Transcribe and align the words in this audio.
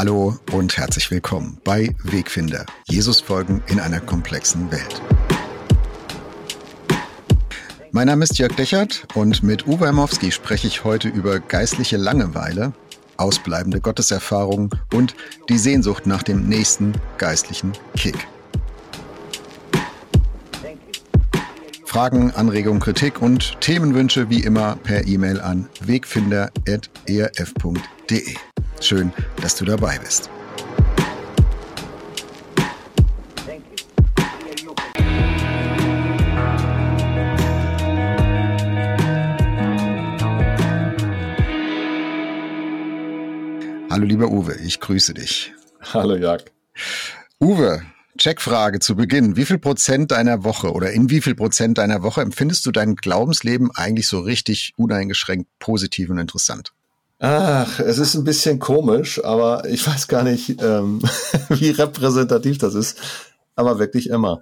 Hallo 0.00 0.34
und 0.52 0.78
herzlich 0.78 1.10
willkommen 1.10 1.58
bei 1.62 1.94
Wegfinder. 2.04 2.64
Jesus 2.88 3.20
folgen 3.20 3.62
in 3.66 3.78
einer 3.78 4.00
komplexen 4.00 4.72
Welt. 4.72 5.02
Mein 7.92 8.06
Name 8.06 8.24
ist 8.24 8.38
Jörg 8.38 8.56
Dechert 8.56 9.06
und 9.14 9.42
mit 9.42 9.66
Uwe 9.66 9.84
Hermowski 9.84 10.32
spreche 10.32 10.68
ich 10.68 10.84
heute 10.84 11.08
über 11.08 11.38
geistliche 11.38 11.98
Langeweile, 11.98 12.72
ausbleibende 13.18 13.82
Gotteserfahrung 13.82 14.70
und 14.94 15.14
die 15.50 15.58
Sehnsucht 15.58 16.06
nach 16.06 16.22
dem 16.22 16.48
nächsten 16.48 16.94
geistlichen 17.18 17.72
Kick. 17.94 18.26
Fragen, 21.84 22.30
Anregungen, 22.30 22.80
Kritik 22.80 23.20
und 23.20 23.60
Themenwünsche 23.60 24.30
wie 24.30 24.44
immer 24.44 24.76
per 24.76 25.06
E-Mail 25.06 25.42
an 25.42 25.68
wegfinder.erf.de. 25.82 27.99
Schön, 28.80 29.12
dass 29.40 29.54
du 29.54 29.64
dabei 29.64 29.98
bist. 29.98 30.28
Hallo 43.90 44.04
lieber 44.04 44.28
Uwe, 44.28 44.56
ich 44.56 44.80
grüße 44.80 45.14
dich. 45.14 45.52
Hallo 45.92 46.16
Jörg. 46.16 46.44
Uwe, 47.38 47.82
Checkfrage 48.18 48.80
zu 48.80 48.96
Beginn. 48.96 49.36
Wie 49.36 49.44
viel 49.44 49.58
Prozent 49.58 50.10
deiner 50.10 50.42
Woche 50.42 50.72
oder 50.72 50.90
in 50.90 51.10
wie 51.10 51.20
viel 51.20 51.36
Prozent 51.36 51.78
deiner 51.78 52.02
Woche 52.02 52.22
empfindest 52.22 52.66
du 52.66 52.72
dein 52.72 52.96
Glaubensleben 52.96 53.70
eigentlich 53.74 54.08
so 54.08 54.18
richtig 54.18 54.72
uneingeschränkt 54.76 55.48
positiv 55.60 56.10
und 56.10 56.18
interessant? 56.18 56.72
Ach, 57.22 57.78
es 57.80 57.98
ist 57.98 58.14
ein 58.14 58.24
bisschen 58.24 58.58
komisch, 58.58 59.22
aber 59.22 59.68
ich 59.68 59.86
weiß 59.86 60.08
gar 60.08 60.22
nicht, 60.22 60.62
ähm, 60.62 61.02
wie 61.50 61.68
repräsentativ 61.68 62.56
das 62.56 62.74
ist. 62.74 62.96
Aber 63.54 63.78
wirklich 63.78 64.08
immer. 64.08 64.40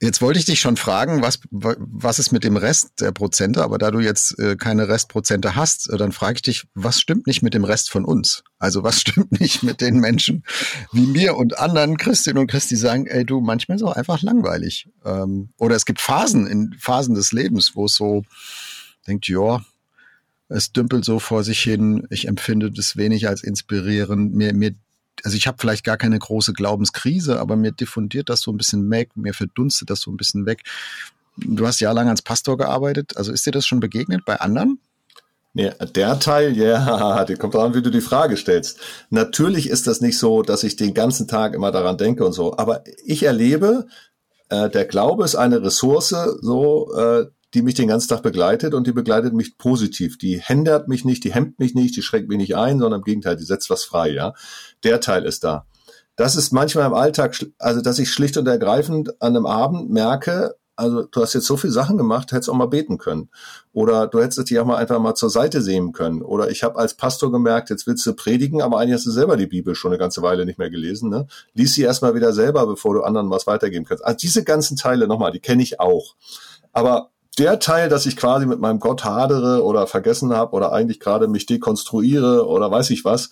Jetzt 0.00 0.22
wollte 0.22 0.38
ich 0.38 0.46
dich 0.46 0.60
schon 0.60 0.78
fragen, 0.78 1.20
was, 1.20 1.40
was 1.50 2.18
ist 2.18 2.32
mit 2.32 2.42
dem 2.42 2.56
Rest 2.56 3.00
der 3.00 3.12
Prozente, 3.12 3.62
aber 3.62 3.76
da 3.76 3.90
du 3.90 3.98
jetzt 3.98 4.38
äh, 4.38 4.56
keine 4.56 4.88
Restprozente 4.88 5.56
hast, 5.56 5.90
äh, 5.90 5.98
dann 5.98 6.12
frage 6.12 6.36
ich 6.36 6.42
dich, 6.42 6.64
was 6.74 7.00
stimmt 7.00 7.26
nicht 7.26 7.42
mit 7.42 7.52
dem 7.52 7.64
Rest 7.64 7.90
von 7.90 8.06
uns? 8.06 8.44
Also 8.58 8.82
was 8.82 9.00
stimmt 9.02 9.38
nicht 9.38 9.62
mit 9.62 9.82
den 9.82 9.98
Menschen 9.98 10.44
wie 10.92 11.04
mir 11.04 11.36
und 11.36 11.58
anderen 11.58 11.98
Christinnen 11.98 12.38
und 12.38 12.50
Christi, 12.50 12.76
sagen, 12.76 13.06
ey 13.06 13.26
du, 13.26 13.42
manchmal 13.42 13.76
ist 13.76 13.82
auch 13.82 13.96
einfach 13.96 14.22
langweilig. 14.22 14.88
Ähm, 15.04 15.50
oder 15.58 15.76
es 15.76 15.84
gibt 15.84 16.00
Phasen 16.00 16.46
in 16.46 16.74
Phasen 16.78 17.14
des 17.14 17.32
Lebens, 17.32 17.72
wo 17.74 17.84
es 17.84 17.94
so 17.94 18.22
denkt, 19.06 19.28
ja, 19.28 19.60
es 20.48 20.72
dümpelt 20.72 21.04
so 21.04 21.18
vor 21.18 21.44
sich 21.44 21.60
hin, 21.60 22.06
ich 22.10 22.26
empfinde 22.26 22.70
das 22.70 22.96
wenig 22.96 23.28
als 23.28 23.42
inspirierend, 23.42 24.34
mir, 24.34 24.54
mir 24.54 24.74
also 25.24 25.36
ich 25.36 25.46
habe 25.46 25.58
vielleicht 25.60 25.84
gar 25.84 25.96
keine 25.96 26.18
große 26.18 26.52
Glaubenskrise, 26.52 27.40
aber 27.40 27.56
mir 27.56 27.72
diffundiert 27.72 28.28
das 28.28 28.40
so 28.40 28.52
ein 28.52 28.56
bisschen 28.56 28.88
weg, 28.90 29.10
mir 29.16 29.34
verdunstet 29.34 29.90
das 29.90 30.00
so 30.00 30.10
ein 30.10 30.16
bisschen 30.16 30.46
weg. 30.46 30.62
Du 31.36 31.66
hast 31.66 31.80
jahrelang 31.80 32.08
als 32.08 32.22
Pastor 32.22 32.56
gearbeitet, 32.56 33.16
also 33.16 33.32
ist 33.32 33.46
dir 33.46 33.50
das 33.50 33.66
schon 33.66 33.80
begegnet 33.80 34.24
bei 34.24 34.40
anderen? 34.40 34.78
Nee, 35.54 35.72
der 35.94 36.20
Teil, 36.20 36.56
ja, 36.56 36.86
yeah, 37.26 37.36
kommt 37.36 37.54
daran, 37.54 37.74
wie 37.74 37.82
du 37.82 37.90
die 37.90 38.00
Frage 38.00 38.36
stellst. 38.36 38.78
Natürlich 39.10 39.68
ist 39.68 39.86
das 39.86 40.00
nicht 40.00 40.18
so, 40.18 40.42
dass 40.42 40.62
ich 40.62 40.76
den 40.76 40.94
ganzen 40.94 41.26
Tag 41.26 41.54
immer 41.54 41.72
daran 41.72 41.98
denke 41.98 42.24
und 42.24 42.32
so, 42.32 42.56
aber 42.56 42.84
ich 43.04 43.24
erlebe, 43.24 43.86
äh, 44.50 44.70
der 44.70 44.84
Glaube 44.84 45.24
ist 45.24 45.34
eine 45.34 45.62
Ressource, 45.62 46.14
so, 46.40 46.94
äh, 46.96 47.26
die 47.54 47.62
mich 47.62 47.74
den 47.74 47.88
ganzen 47.88 48.08
Tag 48.08 48.22
begleitet 48.22 48.74
und 48.74 48.86
die 48.86 48.92
begleitet 48.92 49.32
mich 49.32 49.58
positiv. 49.58 50.18
Die 50.18 50.40
hindert 50.40 50.88
mich 50.88 51.04
nicht, 51.04 51.24
die 51.24 51.32
hemmt 51.32 51.58
mich 51.58 51.74
nicht, 51.74 51.96
die 51.96 52.02
schränkt 52.02 52.28
mich 52.28 52.38
nicht 52.38 52.56
ein, 52.56 52.78
sondern 52.78 53.00
im 53.00 53.04
Gegenteil, 53.04 53.36
die 53.36 53.44
setzt 53.44 53.70
was 53.70 53.84
frei, 53.84 54.10
ja. 54.10 54.34
Der 54.84 55.00
Teil 55.00 55.24
ist 55.24 55.44
da. 55.44 55.66
Das 56.16 56.36
ist 56.36 56.52
manchmal 56.52 56.86
im 56.86 56.94
Alltag, 56.94 57.36
also 57.58 57.80
dass 57.80 57.98
ich 57.98 58.10
schlicht 58.10 58.36
und 58.36 58.48
ergreifend 58.48 59.22
an 59.22 59.36
einem 59.36 59.46
Abend 59.46 59.90
merke, 59.90 60.56
also 60.78 61.02
du 61.02 61.22
hast 61.22 61.34
jetzt 61.34 61.46
so 61.46 61.56
viele 61.56 61.72
Sachen 61.72 61.98
gemacht, 61.98 62.30
hättest 62.30 62.48
auch 62.48 62.54
mal 62.54 62.66
beten 62.66 62.98
können. 62.98 63.30
Oder 63.72 64.06
du 64.06 64.20
hättest 64.20 64.48
dich 64.48 64.58
auch 64.60 64.64
mal 64.64 64.76
einfach 64.76 65.00
mal 65.00 65.16
zur 65.16 65.28
Seite 65.28 65.60
sehen 65.60 65.92
können. 65.92 66.22
Oder 66.22 66.50
ich 66.50 66.62
habe 66.62 66.78
als 66.78 66.94
Pastor 66.94 67.32
gemerkt, 67.32 67.70
jetzt 67.70 67.88
willst 67.88 68.06
du 68.06 68.14
predigen, 68.14 68.62
aber 68.62 68.78
eigentlich 68.78 68.94
hast 68.94 69.06
du 69.06 69.10
selber 69.10 69.36
die 69.36 69.48
Bibel 69.48 69.74
schon 69.74 69.90
eine 69.90 69.98
ganze 69.98 70.22
Weile 70.22 70.46
nicht 70.46 70.58
mehr 70.58 70.70
gelesen. 70.70 71.10
Ne? 71.10 71.26
Lies 71.52 71.74
sie 71.74 71.82
erstmal 71.82 72.14
wieder 72.14 72.32
selber, 72.32 72.64
bevor 72.64 72.94
du 72.94 73.02
anderen 73.02 73.28
was 73.28 73.48
weitergeben 73.48 73.86
kannst. 73.86 74.04
Also 74.04 74.18
diese 74.18 74.44
ganzen 74.44 74.76
Teile 74.76 75.08
nochmal, 75.08 75.32
die 75.32 75.40
kenne 75.40 75.64
ich 75.64 75.80
auch. 75.80 76.14
Aber 76.72 77.10
der 77.38 77.58
Teil, 77.58 77.88
dass 77.88 78.06
ich 78.06 78.16
quasi 78.16 78.46
mit 78.46 78.60
meinem 78.60 78.80
Gott 78.80 79.04
hadere 79.04 79.64
oder 79.64 79.86
vergessen 79.86 80.32
habe 80.32 80.52
oder 80.52 80.72
eigentlich 80.72 81.00
gerade 81.00 81.28
mich 81.28 81.46
dekonstruiere 81.46 82.46
oder 82.46 82.70
weiß 82.70 82.90
ich 82.90 83.04
was, 83.04 83.30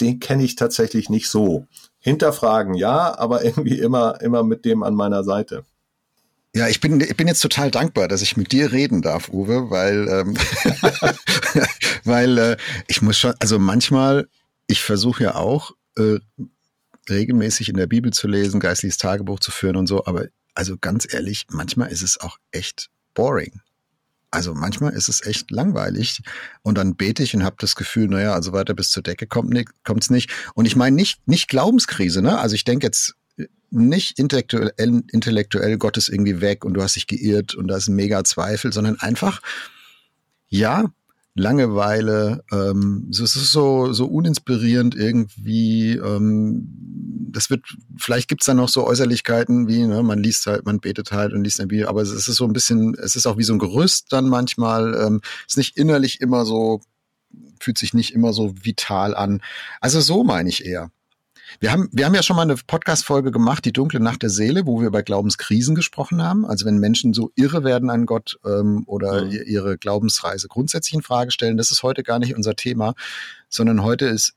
den 0.00 0.20
kenne 0.20 0.44
ich 0.44 0.56
tatsächlich 0.56 1.10
nicht 1.10 1.28
so. 1.28 1.66
Hinterfragen 1.98 2.74
ja, 2.74 3.18
aber 3.18 3.44
irgendwie 3.44 3.78
immer, 3.78 4.20
immer 4.20 4.42
mit 4.42 4.64
dem 4.64 4.82
an 4.82 4.94
meiner 4.94 5.24
Seite. 5.24 5.64
Ja, 6.54 6.66
ich 6.66 6.80
bin, 6.80 7.00
ich 7.00 7.16
bin 7.16 7.28
jetzt 7.28 7.42
total 7.42 7.70
dankbar, 7.70 8.08
dass 8.08 8.22
ich 8.22 8.36
mit 8.36 8.52
dir 8.52 8.72
reden 8.72 9.02
darf, 9.02 9.28
Uwe, 9.28 9.70
weil, 9.70 10.08
ähm, 10.08 10.34
weil 12.04 12.38
äh, 12.38 12.56
ich 12.86 13.02
muss 13.02 13.18
schon, 13.18 13.34
also 13.38 13.58
manchmal, 13.58 14.28
ich 14.66 14.82
versuche 14.82 15.24
ja 15.24 15.34
auch 15.34 15.72
äh, 15.98 16.18
regelmäßig 17.08 17.68
in 17.68 17.76
der 17.76 17.86
Bibel 17.86 18.12
zu 18.12 18.28
lesen, 18.28 18.60
geistliches 18.60 18.96
Tagebuch 18.96 19.40
zu 19.40 19.50
führen 19.50 19.76
und 19.76 19.86
so, 19.86 20.06
aber 20.06 20.26
also 20.54 20.76
ganz 20.80 21.06
ehrlich, 21.12 21.46
manchmal 21.50 21.92
ist 21.92 22.02
es 22.02 22.18
auch 22.18 22.38
echt 22.50 22.90
boring. 23.18 23.60
Also 24.30 24.54
manchmal 24.54 24.92
ist 24.92 25.08
es 25.08 25.26
echt 25.26 25.50
langweilig 25.50 26.22
und 26.62 26.78
dann 26.78 26.94
bete 26.94 27.24
ich 27.24 27.34
und 27.34 27.42
habe 27.42 27.56
das 27.58 27.74
Gefühl, 27.74 28.06
naja, 28.08 28.32
also 28.32 28.52
weiter 28.52 28.74
bis 28.74 28.90
zur 28.90 29.02
Decke 29.02 29.26
kommt 29.26 29.54
es 30.02 30.10
nicht. 30.10 30.30
Und 30.54 30.66
ich 30.66 30.76
meine 30.76 30.94
nicht 30.94 31.26
nicht 31.26 31.48
Glaubenskrise, 31.48 32.22
ne? 32.22 32.38
Also 32.38 32.54
ich 32.54 32.64
denke 32.64 32.86
jetzt 32.86 33.16
nicht 33.70 34.18
intellektuell, 34.18 35.02
intellektuell 35.10 35.78
Gott 35.78 35.96
ist 35.96 36.08
irgendwie 36.08 36.40
weg 36.40 36.64
und 36.64 36.74
du 36.74 36.82
hast 36.82 36.96
dich 36.96 37.06
geirrt 37.06 37.54
und 37.54 37.68
da 37.68 37.76
ist 37.76 37.88
ein 37.88 37.96
mega 37.96 38.22
Zweifel, 38.22 38.72
sondern 38.72 39.00
einfach 39.00 39.40
ja 40.46 40.84
Langeweile. 41.38 42.44
Ähm, 42.52 43.08
es 43.10 43.20
ist 43.20 43.52
so, 43.52 43.92
so 43.92 44.06
uninspirierend 44.06 44.94
irgendwie. 44.94 45.92
Ähm, 45.92 46.68
das 47.30 47.50
wird, 47.50 47.62
vielleicht 47.96 48.28
gibt's 48.28 48.46
da 48.46 48.54
noch 48.54 48.68
so 48.68 48.86
Äußerlichkeiten 48.86 49.68
wie, 49.68 49.86
ne, 49.86 50.02
man 50.02 50.18
liest 50.18 50.46
halt, 50.46 50.64
man 50.66 50.80
betet 50.80 51.12
halt 51.12 51.32
und 51.32 51.44
liest 51.44 51.60
ein 51.60 51.70
Video, 51.70 51.88
aber 51.88 52.02
es 52.02 52.10
ist 52.10 52.24
so 52.24 52.44
ein 52.44 52.52
bisschen, 52.52 52.94
es 52.94 53.16
ist 53.16 53.26
auch 53.26 53.36
wie 53.36 53.44
so 53.44 53.52
ein 53.52 53.58
Gerüst 53.58 54.12
dann 54.12 54.28
manchmal. 54.28 54.94
Ähm, 54.94 55.20
ist 55.46 55.58
nicht 55.58 55.76
innerlich 55.76 56.20
immer 56.20 56.44
so, 56.44 56.80
fühlt 57.60 57.78
sich 57.78 57.94
nicht 57.94 58.14
immer 58.14 58.32
so 58.32 58.54
vital 58.62 59.14
an. 59.14 59.42
Also 59.80 60.00
so 60.00 60.24
meine 60.24 60.48
ich 60.48 60.64
eher. 60.64 60.90
Wir 61.60 61.72
haben, 61.72 61.88
wir 61.92 62.06
haben 62.06 62.14
ja 62.14 62.22
schon 62.22 62.36
mal 62.36 62.42
eine 62.42 62.56
Podcast-Folge 62.56 63.30
gemacht, 63.30 63.64
die 63.64 63.72
dunkle 63.72 64.00
Nacht 64.00 64.22
der 64.22 64.30
Seele, 64.30 64.66
wo 64.66 64.80
wir 64.80 64.88
über 64.88 65.02
Glaubenskrisen 65.02 65.74
gesprochen 65.74 66.22
haben. 66.22 66.46
Also 66.46 66.66
wenn 66.66 66.78
Menschen 66.78 67.14
so 67.14 67.32
irre 67.36 67.64
werden 67.64 67.90
an 67.90 68.06
Gott 68.06 68.38
ähm, 68.44 68.84
oder 68.86 69.24
mhm. 69.24 69.30
ihre 69.46 69.78
Glaubensreise 69.78 70.48
grundsätzlich 70.48 70.94
in 70.94 71.02
Frage 71.02 71.30
stellen, 71.30 71.56
das 71.56 71.70
ist 71.70 71.82
heute 71.82 72.02
gar 72.02 72.18
nicht 72.18 72.34
unser 72.34 72.54
Thema, 72.54 72.94
sondern 73.48 73.82
heute 73.82 74.06
ist 74.06 74.34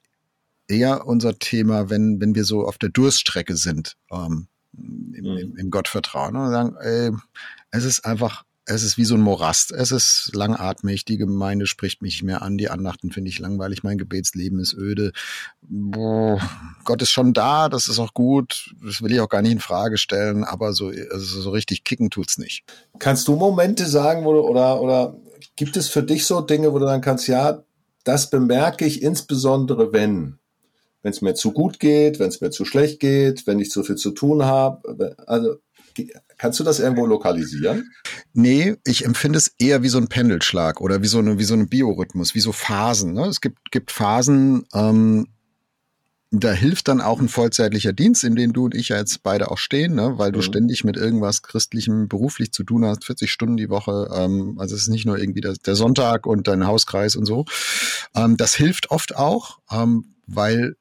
eher 0.67 1.05
unser 1.05 1.37
Thema, 1.37 1.89
wenn, 1.89 2.21
wenn 2.21 2.35
wir 2.35 2.45
so 2.45 2.65
auf 2.65 2.77
der 2.77 2.89
Durststrecke 2.89 3.55
sind 3.55 3.97
ähm, 4.11 4.47
im, 4.73 5.25
mhm. 5.25 5.37
im, 5.37 5.57
im 5.57 5.71
Gottvertrauen 5.71 6.35
und 6.35 6.49
sagen, 6.49 6.75
ey, 6.79 7.11
es 7.71 7.83
ist 7.83 8.05
einfach 8.05 8.43
es 8.71 8.83
ist 8.83 8.97
wie 8.97 9.05
so 9.05 9.15
ein 9.15 9.21
Morast. 9.21 9.71
Es 9.71 9.91
ist 9.91 10.31
langatmig. 10.33 11.05
Die 11.05 11.17
Gemeinde 11.17 11.67
spricht 11.67 12.01
mich 12.01 12.23
mehr 12.23 12.41
an. 12.41 12.57
Die 12.57 12.69
Andachten 12.69 13.11
finde 13.11 13.29
ich 13.29 13.39
langweilig. 13.39 13.83
Mein 13.83 13.97
Gebetsleben 13.97 14.59
ist 14.59 14.73
öde. 14.73 15.11
Boah, 15.61 16.39
Gott 16.85 17.01
ist 17.01 17.11
schon 17.11 17.33
da. 17.33 17.69
Das 17.69 17.87
ist 17.87 17.99
auch 17.99 18.13
gut. 18.13 18.73
Das 18.83 19.01
will 19.01 19.11
ich 19.11 19.19
auch 19.19 19.29
gar 19.29 19.41
nicht 19.41 19.51
in 19.51 19.59
Frage 19.59 19.97
stellen. 19.97 20.43
Aber 20.43 20.73
so, 20.73 20.87
also 20.87 21.41
so 21.41 21.49
richtig 21.51 21.83
kicken 21.83 22.09
tut's 22.09 22.37
nicht. 22.37 22.63
Kannst 22.99 23.27
du 23.27 23.35
Momente 23.35 23.85
sagen, 23.85 24.25
wo 24.25 24.33
du, 24.33 24.41
oder, 24.41 24.81
oder 24.81 25.15
gibt 25.55 25.77
es 25.77 25.89
für 25.89 26.03
dich 26.03 26.25
so 26.25 26.41
Dinge, 26.41 26.73
wo 26.73 26.79
du 26.79 26.85
dann 26.85 27.01
kannst, 27.01 27.27
ja, 27.27 27.63
das 28.03 28.29
bemerke 28.29 28.85
ich 28.85 29.01
insbesondere, 29.01 29.93
wenn, 29.93 30.39
wenn 31.03 31.11
es 31.11 31.21
mir 31.21 31.35
zu 31.35 31.51
gut 31.51 31.79
geht, 31.79 32.19
wenn 32.19 32.29
es 32.29 32.41
mir 32.41 32.49
zu 32.49 32.65
schlecht 32.65 32.99
geht, 32.99 33.45
wenn 33.47 33.59
ich 33.59 33.69
zu 33.69 33.83
viel 33.83 33.95
zu 33.95 34.11
tun 34.11 34.45
habe. 34.45 35.15
Also 35.27 35.57
Kannst 36.41 36.59
du 36.59 36.63
das 36.63 36.79
irgendwo 36.79 37.05
lokalisieren? 37.05 37.91
Nee, 38.33 38.75
ich 38.83 39.05
empfinde 39.05 39.37
es 39.37 39.53
eher 39.59 39.83
wie 39.83 39.89
so 39.89 39.99
ein 39.99 40.07
Pendelschlag 40.07 40.81
oder 40.81 41.03
wie 41.03 41.07
so 41.07 41.19
eine, 41.19 41.37
wie 41.37 41.43
so 41.43 41.53
ein 41.53 41.69
Biorhythmus, 41.69 42.33
wie 42.33 42.39
so 42.39 42.51
Phasen. 42.51 43.13
Ne? 43.13 43.27
Es 43.27 43.41
gibt, 43.41 43.69
gibt 43.69 43.91
Phasen, 43.91 44.65
ähm, 44.73 45.27
da 46.31 46.51
hilft 46.51 46.87
dann 46.87 46.99
auch 46.99 47.19
ein 47.19 47.29
vollzeitlicher 47.29 47.93
Dienst, 47.93 48.23
in 48.23 48.35
dem 48.35 48.53
du 48.53 48.65
und 48.65 48.73
ich 48.73 48.89
ja 48.89 48.97
jetzt 48.97 49.21
beide 49.21 49.51
auch 49.51 49.59
stehen, 49.59 49.93
ne? 49.93 50.17
weil 50.17 50.31
du 50.31 50.39
mhm. 50.39 50.43
ständig 50.43 50.83
mit 50.83 50.97
irgendwas 50.97 51.43
Christlichem 51.43 52.07
beruflich 52.07 52.51
zu 52.51 52.63
tun 52.63 52.85
hast, 52.85 53.05
40 53.05 53.31
Stunden 53.31 53.57
die 53.57 53.69
Woche. 53.69 54.09
Ähm, 54.11 54.55
also 54.57 54.73
es 54.73 54.81
ist 54.81 54.87
nicht 54.87 55.05
nur 55.05 55.19
irgendwie 55.19 55.41
der, 55.41 55.53
der 55.63 55.75
Sonntag 55.75 56.25
und 56.25 56.47
dein 56.47 56.65
Hauskreis 56.65 57.15
und 57.15 57.27
so. 57.27 57.45
Ähm, 58.15 58.35
das 58.35 58.55
hilft 58.55 58.89
oft 58.89 59.15
auch, 59.15 59.59
ähm, 59.71 60.15
weil 60.25 60.75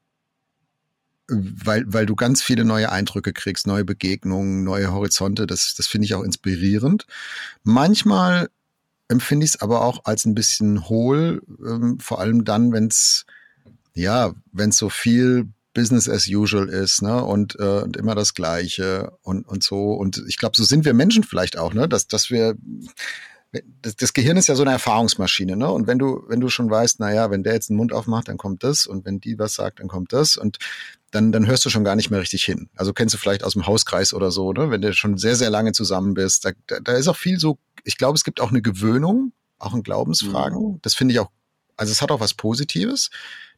weil, 1.31 1.85
weil 1.87 2.05
du 2.05 2.15
ganz 2.15 2.43
viele 2.43 2.65
neue 2.65 2.91
Eindrücke 2.91 3.31
kriegst, 3.33 3.65
neue 3.65 3.85
Begegnungen, 3.85 4.63
neue 4.63 4.91
Horizonte. 4.91 5.47
Das, 5.47 5.73
das 5.75 5.87
finde 5.87 6.05
ich 6.05 6.13
auch 6.13 6.23
inspirierend. 6.23 7.05
Manchmal 7.63 8.49
empfinde 9.07 9.45
ich 9.45 9.51
es 9.51 9.61
aber 9.61 9.81
auch 9.81 10.05
als 10.05 10.25
ein 10.25 10.35
bisschen 10.35 10.89
hohl, 10.89 11.41
ähm, 11.65 11.99
vor 11.99 12.19
allem 12.19 12.43
dann, 12.43 12.71
wenn 12.71 12.87
es 12.87 13.25
ja, 13.93 14.33
wenn 14.51 14.71
so 14.71 14.89
viel 14.89 15.49
Business 15.73 16.09
as 16.09 16.27
usual 16.27 16.67
ist, 16.69 17.01
ne? 17.01 17.23
Und, 17.23 17.57
äh, 17.59 17.81
und 17.81 17.95
immer 17.97 18.15
das 18.15 18.33
Gleiche 18.33 19.13
und, 19.21 19.47
und 19.47 19.63
so. 19.63 19.93
Und 19.93 20.23
ich 20.27 20.37
glaube, 20.37 20.55
so 20.57 20.63
sind 20.63 20.85
wir 20.85 20.93
Menschen 20.93 21.23
vielleicht 21.23 21.57
auch, 21.57 21.73
ne? 21.73 21.87
Dass, 21.87 22.07
dass 22.07 22.29
wir 22.29 22.55
das, 23.81 23.95
das 23.95 24.13
Gehirn 24.13 24.37
ist 24.37 24.47
ja 24.47 24.55
so 24.55 24.63
eine 24.63 24.71
Erfahrungsmaschine, 24.71 25.57
ne? 25.57 25.69
Und 25.69 25.87
wenn 25.87 25.99
du, 25.99 26.23
wenn 26.27 26.39
du 26.39 26.49
schon 26.49 26.69
weißt, 26.69 26.99
na 26.99 27.13
ja, 27.13 27.31
wenn 27.31 27.43
der 27.43 27.53
jetzt 27.53 27.69
den 27.69 27.75
Mund 27.75 27.91
aufmacht, 27.91 28.27
dann 28.27 28.37
kommt 28.37 28.63
das 28.63 28.85
und 28.85 29.05
wenn 29.05 29.19
die 29.19 29.37
was 29.37 29.55
sagt, 29.55 29.79
dann 29.79 29.87
kommt 29.87 30.13
das 30.13 30.37
und 30.37 30.57
dann, 31.11 31.33
dann 31.33 31.45
hörst 31.45 31.65
du 31.65 31.69
schon 31.69 31.83
gar 31.83 31.97
nicht 31.97 32.09
mehr 32.09 32.21
richtig 32.21 32.45
hin. 32.45 32.69
Also 32.75 32.93
kennst 32.93 33.13
du 33.13 33.17
vielleicht 33.17 33.43
aus 33.43 33.53
dem 33.53 33.67
Hauskreis 33.67 34.13
oder 34.13 34.31
so, 34.31 34.53
ne? 34.53 34.71
Wenn 34.71 34.81
du 34.81 34.93
schon 34.93 35.17
sehr, 35.17 35.35
sehr 35.35 35.49
lange 35.49 35.73
zusammen 35.73 36.13
bist, 36.13 36.45
da, 36.45 36.51
da, 36.67 36.79
da 36.79 36.93
ist 36.93 37.07
auch 37.07 37.17
viel 37.17 37.39
so, 37.39 37.57
ich 37.83 37.97
glaube, 37.97 38.15
es 38.15 38.23
gibt 38.23 38.39
auch 38.39 38.51
eine 38.51 38.61
Gewöhnung, 38.61 39.33
auch 39.57 39.73
in 39.73 39.83
Glaubensfragen. 39.83 40.73
Mhm. 40.73 40.79
Das 40.81 40.95
finde 40.95 41.13
ich 41.13 41.19
auch, 41.19 41.29
also 41.75 41.91
es 41.91 42.01
hat 42.01 42.11
auch 42.11 42.21
was 42.21 42.33
Positives, 42.33 43.09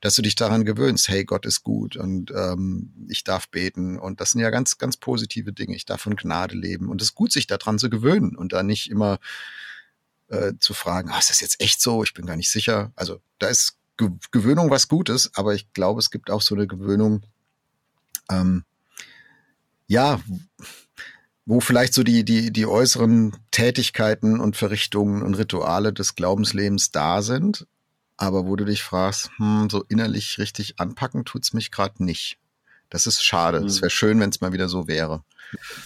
dass 0.01 0.15
du 0.15 0.23
dich 0.23 0.35
daran 0.35 0.65
gewöhnst, 0.65 1.07
hey, 1.07 1.23
Gott 1.23 1.45
ist 1.45 1.63
gut 1.63 1.97
und 1.97 2.31
ähm, 2.31 2.93
ich 3.09 3.23
darf 3.23 3.47
beten. 3.49 3.99
Und 3.99 4.21
das 4.21 4.31
sind 4.31 4.41
ja 4.41 4.49
ganz, 4.49 4.77
ganz 4.77 4.97
positive 4.97 5.53
Dinge. 5.53 5.75
Ich 5.75 5.85
darf 5.85 6.01
von 6.01 6.15
Gnade 6.15 6.55
leben. 6.55 6.89
Und 6.89 7.01
es 7.01 7.09
ist 7.09 7.15
gut, 7.15 7.31
sich 7.31 7.47
daran 7.47 7.79
zu 7.79 7.89
gewöhnen 7.89 8.35
und 8.35 8.53
da 8.53 8.63
nicht 8.63 8.89
immer 8.89 9.19
äh, 10.29 10.53
zu 10.59 10.73
fragen, 10.73 11.09
ah, 11.11 11.19
ist 11.19 11.29
das 11.29 11.39
jetzt 11.41 11.61
echt 11.61 11.81
so? 11.81 12.03
Ich 12.03 12.13
bin 12.13 12.25
gar 12.25 12.35
nicht 12.35 12.51
sicher. 12.51 12.91
Also 12.95 13.21
da 13.39 13.47
ist 13.47 13.77
Ge 13.97 14.09
Gewöhnung 14.31 14.69
was 14.69 14.87
Gutes, 14.87 15.31
aber 15.35 15.53
ich 15.53 15.71
glaube, 15.73 15.99
es 15.99 16.09
gibt 16.09 16.31
auch 16.31 16.41
so 16.41 16.55
eine 16.55 16.65
Gewöhnung, 16.65 17.21
ähm, 18.31 18.63
ja, 19.87 20.19
wo 21.45 21.59
vielleicht 21.59 21.93
so 21.93 22.03
die, 22.03 22.23
die, 22.23 22.51
die 22.51 22.65
äußeren 22.65 23.35
Tätigkeiten 23.51 24.39
und 24.39 24.55
Verrichtungen 24.55 25.21
und 25.21 25.35
Rituale 25.35 25.93
des 25.93 26.15
Glaubenslebens 26.15 26.91
da 26.91 27.21
sind, 27.21 27.67
aber 28.17 28.45
wo 28.47 28.55
du 28.55 28.65
dich 28.65 28.81
fragst, 28.81 29.29
hm, 29.37 29.69
so 29.69 29.83
innerlich 29.89 30.39
richtig 30.39 30.79
anpacken 30.79 31.25
tut's 31.25 31.53
mich 31.53 31.69
gerade 31.69 32.03
nicht. 32.03 32.37
Das 32.93 33.07
ist 33.07 33.23
schade. 33.23 33.57
Es 33.57 33.77
mhm. 33.77 33.81
wäre 33.81 33.89
schön, 33.89 34.19
wenn 34.19 34.29
es 34.29 34.39
mal 34.39 34.53
wieder 34.53 34.69
so 34.69 34.87
wäre. 34.87 35.23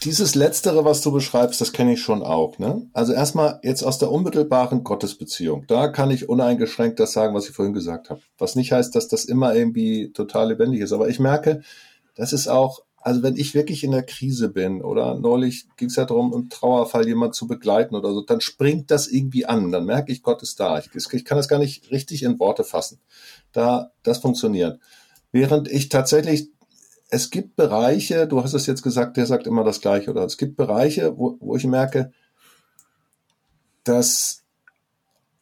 Dieses 0.04 0.36
Letztere, 0.36 0.84
was 0.84 1.02
du 1.02 1.12
beschreibst, 1.14 1.62
das 1.62 1.72
kenne 1.72 1.94
ich 1.94 2.02
schon 2.02 2.22
auch. 2.22 2.60
Ne? 2.60 2.90
Also 2.92 3.14
erstmal 3.14 3.62
jetzt 3.64 3.82
aus 3.82 3.98
der 3.98 4.12
unmittelbaren 4.12 4.84
Gottesbeziehung. 4.84 5.64
Da 5.68 5.88
kann 5.88 6.12
ich 6.12 6.28
uneingeschränkt 6.28 7.00
das 7.00 7.14
sagen, 7.14 7.34
was 7.34 7.48
ich 7.48 7.56
vorhin 7.56 7.74
gesagt 7.74 8.10
habe. 8.10 8.20
Was 8.38 8.56
nicht 8.56 8.74
heißt, 8.74 8.94
dass 8.94 9.08
das 9.08 9.24
immer 9.24 9.56
irgendwie 9.56 10.12
total 10.12 10.50
lebendig 10.50 10.82
ist. 10.82 10.92
Aber 10.92 11.08
ich 11.08 11.20
merke, 11.20 11.62
das 12.16 12.34
ist 12.34 12.50
auch, 12.50 12.82
also 12.98 13.24
wenn 13.24 13.38
ich 13.38 13.54
wirklich 13.54 13.86
in 13.86 13.92
der 13.92 14.04
Krise 14.04 14.50
bin 14.50 14.82
oder 14.82 15.16
neulich 15.16 15.68
ging 15.78 15.88
es 15.88 15.96
ja 15.96 16.04
darum, 16.04 16.34
im 16.34 16.50
Trauerfall 16.50 17.08
jemand 17.08 17.36
zu 17.36 17.48
begleiten 17.48 17.96
oder 17.96 18.12
so, 18.12 18.22
dann 18.22 18.42
springt 18.42 18.92
das 18.92 19.08
irgendwie 19.08 19.46
an. 19.46 19.72
Dann 19.72 19.86
merke 19.86 20.12
ich, 20.12 20.24
Gott 20.24 20.44
ist 20.44 20.60
da. 20.60 20.78
Ich, 20.78 20.90
ich 20.94 21.24
kann 21.24 21.38
das 21.38 21.48
gar 21.48 21.60
nicht 21.60 21.90
richtig 21.90 22.24
in 22.24 22.38
Worte 22.38 22.66
fassen. 22.66 23.00
Da, 23.54 23.92
das 24.04 24.18
funktioniert. 24.18 24.82
Während 25.32 25.70
ich 25.70 25.88
tatsächlich 25.88 26.50
es 27.10 27.30
gibt 27.30 27.56
Bereiche, 27.56 28.28
du 28.28 28.44
hast 28.44 28.54
es 28.54 28.66
jetzt 28.66 28.84
gesagt, 28.84 29.18
der 29.18 29.26
sagt 29.26 29.48
immer 29.48 29.64
das 29.64 29.82
Gleiche, 29.82 30.12
oder 30.12 30.24
es 30.24 30.38
gibt 30.38 30.58
Bereiche, 30.58 31.18
wo, 31.18 31.38
wo 31.40 31.56
ich 31.56 31.66
merke, 31.66 32.12
das 33.84 34.44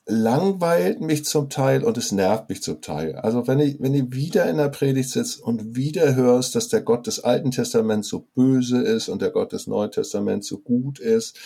langweilt 0.08 1.02
mich 1.02 1.26
zum 1.26 1.50
Teil 1.50 1.84
und 1.84 1.98
es 1.98 2.12
nervt 2.12 2.50
mich 2.50 2.62
zum 2.62 2.80
Teil. 2.82 3.16
Also 3.16 3.48
wenn 3.48 3.60
ich, 3.60 3.80
wenn 3.80 3.96
ich 3.96 4.12
wieder 4.12 4.48
in 4.48 4.58
der 4.58 4.70
Predigt 4.70 5.10
sitze 5.10 5.42
und 5.42 5.76
wieder 5.76 6.14
hörst, 6.16 6.54
dass 6.54 6.68
der 6.68 6.82
Gott 6.82 7.08
des 7.08 7.24
Alten 7.24 7.50
Testaments 7.50 8.10
so 8.10 8.28
böse 8.36 8.82
ist 8.82 9.10
und 9.10 9.24
der 9.24 9.32
Gott 9.32 9.52
des 9.52 9.66
Neuen 9.66 9.90
Testaments 9.90 10.48
so 10.48 10.60
gut 10.60 11.00
ist, 11.00 11.40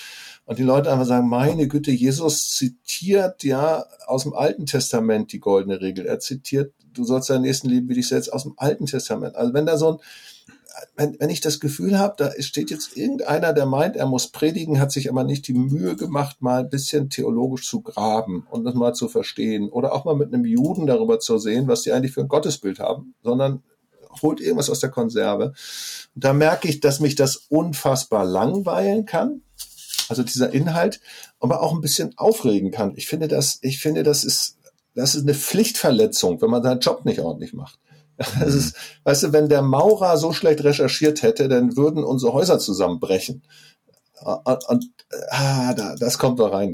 und 0.49 0.59
die 0.59 0.63
Leute 0.63 0.91
einfach 0.91 1.05
sagen, 1.05 1.29
meine 1.29 1.67
Güte, 1.67 1.91
Jesus 1.91 2.49
zitiert 2.49 3.43
ja 3.43 3.85
aus 4.07 4.23
dem 4.23 4.33
Alten 4.33 4.65
Testament 4.65 5.31
die 5.31 5.39
goldene 5.39 5.79
Regel. 5.79 6.05
Er 6.05 6.19
zitiert 6.19 6.73
du 6.93 7.03
sollst 7.03 7.29
deinen 7.29 7.41
nächsten 7.41 7.69
lieben 7.69 7.89
wie 7.89 7.95
dich 7.95 8.07
selbst 8.07 8.31
aus 8.31 8.43
dem 8.43 8.53
Alten 8.57 8.85
Testament. 8.85 9.35
Also 9.35 9.53
wenn 9.53 9.65
da 9.65 9.77
so 9.77 9.93
ein, 9.93 9.97
wenn, 10.95 11.19
wenn 11.19 11.29
ich 11.29 11.41
das 11.41 11.59
Gefühl 11.59 11.99
habe, 11.99 12.15
da 12.17 12.31
steht 12.41 12.71
jetzt 12.71 12.95
irgendeiner, 12.95 13.53
der 13.53 13.65
meint, 13.65 13.95
er 13.95 14.05
muss 14.05 14.27
predigen, 14.27 14.79
hat 14.79 14.91
sich 14.91 15.09
aber 15.09 15.23
nicht 15.23 15.47
die 15.47 15.53
Mühe 15.53 15.95
gemacht, 15.95 16.41
mal 16.41 16.61
ein 16.61 16.69
bisschen 16.69 17.09
theologisch 17.09 17.67
zu 17.67 17.81
graben 17.81 18.47
und 18.49 18.63
das 18.63 18.75
mal 18.75 18.93
zu 18.93 19.09
verstehen 19.09 19.69
oder 19.69 19.93
auch 19.93 20.05
mal 20.05 20.15
mit 20.15 20.33
einem 20.33 20.45
Juden 20.45 20.87
darüber 20.87 21.19
zu 21.19 21.37
sehen, 21.37 21.67
was 21.67 21.81
die 21.81 21.91
eigentlich 21.91 22.13
für 22.13 22.21
ein 22.21 22.27
Gottesbild 22.27 22.79
haben, 22.79 23.13
sondern 23.23 23.63
holt 24.21 24.39
irgendwas 24.39 24.69
aus 24.69 24.79
der 24.79 24.89
Konserve. 24.89 25.53
Und 26.15 26.23
da 26.23 26.33
merke 26.33 26.67
ich, 26.67 26.79
dass 26.79 26.99
mich 26.99 27.15
das 27.15 27.35
unfassbar 27.49 28.25
langweilen 28.25 29.05
kann. 29.05 29.41
Also 30.09 30.23
dieser 30.23 30.51
Inhalt, 30.51 30.99
aber 31.39 31.61
auch 31.61 31.73
ein 31.73 31.81
bisschen 31.81 32.17
aufregen 32.17 32.71
kann. 32.71 32.93
Ich 32.95 33.07
finde 33.07 33.27
das, 33.27 33.59
ich 33.61 33.79
finde, 33.79 34.03
das 34.03 34.23
ist 34.23 34.57
das 34.95 35.15
ist 35.15 35.23
eine 35.23 35.33
Pflichtverletzung, 35.33 36.41
wenn 36.41 36.49
man 36.49 36.63
seinen 36.63 36.79
Job 36.79 37.05
nicht 37.05 37.19
ordentlich 37.19 37.53
macht. 37.53 37.79
Das 38.39 38.53
ist, 38.53 38.75
weißt 39.05 39.23
du, 39.23 39.33
wenn 39.33 39.47
der 39.47 39.61
Maurer 39.61 40.17
so 40.17 40.33
schlecht 40.33 40.61
recherchiert 40.65 41.21
hätte, 41.21 41.47
dann 41.47 41.77
würden 41.77 42.03
unsere 42.03 42.33
Häuser 42.33 42.59
zusammenbrechen. 42.59 43.43
Und, 44.21 44.65
und 44.67 44.85
ah, 45.29 45.73
da, 45.73 45.95
das 45.95 46.17
kommt 46.17 46.37
da 46.37 46.47
rein 46.47 46.73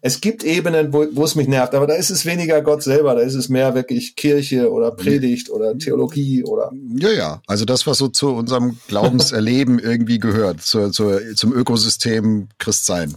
es 0.00 0.20
gibt 0.20 0.44
Ebenen, 0.44 0.92
wo, 0.92 1.06
wo 1.12 1.24
es 1.24 1.34
mich 1.34 1.48
nervt, 1.48 1.74
aber 1.74 1.86
da 1.86 1.94
ist 1.94 2.10
es 2.10 2.24
weniger 2.24 2.62
Gott 2.62 2.82
selber, 2.82 3.14
da 3.14 3.20
ist 3.20 3.34
es 3.34 3.48
mehr 3.48 3.74
wirklich 3.74 4.14
Kirche 4.14 4.70
oder 4.70 4.92
Predigt 4.92 5.50
oder 5.50 5.76
Theologie 5.76 6.44
oder. 6.44 6.70
Ja, 6.96 7.10
ja. 7.10 7.42
Also 7.46 7.64
das, 7.64 7.86
was 7.86 7.98
so 7.98 8.08
zu 8.08 8.30
unserem 8.30 8.78
Glaubenserleben 8.86 9.78
irgendwie 9.78 10.18
gehört, 10.18 10.62
zu, 10.62 10.90
zu, 10.90 11.34
zum 11.34 11.52
Ökosystem 11.52 12.48
Christsein, 12.58 13.14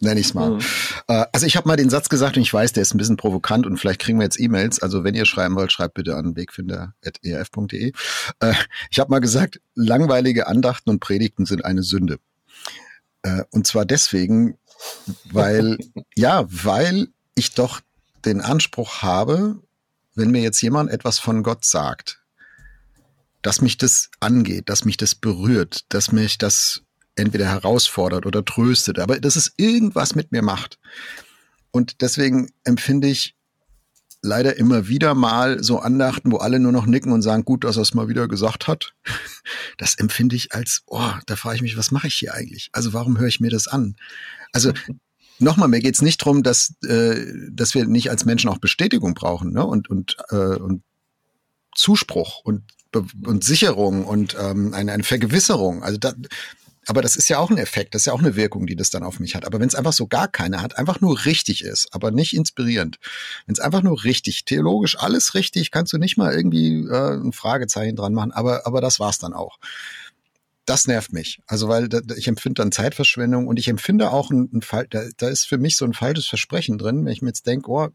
nenne 0.00 0.20
ich 0.20 0.26
es 0.26 0.34
mal. 0.34 0.50
Mhm. 0.50 0.60
Äh, 1.08 1.24
also 1.32 1.46
ich 1.46 1.56
habe 1.56 1.68
mal 1.68 1.76
den 1.76 1.90
Satz 1.90 2.08
gesagt 2.08 2.36
und 2.36 2.42
ich 2.42 2.52
weiß, 2.52 2.72
der 2.72 2.82
ist 2.82 2.94
ein 2.94 2.98
bisschen 2.98 3.16
provokant 3.16 3.66
und 3.66 3.78
vielleicht 3.78 4.00
kriegen 4.00 4.18
wir 4.18 4.24
jetzt 4.24 4.40
E-Mails. 4.40 4.82
Also 4.82 5.04
wenn 5.04 5.14
ihr 5.14 5.26
schreiben 5.26 5.54
wollt, 5.54 5.72
schreibt 5.72 5.94
bitte 5.94 6.16
an 6.16 6.36
wegfinder.erf.de. 6.36 7.92
Äh, 8.40 8.52
ich 8.90 8.98
habe 8.98 9.10
mal 9.10 9.20
gesagt, 9.20 9.60
langweilige 9.74 10.46
Andachten 10.48 10.90
und 10.90 11.00
Predigten 11.00 11.46
sind 11.46 11.64
eine 11.64 11.82
Sünde. 11.82 12.18
Äh, 13.22 13.44
und 13.50 13.66
zwar 13.66 13.84
deswegen, 13.86 14.58
weil, 15.30 15.78
ja, 16.14 16.46
weil 16.48 17.08
ich 17.34 17.52
doch 17.52 17.80
den 18.24 18.40
Anspruch 18.40 19.02
habe, 19.02 19.60
wenn 20.14 20.30
mir 20.30 20.42
jetzt 20.42 20.60
jemand 20.62 20.90
etwas 20.90 21.18
von 21.18 21.42
Gott 21.42 21.64
sagt, 21.64 22.22
dass 23.42 23.60
mich 23.60 23.76
das 23.76 24.10
angeht, 24.20 24.68
dass 24.68 24.84
mich 24.84 24.96
das 24.96 25.14
berührt, 25.14 25.84
dass 25.90 26.12
mich 26.12 26.38
das 26.38 26.82
entweder 27.16 27.46
herausfordert 27.46 28.26
oder 28.26 28.44
tröstet, 28.44 28.98
aber 28.98 29.20
dass 29.20 29.36
es 29.36 29.52
irgendwas 29.56 30.14
mit 30.14 30.32
mir 30.32 30.42
macht. 30.42 30.78
Und 31.70 32.00
deswegen 32.00 32.50
empfinde 32.64 33.08
ich 33.08 33.36
leider 34.22 34.56
immer 34.56 34.88
wieder 34.88 35.14
mal 35.14 35.62
so 35.62 35.78
Andachten, 35.80 36.32
wo 36.32 36.38
alle 36.38 36.58
nur 36.58 36.72
noch 36.72 36.86
nicken 36.86 37.12
und 37.12 37.22
sagen, 37.22 37.44
gut, 37.44 37.64
dass 37.64 37.76
er 37.76 37.82
es 37.82 37.94
mal 37.94 38.08
wieder 38.08 38.26
gesagt 38.28 38.66
hat. 38.66 38.94
Das 39.76 39.96
empfinde 39.96 40.36
ich 40.36 40.54
als, 40.54 40.82
oh, 40.86 41.10
da 41.26 41.34
frage 41.34 41.56
ich 41.56 41.62
mich, 41.62 41.76
was 41.76 41.90
mache 41.90 42.06
ich 42.06 42.14
hier 42.14 42.32
eigentlich? 42.32 42.70
Also 42.72 42.92
warum 42.92 43.18
höre 43.18 43.26
ich 43.26 43.40
mir 43.40 43.50
das 43.50 43.66
an? 43.66 43.96
Also 44.54 44.72
nochmal, 45.38 45.68
mir 45.68 45.80
geht's 45.80 46.00
nicht 46.00 46.18
drum, 46.18 46.42
dass, 46.42 46.74
äh, 46.84 47.26
dass 47.50 47.74
wir 47.74 47.84
nicht 47.84 48.10
als 48.10 48.24
Menschen 48.24 48.48
auch 48.48 48.58
Bestätigung 48.58 49.14
brauchen 49.14 49.52
ne? 49.52 49.66
und, 49.66 49.90
und, 49.90 50.16
äh, 50.30 50.56
und 50.56 50.82
Zuspruch 51.74 52.40
und, 52.44 52.62
und 53.26 53.44
Sicherung 53.44 54.06
und 54.06 54.36
ähm, 54.40 54.72
eine, 54.72 54.92
eine 54.92 55.02
Vergewisserung. 55.02 55.82
Also 55.82 55.98
da, 55.98 56.14
aber 56.86 57.02
das 57.02 57.16
ist 57.16 57.28
ja 57.28 57.38
auch 57.38 57.50
ein 57.50 57.58
Effekt, 57.58 57.94
das 57.94 58.02
ist 58.02 58.06
ja 58.06 58.12
auch 58.12 58.20
eine 58.20 58.36
Wirkung, 58.36 58.66
die 58.66 58.76
das 58.76 58.90
dann 58.90 59.02
auf 59.02 59.18
mich 59.18 59.34
hat. 59.34 59.46
Aber 59.46 59.58
wenn 59.58 59.68
es 59.68 59.74
einfach 59.74 59.92
so 59.92 60.06
gar 60.06 60.28
keine 60.28 60.60
hat, 60.60 60.76
einfach 60.76 61.00
nur 61.00 61.24
richtig 61.24 61.64
ist, 61.64 61.88
aber 61.92 62.10
nicht 62.10 62.34
inspirierend, 62.34 62.98
wenn 63.46 63.54
es 63.54 63.60
einfach 63.60 63.82
nur 63.82 64.04
richtig, 64.04 64.44
theologisch 64.44 64.98
alles 64.98 65.34
richtig, 65.34 65.70
kannst 65.70 65.92
du 65.92 65.98
nicht 65.98 66.16
mal 66.16 66.32
irgendwie 66.34 66.86
äh, 66.86 67.14
ein 67.14 67.32
Fragezeichen 67.32 67.96
dran 67.96 68.12
machen, 68.12 68.32
aber, 68.32 68.66
aber 68.66 68.80
das 68.80 69.00
war's 69.00 69.18
dann 69.18 69.32
auch. 69.32 69.58
Das 70.66 70.86
nervt 70.86 71.12
mich. 71.12 71.40
Also, 71.46 71.68
weil 71.68 71.88
da, 71.88 72.00
ich 72.16 72.26
empfinde 72.26 72.62
dann 72.62 72.72
Zeitverschwendung 72.72 73.46
und 73.46 73.58
ich 73.58 73.68
empfinde 73.68 74.10
auch 74.10 74.30
ein, 74.30 74.48
ein 74.52 74.62
Fall, 74.62 74.86
da, 74.88 75.04
da 75.16 75.28
ist 75.28 75.46
für 75.46 75.58
mich 75.58 75.76
so 75.76 75.84
ein 75.84 75.92
falsches 75.92 76.26
Versprechen 76.26 76.78
drin, 76.78 77.04
wenn 77.04 77.12
ich 77.12 77.20
mir 77.20 77.28
jetzt 77.28 77.46
denke, 77.46 77.70
oh, 77.70 77.88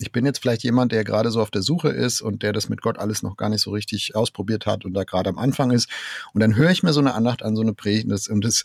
ich 0.00 0.12
bin 0.12 0.24
jetzt 0.24 0.38
vielleicht 0.40 0.62
jemand, 0.62 0.92
der 0.92 1.04
gerade 1.04 1.30
so 1.30 1.42
auf 1.42 1.50
der 1.50 1.62
Suche 1.62 1.90
ist 1.90 2.22
und 2.22 2.42
der 2.42 2.52
das 2.52 2.68
mit 2.68 2.80
Gott 2.80 2.98
alles 2.98 3.22
noch 3.22 3.36
gar 3.36 3.50
nicht 3.50 3.60
so 3.60 3.70
richtig 3.70 4.16
ausprobiert 4.16 4.66
hat 4.66 4.84
und 4.84 4.94
da 4.94 5.04
gerade 5.04 5.28
am 5.28 5.38
Anfang 5.38 5.70
ist. 5.70 5.88
Und 6.32 6.40
dann 6.40 6.56
höre 6.56 6.70
ich 6.70 6.82
mir 6.82 6.92
so 6.92 7.00
eine 7.00 7.14
Andacht 7.14 7.42
an, 7.42 7.54
so 7.54 7.62
eine 7.62 7.74
Predigt 7.74 8.04
und 8.04 8.10
das, 8.10 8.28
und, 8.28 8.42
das, 8.42 8.62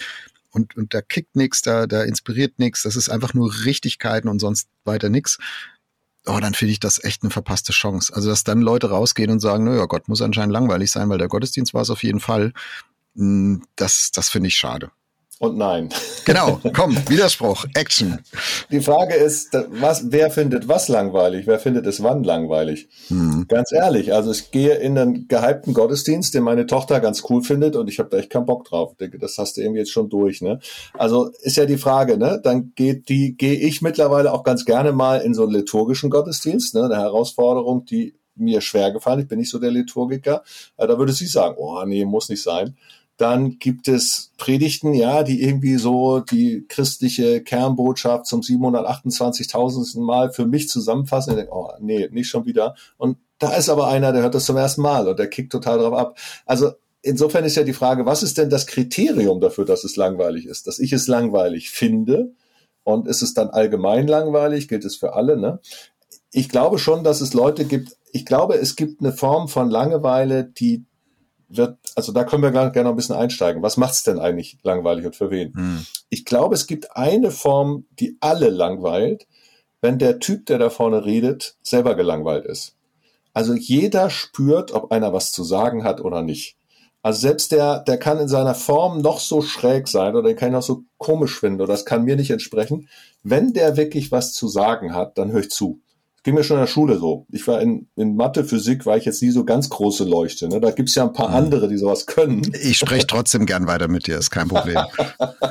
und, 0.52 0.78
und 0.78 0.94
da 0.94 1.02
kickt 1.02 1.36
nichts, 1.36 1.62
da, 1.62 1.88
da 1.88 2.04
inspiriert 2.04 2.58
nichts, 2.58 2.84
das 2.84 2.96
ist 2.96 3.10
einfach 3.10 3.34
nur 3.34 3.54
Richtigkeiten 3.66 4.30
und 4.30 4.40
sonst 4.40 4.70
weiter 4.86 5.10
nichts. 5.10 5.38
Oh, 6.26 6.40
dann 6.40 6.56
finde 6.56 6.72
ich 6.72 6.80
das 6.80 7.04
echt 7.04 7.22
eine 7.22 7.30
verpasste 7.30 7.72
Chance. 7.72 8.12
Also, 8.16 8.30
dass 8.30 8.44
dann 8.44 8.62
Leute 8.62 8.90
rausgehen 8.90 9.30
und 9.30 9.42
sagen, 9.42 9.66
naja, 9.66 9.86
Gott 9.86 10.08
muss 10.08 10.24
anscheinend 10.24 10.54
langweilig 10.54 10.90
sein, 10.90 11.08
weil 11.10 11.20
der 11.20 11.28
Gottesdienst 11.28 11.74
war 11.74 11.84
es 11.84 11.92
auf 11.92 12.02
jeden 12.02 12.20
Fall. 12.20 12.52
Das, 13.16 14.12
das 14.14 14.30
finde 14.30 14.50
ich 14.50 14.56
schade 14.56 14.92
und 15.40 15.58
nein. 15.58 15.90
Genau, 16.26 16.60
komm, 16.74 16.98
Widerspruch, 17.10 17.66
Action. 17.74 18.20
Die 18.72 18.80
Frage 18.80 19.16
ist, 19.16 19.54
was, 19.70 20.12
wer 20.12 20.32
findet 20.32 20.68
was 20.68 20.88
langweilig? 20.88 21.46
Wer 21.46 21.60
findet 21.60 21.86
es 21.88 22.02
wann 22.02 22.24
langweilig? 22.24 22.88
Hm. 23.08 23.46
Ganz 23.48 23.72
ehrlich, 23.72 24.14
also 24.14 24.32
ich 24.32 24.52
gehe 24.52 24.76
in 24.76 24.98
einen 24.98 25.28
gehypten 25.28 25.74
Gottesdienst, 25.74 26.34
den 26.34 26.44
meine 26.44 26.66
Tochter 26.68 27.00
ganz 27.02 27.24
cool 27.30 27.44
findet 27.44 27.76
und 27.76 27.90
ich 27.90 28.00
habe 28.00 28.10
da 28.10 28.18
echt 28.18 28.30
keinen 28.30 28.46
Bock 28.46 28.66
drauf. 28.66 28.92
Ich 28.94 28.98
denke, 28.98 29.20
das 29.20 29.38
hast 29.38 29.58
du 29.58 29.62
irgendwie 29.62 29.80
jetzt 29.80 29.92
schon 29.92 30.10
durch, 30.10 30.42
ne? 30.42 30.60
Also 30.94 31.32
ist 31.42 31.58
ja 31.58 31.66
die 31.66 31.78
Frage, 31.78 32.18
ne? 32.18 32.40
Dann 32.42 32.72
geht 32.76 33.10
die, 33.10 33.36
gehe 33.36 33.56
ich 33.56 33.82
mittlerweile 33.82 34.32
auch 34.32 34.44
ganz 34.44 34.66
gerne 34.66 34.94
mal 34.94 35.20
in 35.22 35.34
so 35.34 35.44
einen 35.44 35.54
liturgischen 35.54 36.10
Gottesdienst, 36.10 36.76
ne? 36.76 36.86
Eine 36.86 36.98
Herausforderung, 36.98 37.86
die 37.86 38.16
mir 38.38 38.62
schwer 38.62 38.92
gefallen. 38.92 39.22
Ich 39.22 39.28
bin 39.28 39.40
nicht 39.40 39.50
so 39.50 39.60
der 39.60 39.72
Liturgiker. 39.72 40.44
Äh, 40.78 40.88
da 40.88 40.98
würde 40.98 41.14
sie 41.14 41.28
sagen, 41.28 41.56
oh 41.58 41.84
nee, 41.86 42.04
muss 42.06 42.30
nicht 42.30 42.44
sein. 42.44 42.76
Dann 43.18 43.60
gibt 43.60 43.88
es 43.88 44.32
Predigten, 44.38 44.94
ja, 44.94 45.24
die 45.24 45.42
irgendwie 45.42 45.78
so 45.78 46.20
die 46.20 46.66
christliche 46.68 47.42
Kernbotschaft 47.42 48.26
zum 48.26 48.42
728.000. 48.42 50.02
Mal 50.02 50.32
für 50.32 50.46
mich 50.46 50.68
zusammenfassen. 50.68 51.32
Ich 51.32 51.38
denke, 51.38 51.54
oh 51.54 51.72
nee, 51.80 52.10
nicht 52.12 52.28
schon 52.28 52.46
wieder. 52.46 52.76
Und 52.98 53.18
da 53.40 53.54
ist 53.56 53.70
aber 53.70 53.88
einer, 53.88 54.12
der 54.12 54.22
hört 54.22 54.36
das 54.36 54.46
zum 54.46 54.58
ersten 54.58 54.82
Mal 54.82 55.08
und 55.08 55.18
der 55.18 55.30
kickt 55.30 55.52
total 55.52 55.80
drauf 55.80 55.94
ab. 55.94 56.18
Also 56.46 56.72
insofern 57.02 57.46
ist 57.46 57.56
ja 57.56 57.64
die 57.64 57.74
Frage, 57.74 58.06
was 58.06 58.24
ist 58.24 58.38
denn 58.38 58.50
das 58.50 58.68
Kriterium 58.68 59.40
dafür, 59.40 59.66
dass 59.66 59.84
es 59.84 59.96
langweilig 59.96 60.46
ist? 60.46 60.68
Dass 60.68 60.80
ich 60.80 60.92
es 60.92 61.08
langweilig 61.08 61.70
finde 61.70 62.34
und 62.84 63.08
ist 63.08 63.22
es 63.22 63.34
dann 63.34 63.50
allgemein 63.50 64.08
langweilig? 64.08 64.68
Gilt 64.68 64.84
es 64.84 64.96
für 64.96 65.14
alle? 65.14 65.38
Ne? 65.38 65.60
Ich 66.32 66.50
glaube 66.50 66.80
schon, 66.80 67.04
dass 67.04 67.22
es 67.22 67.34
Leute 67.34 67.66
gibt. 67.66 67.96
Ich 68.12 68.26
glaube, 68.26 68.56
es 68.56 68.76
gibt 68.76 69.02
eine 69.02 69.14
Form 69.14 69.48
von 69.48 69.70
Langeweile, 69.70 70.44
die 70.44 70.86
wird, 71.58 71.78
also 71.96 72.12
da 72.12 72.24
können 72.24 72.44
wir 72.44 72.52
gerne 72.52 72.72
noch 72.84 72.92
ein 72.92 72.96
bisschen 72.96 73.16
einsteigen. 73.16 73.62
Was 73.62 73.78
macht's 73.78 74.04
denn 74.04 74.20
eigentlich 74.20 74.58
langweilig 74.64 75.06
und 75.06 75.16
für 75.16 75.32
wen? 75.32 75.54
Hm. 75.54 75.86
Ich 76.10 76.26
glaube, 76.26 76.56
es 76.56 76.68
gibt 76.68 76.96
eine 76.96 77.32
Form, 77.32 77.86
die 78.00 78.18
alle 78.20 78.50
langweilt, 78.50 79.28
wenn 79.82 80.00
der 80.00 80.20
Typ, 80.20 80.46
der 80.46 80.58
da 80.58 80.70
vorne 80.70 81.06
redet, 81.06 81.58
selber 81.62 81.96
gelangweilt 81.96 82.46
ist. 82.46 82.76
Also 83.34 83.54
jeder 83.54 84.10
spürt, 84.10 84.72
ob 84.72 84.92
einer 84.92 85.14
was 85.14 85.32
zu 85.32 85.44
sagen 85.44 85.84
hat 85.84 86.02
oder 86.02 86.22
nicht. 86.22 86.58
Also 87.04 87.20
selbst 87.20 87.52
der, 87.52 87.82
der 87.82 87.98
kann 88.00 88.18
in 88.18 88.28
seiner 88.28 88.56
Form 88.56 89.02
noch 89.02 89.20
so 89.20 89.44
schräg 89.44 89.88
sein 89.88 90.16
oder 90.16 90.30
den 90.30 90.36
kann 90.36 90.50
ich 90.50 90.54
noch 90.54 90.64
so 90.64 90.86
komisch 90.98 91.40
finden 91.40 91.62
oder 91.62 91.72
das 91.72 91.86
kann 91.86 92.04
mir 92.04 92.16
nicht 92.16 92.32
entsprechen. 92.32 92.90
Wenn 93.22 93.54
der 93.54 93.78
wirklich 93.78 94.12
was 94.12 94.34
zu 94.34 94.48
sagen 94.48 94.96
hat, 94.96 95.18
dann 95.20 95.32
höre 95.32 95.42
ich 95.42 95.52
zu 95.52 95.82
ging 96.26 96.34
mir 96.34 96.44
schon 96.44 96.58
in 96.58 96.64
der 96.64 96.68
Schule 96.68 96.98
so. 96.98 97.28
Ich 97.32 97.48
war 97.48 97.62
in, 97.62 97.88
in 97.96 98.16
Mathe, 98.16 98.44
Physik, 98.44 98.88
war 98.88 98.98
ich 98.98 99.06
jetzt 99.06 99.22
nie 99.22 99.30
so 99.30 99.46
ganz 99.46 99.70
große 99.70 100.04
Leuchte. 100.04 100.50
Ne? 100.50 100.60
Da 100.60 100.72
gibt's 100.72 100.96
ja 100.96 101.04
ein 101.04 101.14
paar 101.14 101.30
mhm. 101.30 101.36
andere, 101.36 101.68
die 101.68 101.78
sowas 101.78 102.08
können. 102.08 102.42
Ich 102.64 102.80
spreche 102.80 103.06
trotzdem 103.06 103.46
gern 103.46 103.68
weiter 103.68 103.88
mit 103.88 104.08
dir, 104.08 104.18
ist 104.18 104.32
kein 104.32 104.48
Problem. 104.48 104.80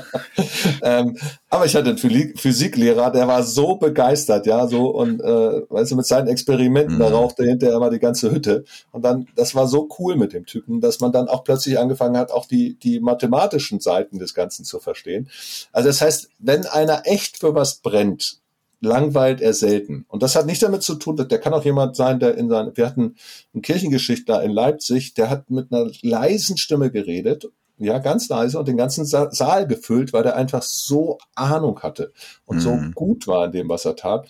ähm, 0.83 1.17
aber 1.49 1.67
ich 1.67 1.77
hatte 1.77 1.91
einen 1.91 2.37
Physiklehrer, 2.37 3.13
der 3.13 3.29
war 3.29 3.45
so 3.45 3.77
begeistert, 3.77 4.47
ja, 4.47 4.67
so 4.67 4.89
und 4.89 5.21
äh, 5.21 5.63
weißt 5.71 5.93
du, 5.93 5.97
mit 5.97 6.07
seinen 6.07 6.27
Experimenten, 6.27 6.97
mhm. 6.97 7.01
da 7.01 7.09
rauchte 7.09 7.45
hinterher 7.45 7.77
immer 7.77 7.91
die 7.91 8.01
ganze 8.01 8.33
Hütte. 8.33 8.65
Und 8.91 9.05
dann, 9.05 9.29
das 9.37 9.55
war 9.55 9.69
so 9.69 9.89
cool 10.01 10.17
mit 10.17 10.33
dem 10.33 10.45
Typen, 10.45 10.81
dass 10.81 10.99
man 10.99 11.13
dann 11.13 11.29
auch 11.29 11.45
plötzlich 11.45 11.79
angefangen 11.79 12.17
hat, 12.17 12.33
auch 12.33 12.47
die, 12.47 12.77
die 12.81 12.99
mathematischen 12.99 13.79
Seiten 13.79 14.19
des 14.19 14.35
Ganzen 14.35 14.65
zu 14.65 14.81
verstehen. 14.81 15.31
Also 15.71 15.89
das 15.89 16.01
heißt, 16.01 16.31
wenn 16.41 16.67
einer 16.67 17.03
echt 17.05 17.39
für 17.39 17.55
was 17.55 17.77
brennt, 17.77 18.41
langweilt 18.81 19.41
er 19.41 19.55
selten. 19.55 20.05
Und 20.09 20.23
das 20.23 20.37
hat 20.37 20.47
nicht 20.47 20.63
damit 20.63 20.83
zu 20.83 20.95
tun, 20.97 21.17
dass 21.17 21.29
der 21.29 21.39
kann 21.39 21.55
auch 21.55 21.65
jemand 21.65 21.97
sein, 21.97 22.21
der 22.21 22.37
in 22.37 22.49
seinem, 22.49 22.77
wir 22.77 22.87
hatten 22.87 23.17
einen 23.53 23.63
Kirchengeschichtler 23.63 24.43
in 24.43 24.51
Leipzig, 24.51 25.15
der 25.15 25.31
hat 25.31 25.51
mit 25.51 25.73
einer 25.73 25.91
leisen 26.03 26.57
Stimme 26.57 26.91
geredet, 26.91 27.49
ja, 27.79 27.99
ganz 27.99 28.29
leise 28.29 28.59
und 28.59 28.69
den 28.69 28.77
ganzen 28.77 29.05
Saal 29.05 29.67
gefüllt, 29.67 30.13
weil 30.13 30.23
der 30.23 30.37
einfach 30.37 30.63
so 30.63 31.19
Ahnung 31.35 31.81
hatte 31.81 32.13
und 32.45 32.59
mhm. 32.59 32.61
so 32.61 32.79
gut 32.95 33.27
war 33.27 33.47
in 33.47 33.53
dem, 33.53 33.69
was 33.69 33.85
er 33.85 33.97
tat. 33.97 34.29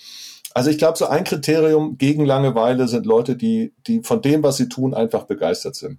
Also 0.54 0.70
ich 0.70 0.78
glaube, 0.78 0.96
so 0.96 1.06
ein 1.06 1.24
Kriterium 1.24 1.98
gegen 1.98 2.24
Langeweile 2.24 2.88
sind 2.88 3.06
Leute, 3.06 3.36
die, 3.36 3.74
die 3.86 4.02
von 4.02 4.22
dem, 4.22 4.42
was 4.42 4.56
sie 4.56 4.68
tun, 4.68 4.94
einfach 4.94 5.24
begeistert 5.24 5.74
sind. 5.74 5.98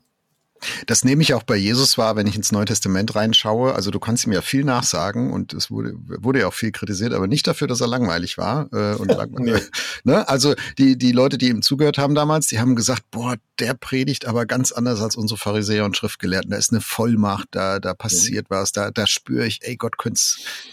Das 0.87 1.03
nehme 1.03 1.21
ich 1.21 1.33
auch 1.33 1.43
bei 1.43 1.55
Jesus 1.55 1.97
wahr, 1.97 2.15
wenn 2.15 2.27
ich 2.27 2.35
ins 2.35 2.51
Neue 2.51 2.65
Testament 2.65 3.15
reinschaue. 3.15 3.73
Also 3.73 3.91
du 3.91 3.99
kannst 3.99 4.25
ihm 4.25 4.31
ja 4.31 4.41
viel 4.41 4.63
nachsagen 4.63 5.31
und 5.31 5.53
es 5.53 5.71
wurde, 5.71 5.93
wurde 5.95 6.39
ja 6.39 6.47
auch 6.47 6.53
viel 6.53 6.71
kritisiert, 6.71 7.13
aber 7.13 7.27
nicht 7.27 7.47
dafür, 7.47 7.67
dass 7.67 7.81
er 7.81 7.87
langweilig 7.87 8.37
war. 8.37 8.71
Äh, 8.73 8.95
und 8.95 9.07
langweilig, 9.11 9.63
ne? 10.03 10.27
Also 10.27 10.55
die, 10.77 10.97
die 10.97 11.11
Leute, 11.11 11.37
die 11.37 11.49
ihm 11.49 11.61
zugehört 11.61 11.97
haben 11.97 12.15
damals, 12.15 12.47
die 12.47 12.59
haben 12.59 12.75
gesagt, 12.75 13.03
boah, 13.11 13.35
der 13.59 13.73
predigt 13.73 14.25
aber 14.25 14.45
ganz 14.45 14.71
anders 14.71 15.01
als 15.01 15.15
unsere 15.15 15.37
Pharisäer 15.37 15.85
und 15.85 15.95
Schriftgelehrten. 15.95 16.51
Da 16.51 16.57
ist 16.57 16.71
eine 16.71 16.81
Vollmacht, 16.81 17.47
da, 17.51 17.79
da 17.79 17.93
passiert 17.93 18.49
mhm. 18.49 18.55
was, 18.55 18.71
da, 18.71 18.91
da 18.91 19.07
spüre 19.07 19.45
ich, 19.45 19.59
ey, 19.63 19.75
Gott 19.75 19.97
könnte 19.97 20.21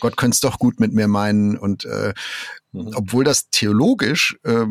Gott 0.01 0.17
könnte 0.17 0.39
doch 0.43 0.59
gut 0.59 0.81
mit 0.81 0.93
mir 0.93 1.09
meinen. 1.09 1.57
Und 1.57 1.85
äh, 1.85 2.15
mhm. 2.73 2.93
obwohl 2.95 3.25
das 3.25 3.51
theologisch 3.51 4.37
äh, 4.45 4.67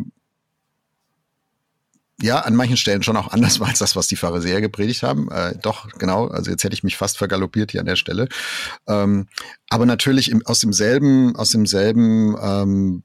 ja, 2.21 2.39
an 2.39 2.55
manchen 2.55 2.77
Stellen 2.77 3.03
schon 3.03 3.17
auch 3.17 3.31
anders 3.31 3.59
war 3.59 3.67
als 3.69 3.79
das, 3.79 3.95
was 3.95 4.07
die 4.07 4.15
Pharisäer 4.15 4.61
gepredigt 4.61 5.03
haben. 5.03 5.29
Äh, 5.31 5.55
doch, 5.61 5.89
genau. 5.97 6.27
Also 6.27 6.51
jetzt 6.51 6.63
hätte 6.63 6.73
ich 6.73 6.83
mich 6.83 6.97
fast 6.97 7.17
vergaloppiert 7.17 7.71
hier 7.71 7.81
an 7.81 7.87
der 7.87 7.95
Stelle. 7.95 8.27
Ähm, 8.87 9.27
aber 9.69 9.85
natürlich 9.85 10.29
im, 10.29 10.45
aus 10.45 10.59
demselben, 10.59 11.35
aus 11.35 11.51
demselben 11.51 12.35
ähm, 12.41 13.03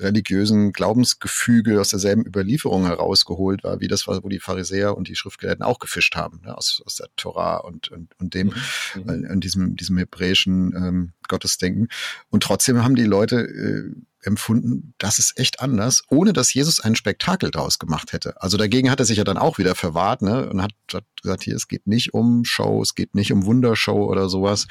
religiösen 0.00 0.72
Glaubensgefüge, 0.72 1.80
aus 1.80 1.90
derselben 1.90 2.26
Überlieferung 2.26 2.86
herausgeholt 2.86 3.62
war, 3.64 3.80
wie 3.80 3.88
das 3.88 4.06
war, 4.06 4.22
wo 4.24 4.28
die 4.28 4.40
Pharisäer 4.40 4.96
und 4.96 5.08
die 5.08 5.14
Schriftgelehrten 5.14 5.64
auch 5.64 5.78
gefischt 5.78 6.16
haben, 6.16 6.40
ne? 6.44 6.56
aus, 6.56 6.82
aus 6.84 6.96
der 6.96 7.08
Torah 7.16 7.58
und, 7.58 7.90
und, 7.90 8.10
und 8.18 8.34
dem, 8.34 8.52
mhm. 8.94 9.24
äh, 9.24 9.38
diesem, 9.38 9.76
diesem 9.76 9.96
hebräischen 9.98 10.74
ähm, 10.76 11.12
Gottesdenken. 11.28 11.88
Und 12.28 12.42
trotzdem 12.42 12.82
haben 12.82 12.96
die 12.96 13.04
Leute 13.04 13.40
äh, 13.40 13.94
empfunden, 14.26 14.94
das 14.98 15.18
ist 15.18 15.38
echt 15.38 15.60
anders, 15.60 16.02
ohne 16.08 16.32
dass 16.32 16.52
Jesus 16.54 16.80
ein 16.80 16.96
Spektakel 16.96 17.50
daraus 17.50 17.78
gemacht 17.78 18.12
hätte. 18.12 18.40
Also 18.40 18.56
dagegen 18.56 18.90
hat 18.90 19.00
er 19.00 19.06
sich 19.06 19.18
ja 19.18 19.24
dann 19.24 19.38
auch 19.38 19.58
wieder 19.58 19.74
verwahrt 19.74 20.22
ne, 20.22 20.48
und 20.48 20.62
hat, 20.62 20.72
hat 20.92 21.04
gesagt, 21.20 21.44
hier, 21.44 21.56
es 21.56 21.68
geht 21.68 21.86
nicht 21.86 22.14
um 22.14 22.44
Show, 22.44 22.82
es 22.82 22.94
geht 22.94 23.14
nicht 23.14 23.32
um 23.32 23.44
Wundershow 23.46 24.04
oder 24.04 24.28
sowas, 24.28 24.66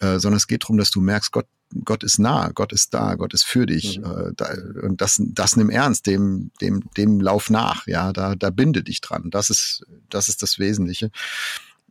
äh, 0.00 0.18
sondern 0.18 0.36
es 0.36 0.46
geht 0.46 0.64
darum, 0.64 0.78
dass 0.78 0.90
du 0.90 1.00
merkst, 1.00 1.32
Gott, 1.32 1.46
Gott 1.84 2.04
ist 2.04 2.18
nah, 2.18 2.50
Gott 2.50 2.72
ist 2.72 2.94
da, 2.94 3.14
Gott 3.14 3.34
ist 3.34 3.44
für 3.44 3.66
dich. 3.66 3.98
Mhm. 3.98 4.04
Äh, 4.04 4.32
da, 4.36 4.54
und 4.82 5.00
das, 5.00 5.20
das 5.20 5.56
nimm 5.56 5.70
ernst, 5.70 6.06
dem, 6.06 6.50
dem, 6.60 6.84
dem 6.96 7.20
lauf 7.20 7.50
nach, 7.50 7.86
ja, 7.86 8.12
da, 8.12 8.34
da 8.34 8.50
binde 8.50 8.82
dich 8.82 9.00
dran. 9.00 9.30
Das 9.30 9.50
ist, 9.50 9.84
das 10.10 10.28
ist 10.28 10.42
das 10.42 10.58
Wesentliche. 10.58 11.10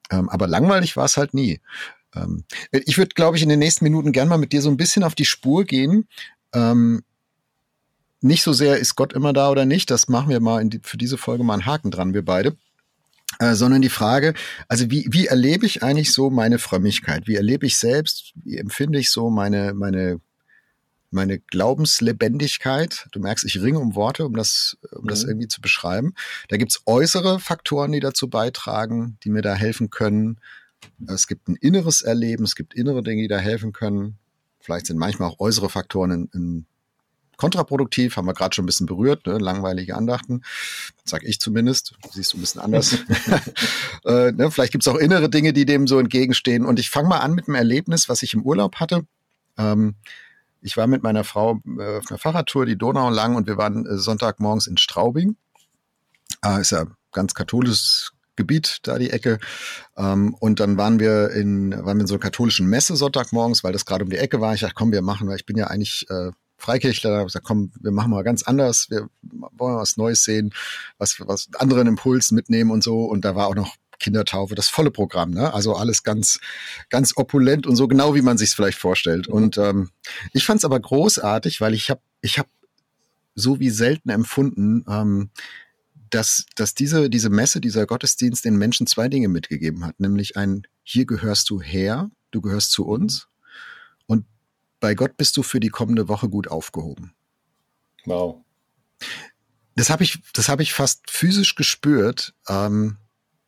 Ähm, 0.09 0.29
aber 0.29 0.47
langweilig 0.47 0.95
war 0.95 1.05
es 1.05 1.17
halt 1.17 1.33
nie. 1.33 1.59
Ähm, 2.15 2.43
ich 2.71 2.97
würde, 2.97 3.13
glaube 3.15 3.37
ich, 3.37 3.43
in 3.43 3.49
den 3.49 3.59
nächsten 3.59 3.83
Minuten 3.83 4.11
gern 4.11 4.27
mal 4.27 4.37
mit 4.37 4.53
dir 4.53 4.61
so 4.61 4.69
ein 4.69 4.77
bisschen 4.77 5.03
auf 5.03 5.15
die 5.15 5.25
Spur 5.25 5.65
gehen, 5.65 6.07
ähm, 6.53 7.03
nicht 8.21 8.43
so 8.43 8.53
sehr, 8.53 8.77
ist 8.77 8.95
Gott 8.95 9.13
immer 9.13 9.33
da 9.33 9.49
oder 9.49 9.65
nicht, 9.65 9.91
das 9.91 10.07
machen 10.07 10.29
wir 10.29 10.39
mal 10.39 10.63
die, 10.65 10.79
für 10.81 10.97
diese 10.97 11.17
Folge 11.17 11.43
mal 11.43 11.53
einen 11.53 11.65
Haken 11.65 11.91
dran, 11.91 12.13
wir 12.13 12.23
beide. 12.23 12.55
Äh, 13.39 13.55
sondern 13.55 13.81
die 13.81 13.89
Frage, 13.89 14.33
also 14.67 14.89
wie, 14.91 15.07
wie 15.09 15.27
erlebe 15.27 15.65
ich 15.65 15.83
eigentlich 15.83 16.13
so 16.13 16.29
meine 16.29 16.59
Frömmigkeit? 16.59 17.27
Wie 17.27 17.35
erlebe 17.35 17.65
ich 17.65 17.77
selbst? 17.77 18.31
Wie 18.35 18.57
empfinde 18.57 18.99
ich 18.99 19.09
so 19.09 19.29
meine, 19.29 19.73
meine, 19.73 20.21
meine 21.09 21.39
Glaubenslebendigkeit? 21.39 23.07
Du 23.11 23.19
merkst, 23.19 23.43
ich 23.43 23.59
ringe 23.61 23.79
um 23.79 23.95
Worte, 23.95 24.25
um 24.25 24.35
das, 24.35 24.77
um 24.91 25.03
mhm. 25.03 25.07
das 25.07 25.23
irgendwie 25.23 25.47
zu 25.47 25.61
beschreiben. 25.61 26.13
Da 26.49 26.57
gibt's 26.57 26.83
äußere 26.85 27.39
Faktoren, 27.39 27.91
die 27.91 27.99
dazu 27.99 28.29
beitragen, 28.29 29.17
die 29.23 29.29
mir 29.29 29.41
da 29.41 29.55
helfen 29.55 29.89
können. 29.89 30.39
Es 31.07 31.27
gibt 31.27 31.47
ein 31.47 31.55
inneres 31.55 32.03
Erleben, 32.03 32.43
es 32.43 32.55
gibt 32.55 32.75
innere 32.75 33.01
Dinge, 33.01 33.23
die 33.23 33.27
da 33.27 33.39
helfen 33.39 33.73
können. 33.73 34.19
Vielleicht 34.63 34.87
sind 34.87 34.97
manchmal 34.97 35.29
auch 35.29 35.39
äußere 35.39 35.69
Faktoren 35.69 36.11
in, 36.11 36.29
in 36.33 36.65
kontraproduktiv, 37.35 38.15
haben 38.15 38.27
wir 38.27 38.33
gerade 38.33 38.55
schon 38.55 38.63
ein 38.63 38.67
bisschen 38.67 38.85
berührt, 38.85 39.25
ne? 39.25 39.37
langweilige 39.37 39.97
Andachten, 39.97 40.43
sag 41.03 41.23
ich 41.23 41.41
zumindest, 41.41 41.95
siehst 42.11 42.31
du 42.31 42.37
ein 42.37 42.41
bisschen 42.41 42.61
anders. 42.61 42.93
äh, 44.05 44.31
ne? 44.31 44.49
Vielleicht 44.51 44.71
gibt's 44.71 44.87
auch 44.87 44.95
innere 44.95 45.29
Dinge, 45.29 45.51
die 45.51 45.65
dem 45.65 45.85
so 45.85 45.99
entgegenstehen. 45.99 46.65
Und 46.65 46.79
ich 46.79 46.89
fange 46.89 47.09
mal 47.09 47.19
an 47.19 47.33
mit 47.33 47.49
einem 47.49 47.55
Erlebnis, 47.55 48.07
was 48.07 48.23
ich 48.23 48.33
im 48.33 48.43
Urlaub 48.43 48.77
hatte. 48.77 49.05
Ähm, 49.57 49.95
ich 50.61 50.77
war 50.77 50.87
mit 50.87 51.03
meiner 51.03 51.25
Frau 51.25 51.59
äh, 51.77 51.97
auf 51.97 52.09
einer 52.09 52.19
Fahrradtour 52.19 52.65
die 52.65 52.77
Donau 52.77 53.09
lang 53.09 53.35
und 53.35 53.47
wir 53.47 53.57
waren 53.57 53.85
äh, 53.85 53.97
Sonntagmorgens 53.97 54.67
in 54.67 54.77
Straubing. 54.77 55.35
Äh, 56.41 56.61
ist 56.61 56.71
ja 56.71 56.85
ganz 57.11 57.33
katholisches 57.33 58.12
Gebiet, 58.35 58.79
da 58.83 58.97
die 58.97 59.11
Ecke. 59.11 59.39
Ähm, 59.97 60.35
und 60.39 60.59
dann 60.59 60.77
waren 60.77 60.99
wir 60.99 61.31
in, 61.31 61.71
waren 61.71 61.97
wir 61.97 62.01
in 62.01 62.07
so 62.07 62.15
einer 62.15 62.21
katholischen 62.21 62.67
Messe 62.67 62.95
Sonntagmorgens, 62.95 63.63
weil 63.63 63.73
das 63.73 63.85
gerade 63.85 64.03
um 64.03 64.09
die 64.09 64.17
Ecke 64.17 64.41
war. 64.41 64.53
Ich 64.53 64.61
dachte, 64.61 64.75
komm, 64.75 64.91
wir 64.91 65.01
machen, 65.01 65.27
weil 65.27 65.37
ich 65.37 65.45
bin 65.45 65.57
ja 65.57 65.67
eigentlich 65.67 66.07
äh, 66.09 66.31
Freikirchler, 66.57 67.09
da 67.09 67.17
habe 67.17 67.27
ich 67.27 67.33
gesagt, 67.33 67.45
komm, 67.45 67.71
wir 67.79 67.91
machen 67.91 68.11
mal 68.11 68.23
ganz 68.23 68.43
anders, 68.43 68.89
wir 68.89 69.09
wollen 69.21 69.75
was 69.75 69.97
Neues 69.97 70.23
sehen, 70.23 70.53
was, 70.97 71.19
was 71.19 71.49
anderen 71.59 71.87
Impulsen 71.87 72.35
mitnehmen 72.35 72.71
und 72.71 72.83
so. 72.83 73.03
Und 73.03 73.25
da 73.25 73.35
war 73.35 73.47
auch 73.47 73.55
noch 73.55 73.75
Kindertaufe, 73.99 74.55
das 74.55 74.69
volle 74.69 74.91
Programm, 74.91 75.31
ne? 75.31 75.53
Also 75.53 75.75
alles 75.75 76.03
ganz, 76.03 76.39
ganz 76.89 77.15
opulent 77.15 77.67
und 77.67 77.75
so 77.75 77.87
genau, 77.87 78.15
wie 78.15 78.21
man 78.21 78.37
sich 78.37 78.49
es 78.49 78.55
vielleicht 78.55 78.77
vorstellt. 78.77 79.27
Mhm. 79.27 79.33
Und 79.33 79.57
ähm, 79.57 79.89
ich 80.33 80.45
fand 80.45 80.59
es 80.59 80.65
aber 80.65 80.79
großartig, 80.79 81.61
weil 81.61 81.73
ich 81.73 81.89
habe, 81.89 82.01
ich 82.21 82.39
habe 82.39 82.49
so 83.35 83.59
wie 83.59 83.69
selten 83.69 84.09
empfunden, 84.09 84.85
ähm, 84.87 85.29
dass, 86.13 86.45
dass 86.55 86.75
diese, 86.75 87.09
diese 87.09 87.29
Messe, 87.29 87.59
dieser 87.59 87.85
Gottesdienst 87.85 88.45
den 88.45 88.57
Menschen 88.57 88.87
zwei 88.87 89.09
Dinge 89.09 89.29
mitgegeben 89.29 89.83
hat, 89.85 89.99
nämlich 89.99 90.37
ein, 90.37 90.67
hier 90.83 91.05
gehörst 91.05 91.49
du 91.49 91.61
her, 91.61 92.11
du 92.31 92.41
gehörst 92.41 92.71
zu 92.71 92.85
uns 92.85 93.27
und 94.05 94.25
bei 94.79 94.93
Gott 94.93 95.17
bist 95.17 95.37
du 95.37 95.43
für 95.43 95.59
die 95.59 95.69
kommende 95.69 96.07
Woche 96.07 96.29
gut 96.29 96.47
aufgehoben. 96.47 97.13
Wow. 98.05 98.43
Das 99.75 99.89
habe 99.89 100.03
ich, 100.03 100.19
das 100.33 100.49
habe 100.49 100.61
ich 100.61 100.73
fast 100.73 101.09
physisch 101.09 101.55
gespürt. 101.55 102.35
Ähm, 102.47 102.97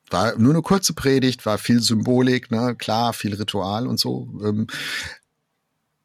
war 0.10 0.38
nur 0.38 0.54
eine 0.54 0.62
kurze 0.62 0.94
Predigt, 0.94 1.46
war 1.46 1.58
viel 1.58 1.82
Symbolik, 1.82 2.52
ne, 2.52 2.76
klar, 2.76 3.14
viel 3.14 3.36
Ritual 3.36 3.88
und 3.88 4.00
so. 4.00 4.30
Ähm, 4.44 4.68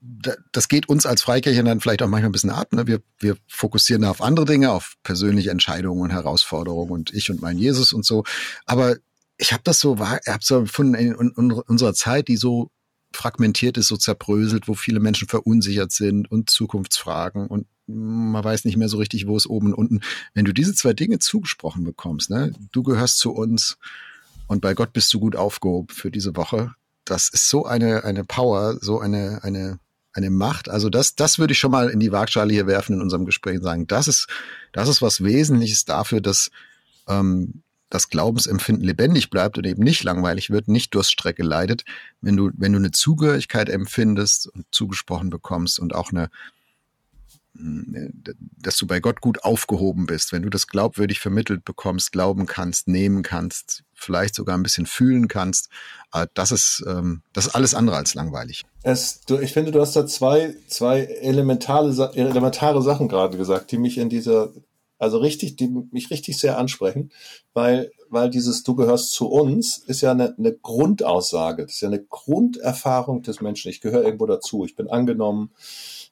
das 0.00 0.68
geht 0.68 0.88
uns 0.88 1.04
als 1.04 1.22
Freikirchen 1.22 1.66
dann 1.66 1.80
vielleicht 1.80 2.02
auch 2.02 2.08
manchmal 2.08 2.30
ein 2.30 2.32
bisschen 2.32 2.50
ab. 2.50 2.72
Ne? 2.72 2.86
Wir, 2.86 3.02
wir 3.18 3.36
fokussieren 3.48 4.02
da 4.02 4.10
auf 4.10 4.22
andere 4.22 4.46
Dinge, 4.46 4.72
auf 4.72 4.94
persönliche 5.02 5.50
Entscheidungen 5.50 6.00
und 6.00 6.10
Herausforderungen 6.10 6.90
und 6.90 7.12
ich 7.12 7.30
und 7.30 7.42
mein 7.42 7.58
Jesus 7.58 7.92
und 7.92 8.06
so. 8.06 8.24
Aber 8.64 8.96
ich 9.36 9.52
habe 9.52 9.62
das 9.64 9.80
so, 9.80 9.98
habe 9.98 10.20
so 10.40 10.58
empfunden 10.58 10.94
in, 10.94 11.14
in, 11.14 11.32
in 11.36 11.52
unserer 11.52 11.94
Zeit, 11.94 12.28
die 12.28 12.36
so 12.36 12.70
fragmentiert 13.12 13.76
ist, 13.76 13.88
so 13.88 13.96
zerbröselt, 13.96 14.68
wo 14.68 14.74
viele 14.74 15.00
Menschen 15.00 15.28
verunsichert 15.28 15.92
sind 15.92 16.30
und 16.30 16.48
Zukunftsfragen 16.48 17.46
und 17.46 17.66
man 17.86 18.44
weiß 18.44 18.64
nicht 18.64 18.76
mehr 18.76 18.88
so 18.88 18.98
richtig, 18.98 19.26
wo 19.26 19.36
es 19.36 19.48
oben 19.48 19.68
und 19.68 19.74
unten. 19.74 20.00
Wenn 20.32 20.44
du 20.44 20.52
diese 20.52 20.74
zwei 20.74 20.92
Dinge 20.92 21.18
zugesprochen 21.18 21.82
bekommst, 21.84 22.30
ne, 22.30 22.52
du 22.72 22.82
gehörst 22.84 23.18
zu 23.18 23.32
uns 23.32 23.78
und 24.46 24.60
bei 24.60 24.74
Gott 24.74 24.92
bist 24.92 25.12
du 25.12 25.20
gut 25.20 25.36
aufgehoben 25.36 25.88
für 25.92 26.10
diese 26.10 26.36
Woche. 26.36 26.74
Das 27.04 27.28
ist 27.28 27.48
so 27.48 27.66
eine, 27.66 28.04
eine 28.04 28.24
Power, 28.24 28.78
so 28.80 29.00
eine, 29.00 29.42
eine, 29.42 29.80
eine 30.12 30.30
Macht. 30.30 30.68
Also 30.68 30.90
das, 30.90 31.14
das 31.14 31.38
würde 31.38 31.52
ich 31.52 31.58
schon 31.58 31.70
mal 31.70 31.88
in 31.88 32.00
die 32.00 32.12
Waagschale 32.12 32.52
hier 32.52 32.66
werfen 32.66 32.96
in 32.96 33.02
unserem 33.02 33.26
Gespräch 33.26 33.58
und 33.58 33.62
sagen, 33.62 33.86
das 33.86 34.08
ist, 34.08 34.28
das 34.72 34.88
ist 34.88 35.02
was 35.02 35.22
Wesentliches 35.22 35.84
dafür, 35.84 36.20
dass 36.20 36.50
ähm, 37.08 37.62
das 37.90 38.08
Glaubensempfinden 38.08 38.84
lebendig 38.84 39.30
bleibt 39.30 39.58
und 39.58 39.66
eben 39.66 39.82
nicht 39.82 40.04
langweilig 40.04 40.50
wird, 40.50 40.68
nicht 40.68 40.94
Durststrecke 40.94 41.42
leidet, 41.42 41.84
wenn 42.20 42.36
du, 42.36 42.50
wenn 42.56 42.72
du 42.72 42.78
eine 42.78 42.92
Zugehörigkeit 42.92 43.68
empfindest 43.68 44.46
und 44.46 44.64
zugesprochen 44.70 45.28
bekommst 45.28 45.80
und 45.80 45.94
auch 45.94 46.10
eine, 46.12 46.30
dass 47.52 48.76
du 48.76 48.86
bei 48.86 49.00
Gott 49.00 49.20
gut 49.20 49.44
aufgehoben 49.44 50.06
bist, 50.06 50.32
wenn 50.32 50.42
du 50.42 50.50
das 50.50 50.66
glaubwürdig 50.66 51.18
vermittelt 51.18 51.64
bekommst, 51.64 52.12
glauben 52.12 52.46
kannst, 52.46 52.86
nehmen 52.86 53.22
kannst, 53.22 53.82
vielleicht 53.92 54.34
sogar 54.34 54.56
ein 54.56 54.62
bisschen 54.62 54.86
fühlen 54.86 55.28
kannst, 55.28 55.68
äh, 56.12 56.26
das 56.34 56.52
ist, 56.52 56.84
ähm, 56.86 57.22
das 57.32 57.46
ist 57.46 57.54
alles 57.54 57.74
andere 57.74 57.96
als 57.96 58.14
langweilig. 58.14 58.64
Es, 58.82 59.20
du, 59.22 59.38
ich 59.38 59.52
finde, 59.52 59.72
du 59.72 59.80
hast 59.80 59.96
da 59.96 60.06
zwei, 60.06 60.54
zwei 60.68 61.00
elementare, 61.00 62.12
elementare 62.14 62.82
Sachen 62.82 63.08
gerade 63.08 63.36
gesagt, 63.36 63.72
die 63.72 63.78
mich 63.78 63.98
in 63.98 64.08
dieser 64.08 64.52
also 65.00 65.16
richtig, 65.16 65.56
die 65.56 65.68
mich 65.90 66.10
richtig 66.10 66.38
sehr 66.38 66.58
ansprechen, 66.58 67.10
weil, 67.54 67.90
weil 68.10 68.28
dieses 68.28 68.62
Du 68.64 68.74
gehörst 68.74 69.12
zu 69.12 69.28
uns 69.28 69.78
ist 69.78 70.02
ja 70.02 70.10
eine, 70.10 70.36
eine 70.36 70.52
Grundaussage, 70.52 71.62
das 71.62 71.76
ist 71.76 71.80
ja 71.80 71.88
eine 71.88 72.04
Grunderfahrung 72.04 73.22
des 73.22 73.40
Menschen. 73.40 73.70
Ich 73.70 73.80
gehöre 73.80 74.04
irgendwo 74.04 74.26
dazu, 74.26 74.66
ich 74.66 74.76
bin 74.76 74.90
angenommen, 74.90 75.52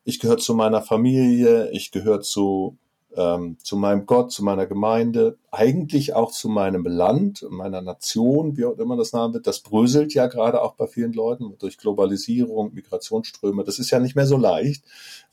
ich 0.09 0.21
gehöre 0.21 0.39
zu 0.39 0.55
meiner 0.55 0.81
Familie, 0.81 1.71
ich 1.71 1.93
gehöre 1.93 2.23
zu, 2.23 2.79
ähm, 3.15 3.59
zu 3.63 3.77
meinem 3.77 4.07
Gott, 4.07 4.33
zu 4.33 4.43
meiner 4.43 4.65
Gemeinde, 4.65 5.37
eigentlich 5.51 6.15
auch 6.15 6.33
zu 6.33 6.49
meinem 6.49 6.87
Land, 6.87 7.45
meiner 7.51 7.83
Nation, 7.83 8.57
wie 8.57 8.65
auch 8.65 8.79
immer 8.79 8.97
das 8.97 9.13
Name 9.13 9.35
wird. 9.35 9.47
Das 9.47 9.61
bröselt 9.61 10.15
ja 10.15 10.27
gerade 10.27 10.63
auch 10.63 10.77
bei 10.77 10.87
vielen 10.87 11.13
Leuten 11.13 11.57
durch 11.59 11.77
Globalisierung, 11.77 12.73
Migrationsströme. 12.73 13.65
Das 13.65 13.79
ist 13.79 13.91
ja 13.91 14.01
nicht 14.01 14.17
mehr 14.17 14.27
so 14.27 14.39
leicht. 14.39 14.83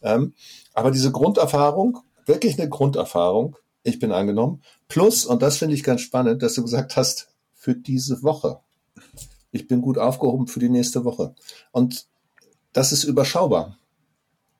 Ähm, 0.01 0.33
aber 0.73 0.91
diese 0.91 1.13
Grunderfahrung 1.13 1.99
wirklich 2.25 2.59
eine 2.59 2.67
Grunderfahrung. 2.67 3.55
Ich 3.83 3.99
bin 3.99 4.11
angenommen. 4.11 4.61
Plus, 4.89 5.25
und 5.25 5.41
das 5.41 5.55
finde 5.55 5.75
ich 5.75 5.83
ganz 5.83 6.01
spannend, 6.01 6.43
dass 6.43 6.55
du 6.55 6.63
gesagt 6.63 6.97
hast, 6.97 7.29
für 7.53 7.75
diese 7.75 8.23
Woche. 8.23 8.59
Ich 9.53 9.69
bin 9.69 9.79
gut 9.79 9.97
aufgehoben 9.97 10.47
für 10.47 10.59
die 10.59 10.67
nächste 10.67 11.05
Woche. 11.05 11.33
Und 11.71 12.07
das 12.73 12.91
ist 12.91 13.05
überschaubar 13.05 13.77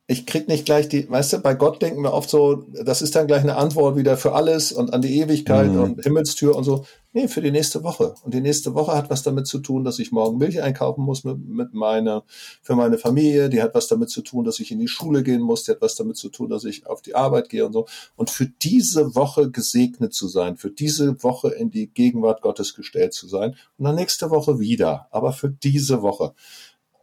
ich 0.08 0.24
krieg 0.24 0.46
nicht 0.46 0.64
gleich 0.64 0.88
die, 0.88 1.10
weißt 1.10 1.32
du, 1.32 1.38
bei 1.38 1.54
Gott 1.54 1.82
denken 1.82 2.02
wir 2.02 2.12
oft 2.12 2.30
so, 2.30 2.64
das 2.84 3.02
ist 3.02 3.16
dann 3.16 3.26
gleich 3.26 3.42
eine 3.42 3.56
Antwort 3.56 3.96
wieder 3.96 4.16
für 4.16 4.34
alles 4.34 4.70
und 4.70 4.94
an 4.94 5.02
die 5.02 5.18
Ewigkeit 5.18 5.72
mhm. 5.72 5.80
und 5.80 6.02
Himmelstür 6.04 6.54
und 6.54 6.62
so. 6.62 6.84
Nee, 7.12 7.26
für 7.26 7.40
die 7.40 7.50
nächste 7.50 7.82
Woche. 7.82 8.14
Und 8.22 8.32
die 8.32 8.40
nächste 8.40 8.74
Woche 8.74 8.92
hat 8.92 9.10
was 9.10 9.24
damit 9.24 9.48
zu 9.48 9.58
tun, 9.58 9.82
dass 9.82 9.98
ich 9.98 10.12
morgen 10.12 10.38
Milch 10.38 10.62
einkaufen 10.62 11.02
muss 11.02 11.24
mit, 11.24 11.38
mit 11.48 11.74
meiner, 11.74 12.24
für 12.62 12.76
meine 12.76 12.98
Familie. 12.98 13.48
Die 13.48 13.60
hat 13.62 13.74
was 13.74 13.88
damit 13.88 14.10
zu 14.10 14.22
tun, 14.22 14.44
dass 14.44 14.60
ich 14.60 14.70
in 14.70 14.78
die 14.78 14.86
Schule 14.86 15.24
gehen 15.24 15.40
muss. 15.40 15.64
Die 15.64 15.72
hat 15.72 15.80
was 15.80 15.96
damit 15.96 16.18
zu 16.18 16.28
tun, 16.28 16.50
dass 16.50 16.64
ich 16.64 16.86
auf 16.86 17.02
die 17.02 17.14
Arbeit 17.14 17.48
gehe 17.48 17.66
und 17.66 17.72
so. 17.72 17.86
Und 18.14 18.30
für 18.30 18.46
diese 18.46 19.16
Woche 19.16 19.50
gesegnet 19.50 20.14
zu 20.14 20.28
sein, 20.28 20.56
für 20.56 20.70
diese 20.70 21.20
Woche 21.24 21.48
in 21.48 21.70
die 21.70 21.88
Gegenwart 21.88 22.42
Gottes 22.42 22.74
gestellt 22.74 23.14
zu 23.14 23.26
sein 23.26 23.56
und 23.78 23.86
dann 23.86 23.96
nächste 23.96 24.30
Woche 24.30 24.60
wieder. 24.60 25.08
Aber 25.10 25.32
für 25.32 25.48
diese 25.48 26.02
Woche. 26.02 26.34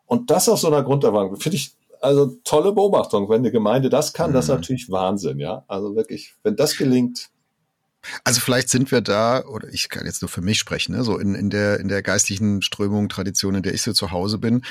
Und 0.05 0.29
das 0.29 0.47
auf 0.47 0.59
so 0.59 0.67
einer 0.67 0.83
Grunderwartung 0.83 1.37
finde 1.37 1.57
ich 1.57 1.75
also 2.03 2.37
tolle 2.43 2.73
Beobachtung. 2.73 3.29
Wenn 3.29 3.39
eine 3.39 3.51
Gemeinde 3.51 3.89
das 3.89 4.13
kann, 4.13 4.31
mhm. 4.31 4.33
das 4.33 4.45
ist 4.45 4.49
mhm. 4.49 4.55
natürlich 4.55 4.89
Wahnsinn, 4.89 5.39
ja. 5.39 5.63
Also 5.67 5.95
wirklich, 5.95 6.35
wenn 6.43 6.55
das 6.55 6.77
gelingt. 6.77 7.29
Also 8.23 8.41
vielleicht 8.41 8.69
sind 8.69 8.91
wir 8.91 9.01
da, 9.01 9.45
oder 9.45 9.69
ich 9.69 9.87
kann 9.89 10.05
jetzt 10.05 10.21
nur 10.21 10.29
für 10.29 10.41
mich 10.41 10.59
sprechen, 10.59 10.93
ne, 10.93 11.03
so 11.03 11.17
in, 11.17 11.35
in 11.35 11.49
der, 11.49 11.79
in 11.79 11.87
der 11.87 12.01
geistlichen 12.01 12.61
Strömung, 12.61 13.07
Tradition, 13.07 13.55
in 13.55 13.63
der 13.63 13.73
ich 13.73 13.81
so 13.81 13.93
zu 13.93 14.11
Hause 14.11 14.39
bin. 14.39 14.63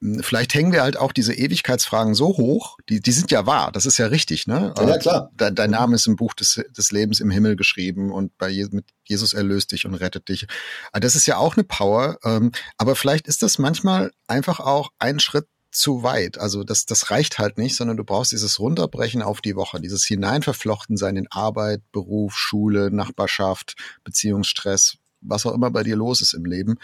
Hm, 0.00 0.22
vielleicht 0.22 0.54
hängen 0.54 0.70
wir 0.70 0.82
halt 0.82 0.96
auch 0.96 1.10
diese 1.10 1.34
Ewigkeitsfragen 1.34 2.14
so 2.14 2.28
hoch, 2.28 2.76
die, 2.88 3.00
die 3.00 3.10
sind 3.10 3.32
ja 3.32 3.46
wahr, 3.46 3.72
das 3.72 3.84
ist 3.84 3.98
ja 3.98 4.06
richtig, 4.06 4.46
ne? 4.46 4.72
Ja, 4.78 4.98
klar. 4.98 5.30
Dein, 5.36 5.56
dein 5.56 5.70
Name 5.70 5.96
ist 5.96 6.06
im 6.06 6.14
Buch 6.14 6.34
des, 6.34 6.62
des 6.76 6.92
Lebens 6.92 7.18
im 7.18 7.32
Himmel 7.32 7.56
geschrieben 7.56 8.12
und 8.12 8.38
bei 8.38 8.48
Je 8.48 8.68
mit 8.70 8.86
Jesus 9.02 9.34
erlöst 9.34 9.72
dich 9.72 9.84
und 9.84 9.94
rettet 9.94 10.28
dich. 10.28 10.46
Aber 10.92 11.00
das 11.00 11.16
ist 11.16 11.26
ja 11.26 11.38
auch 11.38 11.56
eine 11.56 11.64
Power, 11.64 12.18
ähm, 12.22 12.52
aber 12.76 12.94
vielleicht 12.94 13.26
ist 13.26 13.42
das 13.42 13.58
manchmal 13.58 14.12
einfach 14.28 14.60
auch 14.60 14.90
ein 15.00 15.18
Schritt 15.18 15.46
zu 15.72 16.02
weit. 16.02 16.38
Also 16.38 16.64
das, 16.64 16.86
das 16.86 17.10
reicht 17.10 17.38
halt 17.38 17.58
nicht, 17.58 17.74
sondern 17.76 17.96
du 17.96 18.04
brauchst 18.04 18.32
dieses 18.32 18.60
Runterbrechen 18.60 19.22
auf 19.22 19.40
die 19.40 19.56
Woche, 19.56 19.80
dieses 19.80 20.04
Hineinverflochten 20.04 20.96
sein 20.96 21.16
in 21.16 21.26
Arbeit, 21.30 21.82
Beruf, 21.92 22.36
Schule, 22.36 22.90
Nachbarschaft, 22.90 23.74
Beziehungsstress, 24.04 24.98
was 25.22 25.46
auch 25.46 25.54
immer 25.54 25.70
bei 25.70 25.82
dir 25.82 25.96
los 25.96 26.20
ist 26.20 26.34
im 26.34 26.44
Leben. 26.44 26.78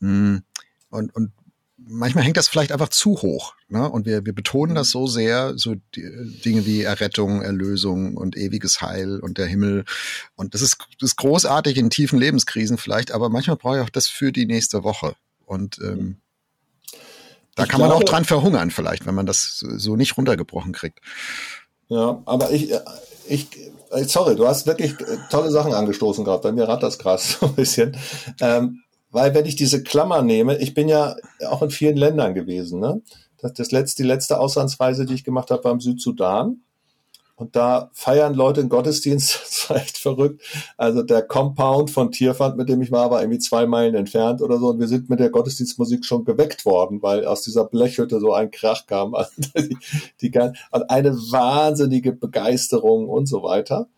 Hm. 0.00 0.42
Und, 0.90 1.14
und 1.14 1.32
manchmal 1.76 2.24
hängt 2.24 2.36
das 2.36 2.48
vielleicht 2.48 2.72
einfach 2.72 2.88
zu 2.88 3.22
hoch. 3.22 3.54
Ne? 3.68 3.88
Und 3.88 4.06
wir, 4.06 4.26
wir 4.26 4.34
betonen 4.34 4.74
das 4.74 4.90
so 4.90 5.06
sehr, 5.06 5.56
so 5.56 5.76
Dinge 5.94 6.66
wie 6.66 6.82
Errettung, 6.82 7.42
Erlösung 7.42 8.16
und 8.16 8.36
ewiges 8.36 8.80
Heil 8.80 9.20
und 9.20 9.38
der 9.38 9.46
Himmel. 9.46 9.84
Und 10.34 10.54
das 10.54 10.62
ist, 10.62 10.78
das 10.98 11.10
ist 11.10 11.16
großartig 11.16 11.76
in 11.76 11.90
tiefen 11.90 12.18
Lebenskrisen 12.18 12.78
vielleicht, 12.78 13.12
aber 13.12 13.28
manchmal 13.28 13.56
brauche 13.56 13.76
ich 13.76 13.82
auch 13.82 13.90
das 13.90 14.08
für 14.08 14.32
die 14.32 14.46
nächste 14.46 14.82
Woche. 14.82 15.14
Und 15.44 15.78
ähm, 15.78 16.16
da 17.56 17.64
ich 17.64 17.68
kann 17.68 17.80
man 17.80 17.90
auch 17.90 18.04
dran 18.04 18.24
verhungern 18.24 18.70
vielleicht, 18.70 19.06
wenn 19.06 19.14
man 19.14 19.26
das 19.26 19.58
so 19.58 19.96
nicht 19.96 20.16
runtergebrochen 20.16 20.72
kriegt. 20.72 21.00
Ja, 21.88 22.22
aber 22.26 22.52
ich, 22.52 22.72
ich, 23.28 23.48
sorry, 24.06 24.36
du 24.36 24.46
hast 24.46 24.66
wirklich 24.66 24.94
tolle 25.30 25.50
Sachen 25.50 25.72
angestoßen 25.72 26.24
gerade. 26.24 26.42
Bei 26.42 26.52
mir 26.52 26.68
rat 26.68 26.82
das 26.82 26.98
krass 26.98 27.38
so 27.40 27.46
ein 27.46 27.54
bisschen. 27.54 27.96
Ähm, 28.40 28.82
weil 29.10 29.34
wenn 29.34 29.46
ich 29.46 29.56
diese 29.56 29.82
Klammer 29.82 30.22
nehme, 30.22 30.58
ich 30.58 30.74
bin 30.74 30.88
ja 30.88 31.16
auch 31.48 31.62
in 31.62 31.70
vielen 31.70 31.96
Ländern 31.96 32.34
gewesen. 32.34 32.78
Ne? 32.78 33.00
Das, 33.38 33.54
das 33.54 33.72
letzte, 33.72 34.02
die 34.02 34.08
letzte 34.08 34.38
Auslandsreise, 34.38 35.06
die 35.06 35.14
ich 35.14 35.24
gemacht 35.24 35.50
habe, 35.50 35.64
war 35.64 35.72
im 35.72 35.80
Südsudan. 35.80 36.62
Und 37.36 37.54
da 37.54 37.90
feiern 37.92 38.32
Leute 38.32 38.60
einen 38.60 38.70
Gottesdienst, 38.70 39.40
das 39.44 39.70
war 39.70 39.76
echt 39.76 39.98
verrückt. 39.98 40.42
Also 40.78 41.02
der 41.02 41.22
Compound 41.22 41.90
von 41.90 42.10
Tierfand, 42.10 42.56
mit 42.56 42.68
dem 42.68 42.80
ich 42.80 42.90
war, 42.90 43.10
war 43.10 43.20
irgendwie 43.20 43.38
zwei 43.38 43.66
Meilen 43.66 43.94
entfernt 43.94 44.40
oder 44.40 44.58
so. 44.58 44.68
Und 44.68 44.80
wir 44.80 44.88
sind 44.88 45.10
mit 45.10 45.20
der 45.20 45.30
Gottesdienstmusik 45.30 46.04
schon 46.04 46.24
geweckt 46.24 46.64
worden, 46.64 47.02
weil 47.02 47.26
aus 47.26 47.42
dieser 47.42 47.64
Blechhütte 47.64 48.20
so 48.20 48.32
ein 48.32 48.50
Krach 48.50 48.86
kam. 48.86 49.14
Also 49.54 49.70
die, 49.70 49.76
die, 50.20 50.38
und 50.70 50.90
eine 50.90 51.12
wahnsinnige 51.12 52.12
Begeisterung 52.12 53.08
und 53.08 53.26
so 53.26 53.42
weiter. 53.42 53.88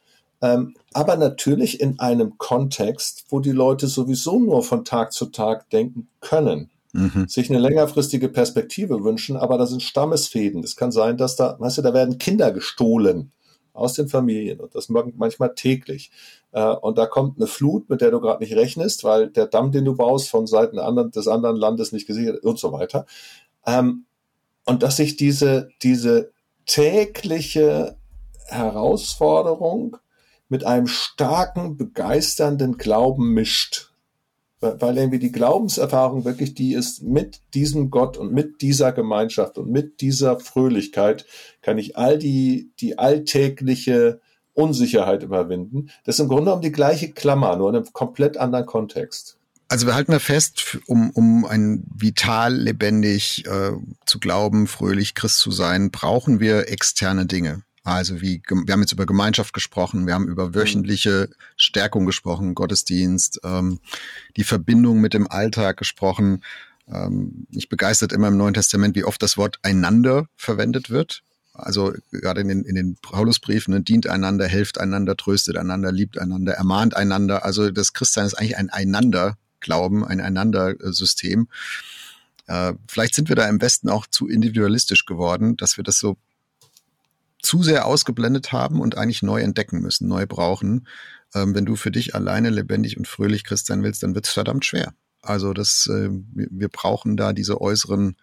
Ähm, 0.41 0.75
aber 0.93 1.17
natürlich 1.17 1.81
in 1.81 1.99
einem 1.99 2.39
Kontext, 2.39 3.25
wo 3.29 3.41
die 3.41 3.53
Leute 3.53 3.87
sowieso 3.89 4.39
nur 4.39 4.63
von 4.63 4.85
Tag 4.85 5.13
zu 5.13 5.27
Tag 5.27 5.71
denken 5.71 6.09
können 6.21 6.71
mhm. 6.93 7.29
sich 7.29 7.51
eine 7.51 7.59
längerfristige 7.59 8.29
Perspektive 8.29 9.05
wünschen, 9.05 9.37
aber 9.37 9.59
da 9.59 9.67
sind 9.67 9.83
Stammesfäden. 9.83 10.63
Es 10.63 10.77
kann 10.77 10.93
sein, 10.93 11.17
dass 11.17 11.37
da, 11.37 11.57
weißt 11.59 11.79
du, 11.79 11.83
da 11.83 11.95
werden 11.95 12.19
Kinder 12.19 12.53
gestohlen 12.53 13.33
aus 13.73 13.95
den 13.95 14.09
Familien 14.09 14.61
und 14.61 14.75
das 14.75 14.89
manchmal 14.89 15.55
täglich. 15.55 16.11
Äh, 16.53 16.65
und 16.65 16.99
da 16.99 17.07
kommt 17.07 17.39
eine 17.39 17.47
Flut, 17.47 17.89
mit 17.89 18.01
der 18.01 18.11
du 18.11 18.21
gerade 18.21 18.43
nicht 18.43 18.57
rechnest, 18.57 19.05
weil 19.05 19.29
der 19.29 19.47
Damm, 19.47 19.73
den 19.73 19.85
du 19.85 19.95
baust, 19.95 20.29
von 20.29 20.47
Seiten 20.47 20.77
des 21.13 21.29
anderen 21.29 21.57
Landes 21.57 21.93
nicht 21.93 22.07
gesichert 22.07 22.45
und 22.45 22.59
so 22.59 22.73
weiter. 22.73 23.07
Ähm, 23.67 24.05
und 24.65 24.83
dass 24.83 24.97
sich 24.97 25.17
diese, 25.17 25.71
diese 25.83 26.33
tägliche 26.67 27.97
Herausforderung 28.47 29.97
mit 30.49 30.65
einem 30.65 30.87
starken, 30.87 31.77
begeisternden 31.77 32.79
Glauben 32.79 33.33
mischt 33.33 33.88
weil 34.61 34.99
irgendwie 34.99 35.19
die 35.19 35.33
Glaubenserfahrung 35.33 36.25
wirklich 36.25 36.55
die 36.55 36.75
ist, 36.75 37.03
mit 37.03 37.41
diesem 37.55 37.91
Gott 37.91 38.17
und 38.17 38.33
mit 38.33 38.61
dieser 38.61 38.93
Gemeinschaft 38.93 39.57
und 39.59 39.71
mit 39.71 40.01
dieser 40.01 40.41
Fröhlichkeit 40.41 41.27
kann 41.63 41.79
ich 41.79 41.97
all 41.97 42.19
die, 42.19 42.73
die 42.81 42.99
alltägliche 42.99 44.21
Unsicherheit 44.55 45.23
überwinden. 45.23 45.91
Das 46.05 46.17
ist 46.17 46.21
im 46.21 46.29
Grunde 46.29 46.45
genommen 46.47 46.63
die 46.63 46.73
gleiche 46.73 47.13
Klammer, 47.13 47.57
nur 47.57 47.71
in 47.71 47.77
einem 47.77 47.93
komplett 47.93 48.37
anderen 48.37 48.67
Kontext. 48.67 49.37
Also 49.69 49.87
wir 49.87 49.95
halten 49.95 50.13
da 50.13 50.19
fest, 50.19 50.79
um, 50.87 51.11
um 51.11 51.45
ein 51.45 51.85
vital, 51.95 52.55
lebendig 52.55 53.45
äh, 53.47 53.73
zu 54.07 54.19
glauben, 54.19 54.67
fröhlich 54.67 55.15
Christ 55.15 55.39
zu 55.39 55.51
sein, 55.51 55.91
brauchen 55.91 56.41
wir 56.41 56.69
externe 56.69 57.27
Dinge. 57.27 57.63
Also 57.89 58.21
wie, 58.21 58.43
wir 58.47 58.73
haben 58.73 58.83
jetzt 58.83 58.93
über 58.93 59.07
Gemeinschaft 59.07 59.55
gesprochen, 59.55 60.07
wir 60.07 60.15
haben 60.15 60.29
über 60.29 60.55
wöchentliche 60.55 61.31
Stärkung 61.57 62.05
gesprochen, 62.05 62.55
Gottesdienst, 62.55 63.41
ähm, 63.45 63.81
die 64.37 64.45
Verbindung 64.45 65.01
mit 65.01 65.15
dem 65.15 65.27
Alltag 65.27 65.79
gesprochen. 65.79 66.43
ähm, 66.87 67.47
mich 67.51 67.69
begeistert 67.69 68.13
immer 68.13 68.29
im 68.29 68.37
Neuen 68.37 68.55
Testament, 68.55 68.95
wie 68.95 69.05
oft 69.05 69.23
das 69.23 69.37
Wort 69.37 69.59
einander 69.63 70.27
verwendet 70.37 70.91
wird. 70.91 71.23
Also 71.53 71.93
gerade 72.13 72.41
in 72.43 72.49
den, 72.49 72.63
in 72.65 72.77
den 72.77 72.97
Paulusbriefen, 73.03 73.75
ne, 73.75 73.81
dient 73.81 74.07
einander, 74.07 74.47
helft 74.47 74.79
einander, 74.79 75.17
tröstet 75.17 75.57
einander, 75.57 75.91
liebt 75.91 76.19
einander, 76.19 76.53
ermahnt 76.53 76.95
einander. 76.95 77.45
Also 77.45 77.71
das 77.71 77.95
Christsein 77.95 78.27
ist 78.27 78.35
eigentlich 78.35 78.57
ein 78.57 78.71
Einander-Glauben, 78.71 80.05
ein 80.05 80.21
Einander-System. 80.21 81.49
Äh, 82.47 82.75
vielleicht 82.87 83.15
sind 83.15 83.29
wir 83.29 83.37
da 83.37 83.49
im 83.49 83.61
Westen 83.61 83.89
auch 83.89 84.07
zu 84.07 84.29
individualistisch 84.29 85.05
geworden, 85.05 85.57
dass 85.57 85.77
wir 85.77 85.85
das 85.85 85.99
so 85.99 86.17
zu 87.49 87.63
sehr 87.63 87.87
ausgeblendet 87.87 88.53
haben 88.53 88.79
und 88.79 88.99
eigentlich 88.99 89.23
neu 89.23 89.41
entdecken 89.41 89.81
müssen, 89.81 90.07
neu 90.07 90.27
brauchen. 90.27 90.87
Ähm, 91.35 91.55
wenn 91.55 91.65
du 91.65 91.77
für 91.77 91.91
dich 91.91 92.15
alleine 92.15 92.51
lebendig 92.51 92.99
und 92.99 93.09
fröhlich 93.09 93.43
Christ 93.43 93.69
sein 93.69 93.83
willst, 93.83 94.03
dann 94.03 94.15
wird 94.15 94.27
es 94.27 94.35
verdammt 94.35 94.67
schwer. 94.67 94.93
Also 95.23 95.55
das, 95.55 95.87
äh, 95.87 96.11
wir, 96.35 96.69
brauchen 96.69 97.17
da 97.17 97.33
diese 97.33 97.59
äußeren, 97.59 98.17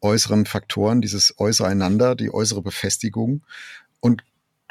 äußeren 0.00 0.46
Faktoren, 0.46 1.02
dieses 1.02 1.34
äußere 1.38 1.68
Einander, 1.68 2.14
die 2.14 2.32
äußere 2.32 2.62
Befestigung. 2.62 3.44
Und 4.00 4.24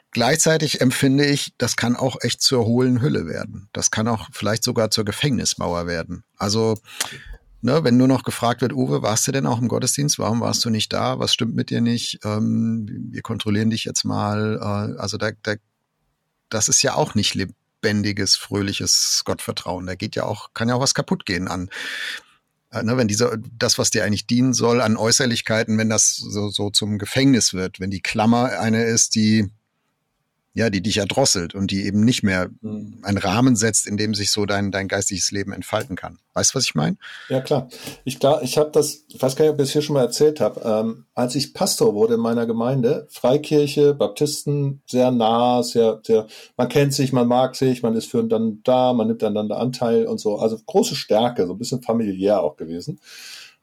gleichzeitig 0.09 0.81
empfinde 0.81 1.27
ich, 1.27 1.53
das 1.59 1.75
kann 1.75 1.95
auch 1.95 2.17
echt 2.21 2.41
zur 2.41 2.65
hohlen 2.65 2.99
Hülle 2.99 3.27
werden. 3.27 3.69
Das 3.73 3.91
kann 3.91 4.07
auch 4.07 4.27
vielleicht 4.31 4.63
sogar 4.63 4.89
zur 4.89 5.05
Gefängnismauer 5.05 5.85
werden. 5.85 6.23
Also 6.35 6.79
Ne, 7.67 7.83
wenn 7.83 7.97
nur 7.97 8.07
noch 8.07 8.23
gefragt 8.23 8.61
wird, 8.61 8.71
Uwe, 8.71 9.01
warst 9.01 9.27
du 9.27 9.33
denn 9.33 9.45
auch 9.45 9.59
im 9.59 9.67
Gottesdienst? 9.67 10.19
Warum 10.19 10.39
warst 10.39 10.63
du 10.63 10.69
nicht 10.69 10.93
da? 10.93 11.19
Was 11.19 11.33
stimmt 11.33 11.53
mit 11.53 11.69
dir 11.69 11.81
nicht? 11.81 12.17
Ähm, 12.23 13.09
wir 13.11 13.21
kontrollieren 13.21 13.69
dich 13.69 13.83
jetzt 13.83 14.05
mal. 14.05 14.57
Äh, 14.61 14.97
also 14.97 15.17
da, 15.17 15.31
da, 15.43 15.55
das 16.47 16.69
ist 16.69 16.81
ja 16.81 16.93
auch 16.93 17.13
nicht 17.13 17.35
lebendiges, 17.35 18.37
fröhliches 18.37 19.23
Gottvertrauen. 19.25 19.85
Da 19.85 19.95
geht 19.95 20.15
ja 20.15 20.23
auch, 20.23 20.53
kann 20.53 20.69
ja 20.69 20.75
auch 20.75 20.79
was 20.79 20.93
kaputt 20.93 21.25
gehen 21.25 21.49
an. 21.49 21.69
Äh, 22.71 22.83
ne, 22.83 22.95
wenn 22.95 23.09
diese, 23.09 23.37
das, 23.57 23.77
was 23.77 23.89
dir 23.89 24.05
eigentlich 24.05 24.27
dienen 24.27 24.53
soll, 24.53 24.79
an 24.79 24.95
Äußerlichkeiten, 24.95 25.77
wenn 25.77 25.89
das 25.89 26.15
so, 26.15 26.47
so 26.47 26.69
zum 26.69 26.97
Gefängnis 26.97 27.53
wird, 27.53 27.81
wenn 27.81 27.91
die 27.91 28.01
Klammer 28.01 28.61
eine 28.61 28.85
ist, 28.85 29.13
die 29.13 29.51
ja, 30.57 30.71
die 30.71 30.81
dich 30.81 30.97
erdrosselt 30.97 31.53
und 31.53 31.69
die 31.69 31.85
eben 31.85 32.03
nicht 32.03 32.23
mehr 32.23 32.49
mhm. 32.61 32.97
einen 33.03 33.19
Rahmen 33.19 33.55
setzt, 33.55 33.85
in 33.85 33.95
dem 33.95 34.15
sich 34.15 34.31
so 34.31 34.47
dein, 34.47 34.71
dein 34.71 34.87
geistiges 34.87 35.29
Leben 35.29 35.53
entfalten 35.53 35.95
kann. 35.95 36.17
Weißt 36.33 36.51
du, 36.51 36.55
was 36.55 36.65
ich 36.65 36.73
meine? 36.73 36.97
Ja, 37.29 37.41
klar. 37.41 37.69
Ich, 38.05 38.19
klar, 38.19 38.41
ich 38.41 38.57
habe 38.57 38.71
das, 38.71 39.05
ich 39.07 39.21
weiß 39.21 39.35
gar 39.35 39.45
nicht, 39.45 39.53
ob 39.53 39.59
ich 39.59 39.65
das 39.65 39.73
hier 39.73 39.83
schon 39.83 39.93
mal 39.93 40.01
erzählt 40.01 40.39
habe. 40.39 40.61
Ähm, 40.65 41.05
als 41.13 41.35
ich 41.35 41.53
Pastor 41.53 41.93
wurde 41.93 42.15
in 42.15 42.21
meiner 42.21 42.47
Gemeinde, 42.47 43.05
Freikirche, 43.11 43.93
Baptisten, 43.93 44.81
sehr 44.87 45.11
nah, 45.11 45.61
sehr, 45.61 46.01
sehr, 46.03 46.25
man 46.57 46.69
kennt 46.69 46.95
sich, 46.95 47.13
man 47.13 47.27
mag 47.27 47.55
sich, 47.55 47.83
man 47.83 47.95
ist 47.95 48.09
für 48.09 48.23
dann 48.23 48.61
da, 48.63 48.93
man 48.93 49.05
nimmt 49.05 49.23
einander 49.23 49.59
Anteil 49.59 50.07
und 50.07 50.19
so. 50.19 50.37
Also 50.39 50.57
große 50.65 50.95
Stärke, 50.95 51.45
so 51.45 51.53
ein 51.53 51.59
bisschen 51.59 51.83
familiär 51.83 52.41
auch 52.41 52.57
gewesen. 52.57 52.99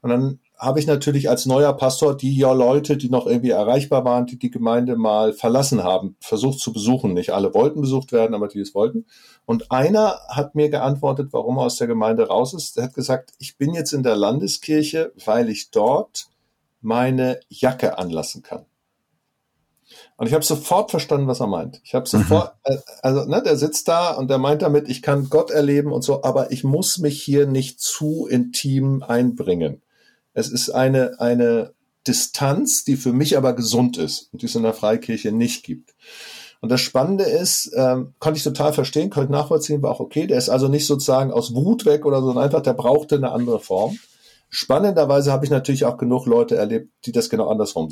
Und 0.00 0.10
dann 0.10 0.38
habe 0.56 0.78
ich 0.78 0.86
natürlich 0.86 1.28
als 1.28 1.46
neuer 1.46 1.72
Pastor 1.72 2.16
die 2.16 2.36
ja 2.36 2.52
Leute, 2.52 2.96
die 2.96 3.10
noch 3.10 3.26
irgendwie 3.26 3.50
erreichbar 3.50 4.04
waren, 4.04 4.26
die 4.26 4.38
die 4.38 4.50
Gemeinde 4.50 4.96
mal 4.96 5.32
verlassen 5.32 5.82
haben, 5.82 6.16
versucht 6.20 6.60
zu 6.60 6.72
besuchen. 6.72 7.12
Nicht 7.12 7.30
alle 7.30 7.54
wollten 7.54 7.80
besucht 7.80 8.12
werden, 8.12 8.34
aber 8.34 8.48
die 8.48 8.60
es 8.60 8.74
wollten. 8.74 9.06
Und 9.46 9.70
einer 9.72 10.20
hat 10.28 10.54
mir 10.54 10.70
geantwortet, 10.70 11.32
warum 11.32 11.58
er 11.58 11.64
aus 11.64 11.76
der 11.76 11.88
Gemeinde 11.88 12.28
raus 12.28 12.54
ist. 12.54 12.78
Er 12.78 12.84
hat 12.84 12.94
gesagt, 12.94 13.32
ich 13.38 13.58
bin 13.58 13.74
jetzt 13.74 13.92
in 13.92 14.02
der 14.02 14.16
Landeskirche, 14.16 15.12
weil 15.24 15.48
ich 15.48 15.70
dort 15.70 16.28
meine 16.80 17.40
Jacke 17.48 17.98
anlassen 17.98 18.42
kann. 18.42 18.66
Und 20.16 20.26
ich 20.26 20.34
habe 20.34 20.44
sofort 20.44 20.90
verstanden, 20.90 21.26
was 21.26 21.40
er 21.40 21.46
meint. 21.46 21.80
Ich 21.84 21.94
habe 21.94 22.08
sofort, 22.08 22.54
mhm. 22.68 22.78
also 23.02 23.24
ne, 23.24 23.42
der 23.42 23.56
sitzt 23.56 23.88
da 23.88 24.12
und 24.12 24.30
der 24.30 24.38
meint 24.38 24.62
damit, 24.62 24.88
ich 24.88 25.02
kann 25.02 25.28
Gott 25.28 25.50
erleben 25.50 25.92
und 25.92 26.02
so, 26.02 26.22
aber 26.22 26.52
ich 26.52 26.64
muss 26.64 26.98
mich 26.98 27.20
hier 27.20 27.46
nicht 27.46 27.80
zu 27.80 28.26
intim 28.26 29.02
einbringen. 29.02 29.82
Es 30.34 30.48
ist 30.48 30.70
eine, 30.70 31.20
eine 31.20 31.72
Distanz, 32.06 32.84
die 32.84 32.96
für 32.96 33.12
mich 33.12 33.36
aber 33.36 33.54
gesund 33.54 33.96
ist 33.96 34.28
und 34.32 34.42
die 34.42 34.46
es 34.46 34.54
in 34.54 34.62
der 34.62 34.74
Freikirche 34.74 35.32
nicht 35.32 35.64
gibt. 35.64 35.94
Und 36.60 36.70
das 36.70 36.80
Spannende 36.80 37.24
ist, 37.24 37.72
ähm, 37.76 38.14
konnte 38.18 38.38
ich 38.38 38.44
total 38.44 38.72
verstehen, 38.72 39.10
konnte 39.10 39.32
nachvollziehen, 39.32 39.82
war 39.82 39.90
auch 39.90 40.00
okay. 40.00 40.26
Der 40.26 40.38
ist 40.38 40.48
also 40.48 40.68
nicht 40.68 40.86
sozusagen 40.86 41.30
aus 41.30 41.54
Wut 41.54 41.84
weg 41.86 42.04
oder 42.04 42.20
so, 42.20 42.26
sondern 42.26 42.44
einfach, 42.44 42.62
der 42.62 42.74
brauchte 42.74 43.16
eine 43.16 43.32
andere 43.32 43.60
Form. 43.60 43.98
Spannenderweise 44.48 45.32
habe 45.32 45.44
ich 45.44 45.50
natürlich 45.50 45.84
auch 45.84 45.98
genug 45.98 46.26
Leute 46.26 46.56
erlebt, 46.56 46.90
die 47.06 47.12
das 47.12 47.28
genau 47.28 47.48
andersrum 47.48 47.90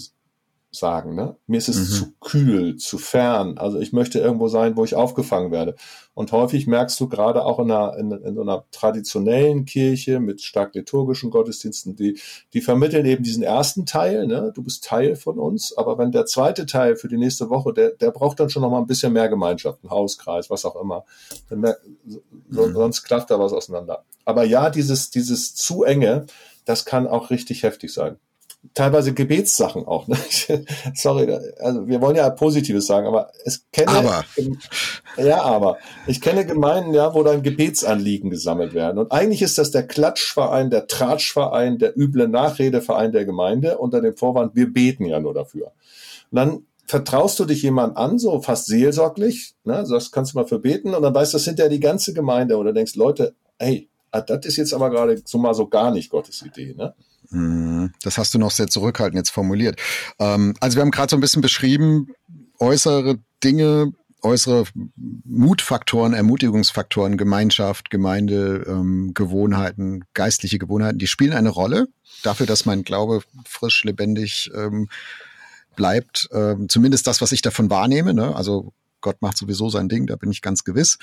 sagen. 0.74 1.14
Ne? 1.14 1.36
Mir 1.46 1.58
ist 1.58 1.68
es 1.68 1.76
mhm. 1.76 1.84
zu 1.94 2.12
kühl, 2.20 2.76
zu 2.76 2.96
fern. 2.96 3.58
Also 3.58 3.78
ich 3.78 3.92
möchte 3.92 4.18
irgendwo 4.18 4.48
sein, 4.48 4.76
wo 4.76 4.84
ich 4.84 4.94
aufgefangen 4.94 5.52
werde. 5.52 5.76
Und 6.14 6.32
häufig 6.32 6.66
merkst 6.66 6.98
du 6.98 7.08
gerade 7.08 7.44
auch 7.44 7.58
in 7.58 7.70
einer, 7.70 7.96
in, 7.98 8.10
in 8.10 8.34
so 8.34 8.40
einer 8.40 8.64
traditionellen 8.70 9.66
Kirche 9.66 10.18
mit 10.18 10.40
stark 10.40 10.74
liturgischen 10.74 11.30
Gottesdiensten, 11.30 11.94
die, 11.94 12.18
die 12.54 12.62
vermitteln 12.62 13.04
eben 13.04 13.22
diesen 13.22 13.42
ersten 13.42 13.84
Teil. 13.84 14.26
Ne? 14.26 14.50
Du 14.54 14.62
bist 14.62 14.84
Teil 14.84 15.14
von 15.14 15.38
uns. 15.38 15.76
Aber 15.76 15.98
wenn 15.98 16.10
der 16.10 16.24
zweite 16.24 16.64
Teil 16.64 16.96
für 16.96 17.08
die 17.08 17.18
nächste 17.18 17.50
Woche, 17.50 17.74
der, 17.74 17.90
der 17.90 18.10
braucht 18.10 18.40
dann 18.40 18.48
schon 18.48 18.62
noch 18.62 18.70
mal 18.70 18.78
ein 18.78 18.86
bisschen 18.86 19.12
mehr 19.12 19.28
Gemeinschaft, 19.28 19.84
ein 19.84 19.90
Hauskreis, 19.90 20.48
was 20.48 20.64
auch 20.64 20.80
immer. 20.80 21.04
Mehr, 21.50 21.76
so, 22.48 22.66
mhm. 22.66 22.72
Sonst 22.72 23.02
klafft 23.04 23.30
da 23.30 23.38
was 23.38 23.52
auseinander. 23.52 24.04
Aber 24.24 24.44
ja, 24.44 24.70
dieses, 24.70 25.10
dieses 25.10 25.54
zu 25.54 25.84
enge, 25.84 26.26
das 26.64 26.86
kann 26.86 27.06
auch 27.06 27.30
richtig 27.30 27.62
heftig 27.62 27.92
sein 27.92 28.16
teilweise 28.74 29.12
Gebetssachen 29.12 29.86
auch. 29.86 30.06
Ne? 30.06 30.16
Sorry, 30.94 31.32
also 31.58 31.86
wir 31.86 32.00
wollen 32.00 32.16
ja 32.16 32.30
Positives 32.30 32.86
sagen, 32.86 33.06
aber 33.06 33.30
es 33.44 33.66
kenne 33.72 33.90
aber. 33.90 34.24
ja, 35.16 35.42
aber 35.42 35.78
ich 36.06 36.20
kenne 36.20 36.46
Gemeinden, 36.46 36.94
ja, 36.94 37.14
wo 37.14 37.22
dann 37.22 37.42
Gebetsanliegen 37.42 38.30
gesammelt 38.30 38.74
werden. 38.74 38.98
Und 38.98 39.12
eigentlich 39.12 39.42
ist 39.42 39.58
das 39.58 39.70
der 39.70 39.86
Klatschverein, 39.86 40.70
der 40.70 40.86
Tratschverein, 40.86 41.78
der 41.78 41.96
üble 41.96 42.28
Nachredeverein 42.28 43.12
der 43.12 43.24
Gemeinde 43.24 43.78
unter 43.78 44.00
dem 44.00 44.16
Vorwand, 44.16 44.54
wir 44.54 44.72
beten 44.72 45.04
ja 45.04 45.20
nur 45.20 45.34
dafür. 45.34 45.72
Und 46.30 46.36
dann 46.36 46.66
vertraust 46.86 47.38
du 47.38 47.44
dich 47.44 47.62
jemand 47.62 47.96
an, 47.96 48.18
so 48.18 48.40
fast 48.42 48.66
seelsorglich, 48.66 49.54
ne, 49.64 49.86
sagst, 49.86 50.12
kannst 50.12 50.34
du 50.34 50.38
mal 50.38 50.46
für 50.46 50.58
beten 50.58 50.94
und 50.94 51.02
dann 51.02 51.14
weißt 51.14 51.32
du, 51.32 51.36
das 51.36 51.44
sind 51.44 51.58
ja 51.58 51.68
die 51.68 51.80
ganze 51.80 52.12
Gemeinde 52.12 52.56
oder 52.56 52.72
denkst, 52.72 52.96
Leute, 52.96 53.34
hey, 53.58 53.88
ah, 54.10 54.20
das 54.20 54.44
ist 54.46 54.56
jetzt 54.56 54.74
aber 54.74 54.90
gerade 54.90 55.20
so 55.24 55.38
mal 55.38 55.54
so 55.54 55.66
gar 55.66 55.90
nicht 55.90 56.10
Gottes 56.10 56.42
Idee, 56.42 56.74
ne? 56.76 56.94
Mhm. 57.32 57.92
Das 58.02 58.18
hast 58.18 58.34
du 58.34 58.38
noch 58.38 58.50
sehr 58.50 58.68
zurückhaltend 58.68 59.16
jetzt 59.16 59.30
formuliert. 59.30 59.80
Ähm, 60.18 60.54
also 60.60 60.76
wir 60.76 60.82
haben 60.82 60.90
gerade 60.90 61.10
so 61.10 61.16
ein 61.16 61.20
bisschen 61.20 61.42
beschrieben, 61.42 62.08
äußere 62.58 63.18
Dinge, 63.42 63.92
äußere 64.22 64.64
Mutfaktoren, 65.24 66.12
Ermutigungsfaktoren, 66.12 67.16
Gemeinschaft, 67.16 67.90
Gemeinde, 67.90 68.64
ähm, 68.68 69.12
Gewohnheiten, 69.14 70.04
geistliche 70.14 70.58
Gewohnheiten, 70.58 70.98
die 70.98 71.08
spielen 71.08 71.32
eine 71.32 71.48
Rolle 71.48 71.88
dafür, 72.22 72.46
dass 72.46 72.66
mein 72.66 72.84
Glaube 72.84 73.22
frisch, 73.44 73.82
lebendig 73.82 74.50
ähm, 74.54 74.88
bleibt. 75.74 76.28
Zumindest 76.68 77.06
das, 77.06 77.22
was 77.22 77.32
ich 77.32 77.40
davon 77.40 77.70
wahrnehme. 77.70 78.12
Ne? 78.12 78.36
Also 78.36 78.74
Gott 79.02 79.20
macht 79.20 79.36
sowieso 79.36 79.68
sein 79.68 79.88
Ding, 79.88 80.06
da 80.06 80.16
bin 80.16 80.30
ich 80.30 80.40
ganz 80.40 80.64
gewiss. 80.64 80.98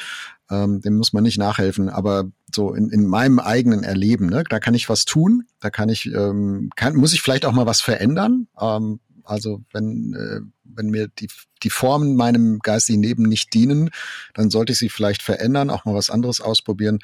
Ähm, 0.50 0.82
dem 0.82 0.98
muss 0.98 1.14
man 1.14 1.24
nicht 1.24 1.38
nachhelfen. 1.38 1.90
Aber 1.90 2.26
so 2.54 2.74
in, 2.74 2.90
in 2.90 3.06
meinem 3.06 3.40
eigenen 3.40 3.84
Erleben, 3.84 4.28
ne, 4.28 4.44
da 4.50 4.60
kann 4.60 4.74
ich 4.74 4.90
was 4.90 5.06
tun, 5.06 5.46
da 5.60 5.70
kann 5.70 5.90
ich, 5.90 6.08
ähm, 6.08 6.72
kann, 6.76 6.96
muss 6.96 7.14
ich 7.14 7.22
vielleicht 7.22 7.46
auch 7.46 7.54
mal 7.54 7.68
was 7.68 7.82
verändern. 7.82 8.48
Ähm, 8.60 9.00
also 9.24 9.62
wenn, 9.72 10.16
äh, 10.16 10.42
wenn 10.64 10.90
mir 10.90 11.08
die, 11.08 11.30
die 11.62 11.70
Formen 11.70 12.16
meinem 12.16 12.60
geistigen 12.60 13.04
Leben 13.04 13.24
nicht 13.24 13.54
dienen, 13.54 13.92
dann 14.34 14.50
sollte 14.50 14.74
ich 14.74 14.80
sie 14.80 14.90
vielleicht 14.90 15.22
verändern, 15.22 15.70
auch 15.70 15.86
mal 15.86 15.94
was 15.94 16.10
anderes 16.10 16.42
ausprobieren. 16.42 17.00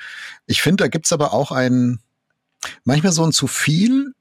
Ich 0.48 0.62
finde, 0.62 0.84
da 0.84 0.88
gibt's 0.88 1.14
aber 1.14 1.34
auch 1.34 1.52
ein, 1.52 2.00
manchmal 2.84 3.12
so 3.12 3.24
ein 3.24 3.32
zu 3.32 3.48
viel 3.48 4.14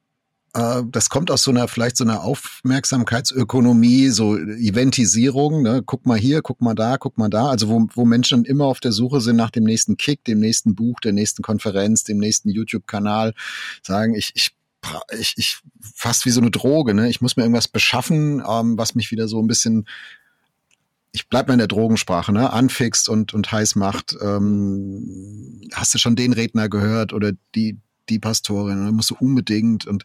das 0.54 1.10
kommt 1.10 1.32
aus 1.32 1.42
so 1.42 1.50
einer, 1.50 1.66
vielleicht 1.66 1.96
so 1.96 2.04
einer 2.04 2.22
Aufmerksamkeitsökonomie, 2.22 4.10
so 4.10 4.36
Eventisierung, 4.36 5.62
ne? 5.62 5.82
guck 5.84 6.06
mal 6.06 6.16
hier, 6.16 6.42
guck 6.42 6.60
mal 6.60 6.74
da, 6.74 6.96
guck 6.96 7.18
mal 7.18 7.28
da, 7.28 7.48
also 7.48 7.68
wo, 7.68 7.88
wo 7.94 8.04
Menschen 8.04 8.44
immer 8.44 8.66
auf 8.66 8.78
der 8.78 8.92
Suche 8.92 9.20
sind 9.20 9.34
nach 9.34 9.50
dem 9.50 9.64
nächsten 9.64 9.96
Kick, 9.96 10.22
dem 10.24 10.38
nächsten 10.38 10.76
Buch, 10.76 11.00
der 11.00 11.12
nächsten 11.12 11.42
Konferenz, 11.42 12.04
dem 12.04 12.18
nächsten 12.18 12.50
YouTube-Kanal, 12.50 13.34
sagen, 13.82 14.14
ich, 14.14 14.30
ich 14.34 14.54
ich, 15.18 15.32
ich 15.38 15.60
fast 15.80 16.26
wie 16.26 16.30
so 16.30 16.42
eine 16.42 16.50
Droge, 16.50 16.92
ne? 16.92 17.08
Ich 17.08 17.22
muss 17.22 17.38
mir 17.38 17.42
irgendwas 17.42 17.68
beschaffen, 17.68 18.42
ähm, 18.46 18.76
was 18.76 18.94
mich 18.94 19.10
wieder 19.10 19.28
so 19.28 19.40
ein 19.40 19.46
bisschen 19.46 19.86
ich 21.10 21.28
bleib 21.28 21.46
mal 21.46 21.54
in 21.54 21.58
der 21.58 21.68
Drogensprache, 21.68 22.32
ne, 22.32 22.52
anfixt 22.52 23.08
und, 23.08 23.34
und 23.34 23.50
heiß 23.50 23.76
macht. 23.76 24.16
Ähm, 24.20 25.60
hast 25.72 25.94
du 25.94 25.98
schon 25.98 26.16
den 26.16 26.32
Redner 26.32 26.68
gehört 26.68 27.12
oder 27.12 27.30
die, 27.54 27.78
die 28.08 28.18
Pastorin, 28.18 28.78
und 28.78 28.86
dann 28.86 28.94
musst 28.94 29.10
du 29.10 29.16
unbedingt 29.18 29.86
und 29.86 30.04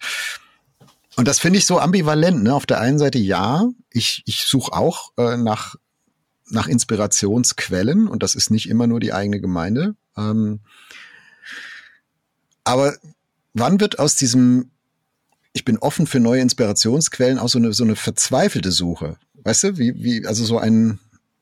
und 1.16 1.28
das 1.28 1.40
finde 1.40 1.60
ich 1.60 1.66
so 1.66 1.80
ambivalent. 1.80 2.44
Ne? 2.44 2.54
Auf 2.54 2.66
der 2.66 2.80
einen 2.80 2.98
Seite 2.98 3.18
ja, 3.20 3.68
ich, 3.90 4.24
ich 4.26 4.46
suche 4.46 4.72
auch 4.72 5.12
äh, 5.18 5.36
nach, 5.36 5.76
nach 6.50 6.68
Inspirationsquellen 6.68 8.08
und 8.08 8.24
das 8.24 8.36
ist 8.36 8.52
nicht 8.52 8.70
immer 8.70 8.88
nur 8.88 9.02
die 9.02 9.12
eigene 9.12 9.42
Gemeinde. 9.42 9.96
Ähm, 10.16 10.62
aber 12.64 12.96
wann 13.54 13.82
wird 13.82 14.00
aus 14.00 14.16
diesem, 14.16 14.72
ich 15.52 15.66
bin 15.66 15.78
offen 15.78 16.08
für 16.08 16.22
neue 16.22 16.42
Inspirationsquellen, 16.42 17.38
auch 17.38 17.50
so 17.50 17.60
eine, 17.60 17.74
so 17.74 17.84
eine 17.84 17.98
verzweifelte 17.98 18.72
Suche? 18.72 19.18
Weißt 19.44 19.64
du, 19.64 19.78
wie, 19.78 20.02
wie, 20.02 20.26
also 20.26 20.46
so 20.46 20.58
ein, 20.58 21.00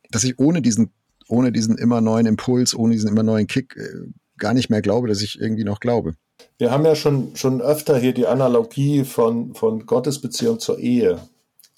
dass 0.09 0.23
ich 0.23 0.39
ohne 0.39 0.63
diesen, 0.63 0.91
ohne 1.27 1.51
diesen 1.51 1.77
immer 1.77 2.01
neuen 2.01 2.25
Impuls, 2.25 2.73
ohne 2.73 2.93
diesen 2.93 3.09
immer 3.09 3.21
neuen 3.23 3.45
Kick 3.45 3.75
äh, 3.75 4.07
gar 4.37 4.55
nicht 4.55 4.71
mehr 4.71 4.81
glaube, 4.81 5.07
dass 5.07 5.21
ich 5.21 5.39
irgendwie 5.39 5.65
noch 5.65 5.79
glaube. 5.79 6.15
Wir 6.57 6.71
haben 6.71 6.85
ja 6.85 6.95
schon, 6.95 7.35
schon 7.35 7.61
öfter 7.61 7.97
hier 7.97 8.13
die 8.13 8.27
Analogie 8.27 9.03
von, 9.03 9.53
von 9.53 9.85
Gottesbeziehung 9.85 10.59
zur 10.59 10.79
Ehe 10.79 11.19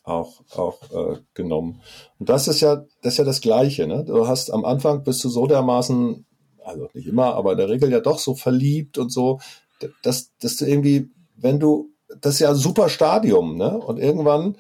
auch, 0.04 0.42
auch 0.56 0.80
äh, 0.92 1.20
genommen. 1.34 1.82
Und 2.18 2.30
das 2.30 2.48
ist 2.48 2.62
ja, 2.62 2.86
das 3.02 3.14
ist 3.14 3.18
ja 3.18 3.24
das 3.24 3.42
Gleiche. 3.42 3.88
Ne? 3.88 4.04
Du 4.06 4.28
hast 4.28 4.52
am 4.52 4.66
Anfang 4.66 5.04
bist 5.04 5.24
du 5.24 5.30
so 5.30 5.48
dermaßen, 5.48 6.26
also 6.64 6.90
nicht 6.94 7.08
immer, 7.08 7.36
aber 7.36 7.54
in 7.54 7.58
der 7.58 7.70
Regel 7.70 7.92
ja 7.92 8.00
doch 8.00 8.20
so 8.20 8.36
verliebt 8.36 8.98
und 8.98 9.12
so, 9.12 9.40
dass, 10.02 10.32
dass 10.40 10.58
du 10.58 10.66
irgendwie, 10.66 11.10
wenn 11.36 11.60
du, 11.60 11.90
das 12.22 12.36
ist 12.36 12.40
ja 12.40 12.50
ein 12.50 12.56
super 12.56 12.90
Stadium, 12.90 13.56
ne? 13.56 13.78
Und 13.78 14.00
irgendwann 14.00 14.58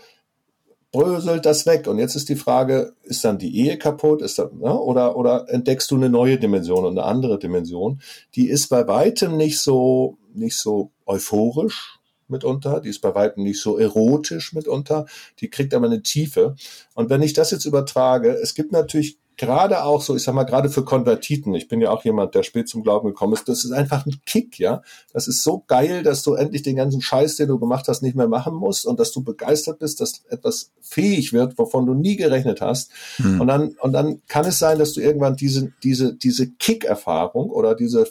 bröselt 0.92 1.46
das 1.46 1.66
weg. 1.66 1.88
Und 1.88 2.00
jetzt 2.00 2.16
ist 2.16 2.30
die 2.30 2.36
Frage, 2.36 2.94
ist 3.04 3.24
dann 3.24 3.38
die 3.38 3.56
Ehe 3.58 3.78
kaputt? 3.78 4.22
Ist 4.22 4.40
das, 4.40 4.52
ne? 4.52 4.78
oder, 4.80 5.16
oder 5.16 5.46
entdeckst 5.50 5.90
du 5.92 5.96
eine 5.96 6.10
neue 6.10 6.38
Dimension 6.38 6.86
und 6.86 6.98
eine 6.98 7.08
andere 7.08 7.38
Dimension? 7.40 8.02
Die 8.36 8.50
ist 8.50 8.68
bei 8.70 8.88
weitem 8.88 9.38
nicht 9.38 9.60
so, 9.60 10.18
nicht 10.34 10.58
so 10.58 10.92
euphorisch 11.06 12.00
mitunter, 12.28 12.80
die 12.80 12.90
ist 12.90 13.02
bei 13.02 13.14
weitem 13.16 13.44
nicht 13.44 13.60
so 13.60 13.78
erotisch 13.78 14.54
mitunter, 14.54 15.06
die 15.40 15.50
kriegt 15.50 15.74
aber 15.74 15.88
eine 15.88 16.02
Tiefe. 16.02 16.56
Und 16.94 17.10
wenn 17.10 17.22
ich 17.22 17.34
das 17.34 17.52
jetzt 17.52 17.66
übertrage, 17.66 18.32
es 18.32 18.54
gibt 18.54 18.72
natürlich 18.72 19.18
gerade 19.40 19.86
auch 19.86 20.02
so, 20.02 20.18
ich 20.18 20.24
sag 20.24 20.36
mal, 20.36 20.44
gerade 20.44 20.70
für 20.70 20.84
Konvertiten, 20.84 21.54
ich 21.54 21.70
bin 21.70 21.80
ja 21.80 21.92
auch 21.92 22.04
jemand, 22.04 22.36
der 22.36 22.44
spät 22.44 22.68
zum 22.68 22.84
Glauben 22.84 23.08
gekommen 23.08 23.32
ist, 23.34 23.48
das 23.48 23.64
ist 23.64 23.72
einfach 23.72 24.06
ein 24.06 24.20
Kick, 24.26 24.60
ja. 24.60 24.82
Das 25.14 25.30
ist 25.30 25.44
so 25.44 25.64
geil, 25.66 26.04
dass 26.04 26.24
du 26.24 26.34
endlich 26.34 26.62
den 26.62 26.76
ganzen 26.76 27.02
Scheiß, 27.02 27.38
den 27.38 27.48
du 27.48 27.58
gemacht 27.58 27.88
hast, 27.88 28.04
nicht 28.04 28.18
mehr 28.18 28.28
machen 28.28 28.54
musst 28.54 28.86
und 28.86 29.00
dass 29.00 29.14
du 29.14 29.24
begeistert 29.24 29.80
bist, 29.80 30.02
dass 30.02 30.26
etwas 30.30 30.72
fähig 30.82 31.32
wird, 31.32 31.58
wovon 31.58 31.86
du 31.86 31.94
nie 31.94 32.18
gerechnet 32.18 32.60
hast. 32.60 32.92
Hm. 33.16 33.40
Und 33.40 33.48
dann, 33.48 33.76
und 33.80 33.94
dann 33.94 34.22
kann 34.28 34.46
es 34.46 34.60
sein, 34.60 34.78
dass 34.78 34.92
du 34.92 35.00
irgendwann 35.00 35.38
diese, 35.38 35.72
diese, 35.84 36.14
diese 36.14 36.52
Kick-Erfahrung 36.52 37.50
oder 37.50 37.76
diese, 37.76 38.08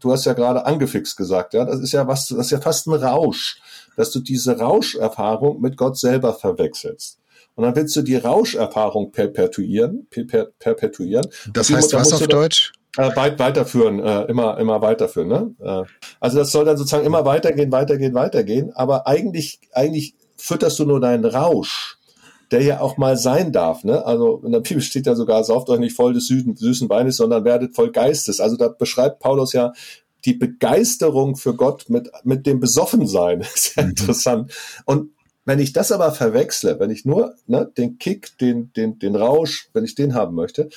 du 0.00 0.10
hast 0.10 0.24
ja 0.24 0.32
gerade 0.32 0.64
angefixt 0.64 1.18
gesagt, 1.18 1.52
ja, 1.52 1.66
das 1.66 1.80
ist 1.80 1.92
ja 1.92 2.08
was, 2.08 2.28
das 2.28 2.46
ist 2.46 2.50
ja 2.50 2.62
fast 2.62 2.86
ein 2.86 2.94
Rausch, 2.94 3.60
dass 3.94 4.10
du 4.10 4.20
diese 4.20 4.58
Rauscherfahrung 4.58 5.60
mit 5.60 5.76
Gott 5.76 5.98
selber 5.98 6.32
verwechselst. 6.32 7.18
Und 7.56 7.64
dann 7.64 7.74
willst 7.74 7.96
du 7.96 8.02
die 8.02 8.16
Rauscherfahrung 8.16 9.12
perpetuieren, 9.12 10.06
per, 10.10 10.44
perpetuieren. 10.58 11.26
Das 11.52 11.70
heißt 11.70 11.94
was 11.94 12.12
auf 12.12 12.26
Deutsch? 12.28 12.72
Äh, 12.98 13.14
weit 13.16 13.38
weiterführen, 13.38 13.98
äh, 14.00 14.22
immer, 14.24 14.58
immer 14.58 14.80
weiterführen. 14.80 15.28
Ne? 15.28 15.54
Äh, 15.60 15.84
also 16.20 16.38
das 16.38 16.52
soll 16.52 16.64
dann 16.64 16.76
sozusagen 16.76 17.04
immer 17.04 17.24
weitergehen, 17.24 17.72
weitergehen, 17.72 18.14
weitergehen. 18.14 18.72
Aber 18.74 19.06
eigentlich, 19.06 19.60
eigentlich 19.72 20.14
fütterst 20.36 20.78
du 20.78 20.84
nur 20.84 21.00
deinen 21.00 21.24
Rausch, 21.24 21.98
der 22.50 22.62
ja 22.62 22.80
auch 22.80 22.96
mal 22.98 23.16
sein 23.16 23.52
darf. 23.52 23.84
Ne? 23.84 24.04
Also 24.04 24.42
in 24.44 24.52
der 24.52 24.60
Bibel 24.60 24.82
steht 24.82 25.06
ja 25.06 25.14
sogar, 25.14 25.42
sauft 25.44 25.68
euch 25.68 25.80
nicht 25.80 25.96
voll 25.96 26.14
des 26.14 26.26
süßen, 26.28 26.56
süßen 26.56 26.88
Weines, 26.88 27.16
sondern 27.16 27.44
werdet 27.44 27.74
voll 27.74 27.90
Geistes. 27.90 28.40
Also 28.40 28.56
da 28.56 28.68
beschreibt 28.68 29.20
Paulus 29.20 29.52
ja 29.52 29.72
die 30.24 30.34
Begeisterung 30.34 31.36
für 31.36 31.54
Gott 31.54 31.88
mit, 31.88 32.10
mit 32.24 32.46
dem 32.46 32.60
Besoffensein. 32.60 33.40
Das 33.40 33.54
ist 33.54 33.76
ja 33.76 33.82
mhm. 33.82 33.90
interessant. 33.90 34.52
Und 34.84 35.10
wenn 35.46 35.60
ich 35.60 35.72
das 35.72 35.92
aber 35.92 36.12
verwechsle, 36.12 36.78
wenn 36.78 36.90
ich 36.90 37.06
nur 37.06 37.34
ne, 37.46 37.70
den 37.78 37.98
Kick, 37.98 38.36
den, 38.38 38.72
den, 38.74 38.98
den 38.98 39.16
Rausch, 39.16 39.70
wenn 39.72 39.84
ich 39.84 39.94
den 39.94 40.14
haben 40.14 40.34
möchte, 40.34 40.68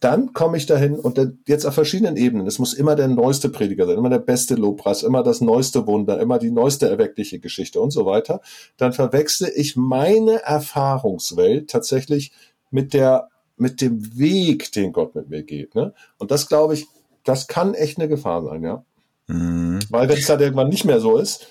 dann 0.00 0.32
komme 0.34 0.56
ich 0.56 0.66
dahin 0.66 0.96
und 0.96 1.18
jetzt 1.46 1.64
auf 1.64 1.74
verschiedenen 1.74 2.16
Ebenen. 2.16 2.46
Es 2.46 2.58
muss 2.58 2.74
immer 2.74 2.94
der 2.94 3.08
neueste 3.08 3.48
Prediger 3.48 3.86
sein, 3.86 3.96
immer 3.96 4.10
der 4.10 4.18
beste 4.18 4.54
Lobpreis, 4.54 5.02
immer 5.02 5.22
das 5.22 5.40
neueste 5.40 5.86
Wunder, 5.86 6.20
immer 6.20 6.38
die 6.38 6.50
neueste 6.50 6.88
erweckliche 6.88 7.40
Geschichte 7.40 7.80
und 7.80 7.90
so 7.90 8.06
weiter. 8.06 8.40
Dann 8.76 8.92
verwechsle 8.92 9.50
ich 9.50 9.76
meine 9.76 10.42
Erfahrungswelt 10.42 11.70
tatsächlich 11.70 12.32
mit 12.70 12.92
der, 12.92 13.30
mit 13.56 13.80
dem 13.80 14.18
Weg, 14.18 14.72
den 14.72 14.92
Gott 14.92 15.14
mit 15.14 15.30
mir 15.30 15.42
geht. 15.42 15.74
Ne? 15.74 15.94
Und 16.18 16.30
das 16.30 16.48
glaube 16.48 16.74
ich, 16.74 16.86
das 17.24 17.46
kann 17.46 17.74
echt 17.74 17.98
eine 17.98 18.08
Gefahr 18.08 18.44
sein, 18.44 18.62
ja. 18.62 18.84
Mhm. 19.26 19.80
Weil 19.88 20.08
wenn 20.08 20.18
es 20.18 20.26
dann 20.26 20.40
irgendwann 20.40 20.68
nicht 20.68 20.84
mehr 20.84 21.00
so 21.00 21.16
ist, 21.16 21.46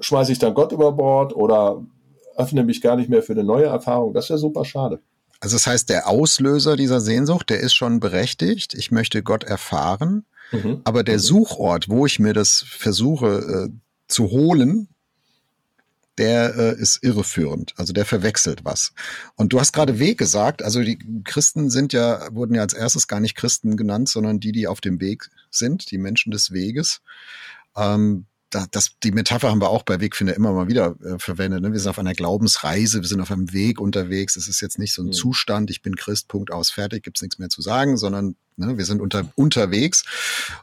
schmeiße 0.00 0.32
ich 0.32 0.38
dann 0.38 0.54
Gott 0.54 0.72
über 0.72 0.92
Bord 0.92 1.34
oder 1.34 1.84
öffne 2.36 2.64
mich 2.64 2.80
gar 2.80 2.96
nicht 2.96 3.08
mehr 3.08 3.22
für 3.22 3.32
eine 3.32 3.44
neue 3.44 3.66
Erfahrung. 3.66 4.14
Das 4.14 4.28
wäre 4.30 4.38
super 4.38 4.64
schade. 4.64 5.00
Also 5.40 5.56
das 5.56 5.66
heißt, 5.66 5.88
der 5.88 6.08
Auslöser 6.08 6.76
dieser 6.76 7.00
Sehnsucht, 7.00 7.50
der 7.50 7.60
ist 7.60 7.74
schon 7.74 8.00
berechtigt. 8.00 8.74
Ich 8.74 8.90
möchte 8.90 9.22
Gott 9.22 9.44
erfahren. 9.44 10.24
Mhm. 10.52 10.80
Aber 10.84 11.04
der 11.04 11.16
mhm. 11.16 11.22
Suchort, 11.22 11.88
wo 11.88 12.06
ich 12.06 12.18
mir 12.18 12.32
das 12.32 12.64
versuche 12.66 13.68
äh, 13.68 13.78
zu 14.08 14.30
holen, 14.30 14.88
der 16.16 16.56
äh, 16.56 16.80
ist 16.80 17.02
irreführend. 17.02 17.74
Also 17.76 17.92
der 17.92 18.04
verwechselt 18.04 18.64
was. 18.64 18.92
Und 19.36 19.52
du 19.52 19.60
hast 19.60 19.72
gerade 19.72 19.98
Weg 20.00 20.18
gesagt. 20.18 20.62
Also 20.62 20.82
die 20.82 20.98
Christen 21.24 21.70
sind 21.70 21.92
ja, 21.92 22.28
wurden 22.32 22.54
ja 22.54 22.62
als 22.62 22.74
erstes 22.74 23.06
gar 23.06 23.20
nicht 23.20 23.36
Christen 23.36 23.76
genannt, 23.76 24.08
sondern 24.08 24.40
die, 24.40 24.52
die 24.52 24.66
auf 24.66 24.80
dem 24.80 25.00
Weg 25.00 25.30
sind, 25.50 25.90
die 25.90 25.98
Menschen 25.98 26.32
des 26.32 26.52
Weges. 26.52 27.00
Ähm, 27.76 28.26
das, 28.50 28.90
die 29.02 29.12
Metapher 29.12 29.50
haben 29.50 29.60
wir 29.60 29.68
auch 29.68 29.82
bei 29.82 30.00
Wegfinder 30.00 30.34
immer 30.34 30.52
mal 30.52 30.68
wieder 30.68 30.96
äh, 31.04 31.18
verwendet. 31.18 31.62
Ne? 31.62 31.72
Wir 31.72 31.80
sind 31.80 31.90
auf 31.90 31.98
einer 31.98 32.14
Glaubensreise, 32.14 33.00
wir 33.00 33.08
sind 33.08 33.20
auf 33.20 33.30
einem 33.30 33.52
Weg 33.52 33.80
unterwegs. 33.80 34.36
Es 34.36 34.48
ist 34.48 34.60
jetzt 34.60 34.78
nicht 34.78 34.94
so 34.94 35.02
ein 35.02 35.08
mhm. 35.08 35.12
Zustand, 35.12 35.70
ich 35.70 35.82
bin 35.82 35.96
Christ, 35.96 36.28
Punkt 36.28 36.50
aus, 36.50 36.70
fertig, 36.70 37.02
gibt's 37.02 37.20
nichts 37.20 37.38
mehr 37.38 37.50
zu 37.50 37.60
sagen, 37.60 37.96
sondern 37.96 38.36
ne, 38.56 38.78
wir 38.78 38.84
sind 38.84 39.02
unter, 39.02 39.30
unterwegs. 39.34 40.04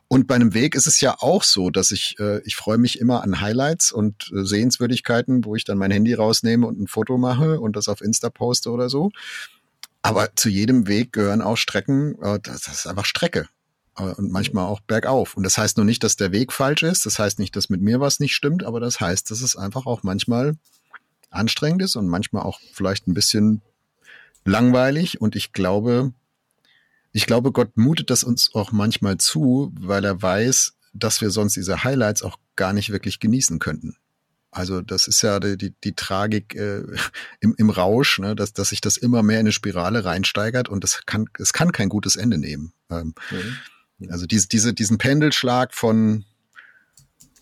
Und 0.08 0.28
bei 0.28 0.36
einem 0.36 0.54
Weg 0.54 0.74
ist 0.76 0.88
es 0.88 1.00
ja 1.00 1.16
auch 1.20 1.44
so, 1.44 1.70
dass 1.70 1.92
ich, 1.92 2.16
äh, 2.20 2.42
ich 2.44 2.56
freue 2.56 2.78
mich 2.78 3.00
immer 3.00 3.24
an 3.24 3.40
Highlights 3.40 3.92
und 3.92 4.32
äh, 4.36 4.44
Sehenswürdigkeiten, 4.44 5.46
wo 5.46 5.56
ich 5.56 5.64
dann 5.64 5.78
mein 5.78 5.92
Handy 5.92 6.14
rausnehme 6.14 6.66
und 6.66 6.80
ein 6.80 6.88
Foto 6.88 7.18
mache 7.18 7.60
und 7.60 7.76
das 7.76 7.88
auf 7.88 8.02
Insta 8.02 8.30
poste 8.30 8.72
oder 8.72 8.90
so. 8.90 9.12
Aber 10.02 10.36
zu 10.36 10.50
jedem 10.50 10.88
Weg 10.88 11.14
gehören 11.14 11.42
auch 11.42 11.58
Strecken, 11.58 12.16
äh, 12.22 12.40
das, 12.42 12.62
das 12.62 12.80
ist 12.80 12.88
einfach 12.88 13.06
Strecke 13.06 13.48
und 13.96 14.32
manchmal 14.32 14.66
auch 14.66 14.82
bergauf. 14.82 15.38
Und 15.38 15.44
das 15.44 15.58
heißt 15.58 15.78
nur 15.78 15.86
nicht, 15.86 16.04
dass 16.04 16.16
der 16.16 16.32
Weg 16.32 16.52
falsch 16.52 16.84
ist. 16.84 17.06
Das 17.06 17.18
heißt 17.18 17.40
nicht, 17.40 17.56
dass 17.56 17.70
mit 17.70 17.82
mir 17.82 18.00
was 18.00 18.20
nicht 18.20 18.36
stimmt, 18.36 18.64
aber 18.64 18.80
das 18.80 19.00
heißt, 19.00 19.32
dass 19.32 19.42
es 19.42 19.56
einfach 19.56 19.86
auch 19.86 20.04
manchmal 20.04 20.58
anstrengend 21.30 21.82
ist 21.82 21.96
und 21.96 22.08
manchmal 22.08 22.44
auch 22.44 22.60
vielleicht 22.74 23.08
ein 23.08 23.14
bisschen 23.14 23.62
langweilig. 24.44 25.22
Und 25.22 25.36
ich 25.36 25.54
glaube, 25.54 26.14
ich 27.12 27.26
glaube, 27.26 27.52
Gott 27.52 27.78
mutet 27.78 28.10
das 28.10 28.24
uns 28.24 28.54
auch 28.54 28.72
manchmal 28.72 29.18
zu, 29.18 29.72
weil 29.80 30.04
er 30.04 30.22
weiß, 30.22 30.74
dass 30.94 31.22
wir 31.22 31.30
sonst 31.30 31.56
diese 31.56 31.84
Highlights 31.84 32.24
auch 32.24 32.38
gar 32.56 32.74
nicht 32.74 32.92
wirklich 32.92 33.20
genießen 33.20 33.60
könnten. 33.60 33.96
Also 34.52 34.82
das 34.82 35.08
ist 35.08 35.22
ja 35.22 35.42
die, 35.42 35.58
die, 35.58 35.74
die 35.84 35.96
Tragik 35.96 36.56
äh, 36.56 36.84
im, 37.42 37.56
im 37.58 37.70
Rausch, 37.70 38.20
ne, 38.20 38.36
dass, 38.36 38.54
dass 38.54 38.70
sich 38.70 38.82
das 38.82 38.98
immer 38.98 39.22
mehr 39.22 39.40
in 39.40 39.46
eine 39.46 39.52
Spirale 39.52 40.06
reinsteigert 40.06 40.70
und 40.70 40.84
das 40.84 41.06
kann, 41.06 41.30
es 41.40 41.54
kann 41.54 41.72
kein 41.72 41.90
gutes 41.90 42.16
Ende 42.16 42.38
nehmen. 42.38 42.74
Ähm, 42.90 43.14
mhm. 43.32 43.58
Also 44.10 44.26
diese, 44.26 44.48
diese, 44.48 44.74
diesen 44.74 44.98
Pendelschlag 44.98 45.74
von 45.74 46.26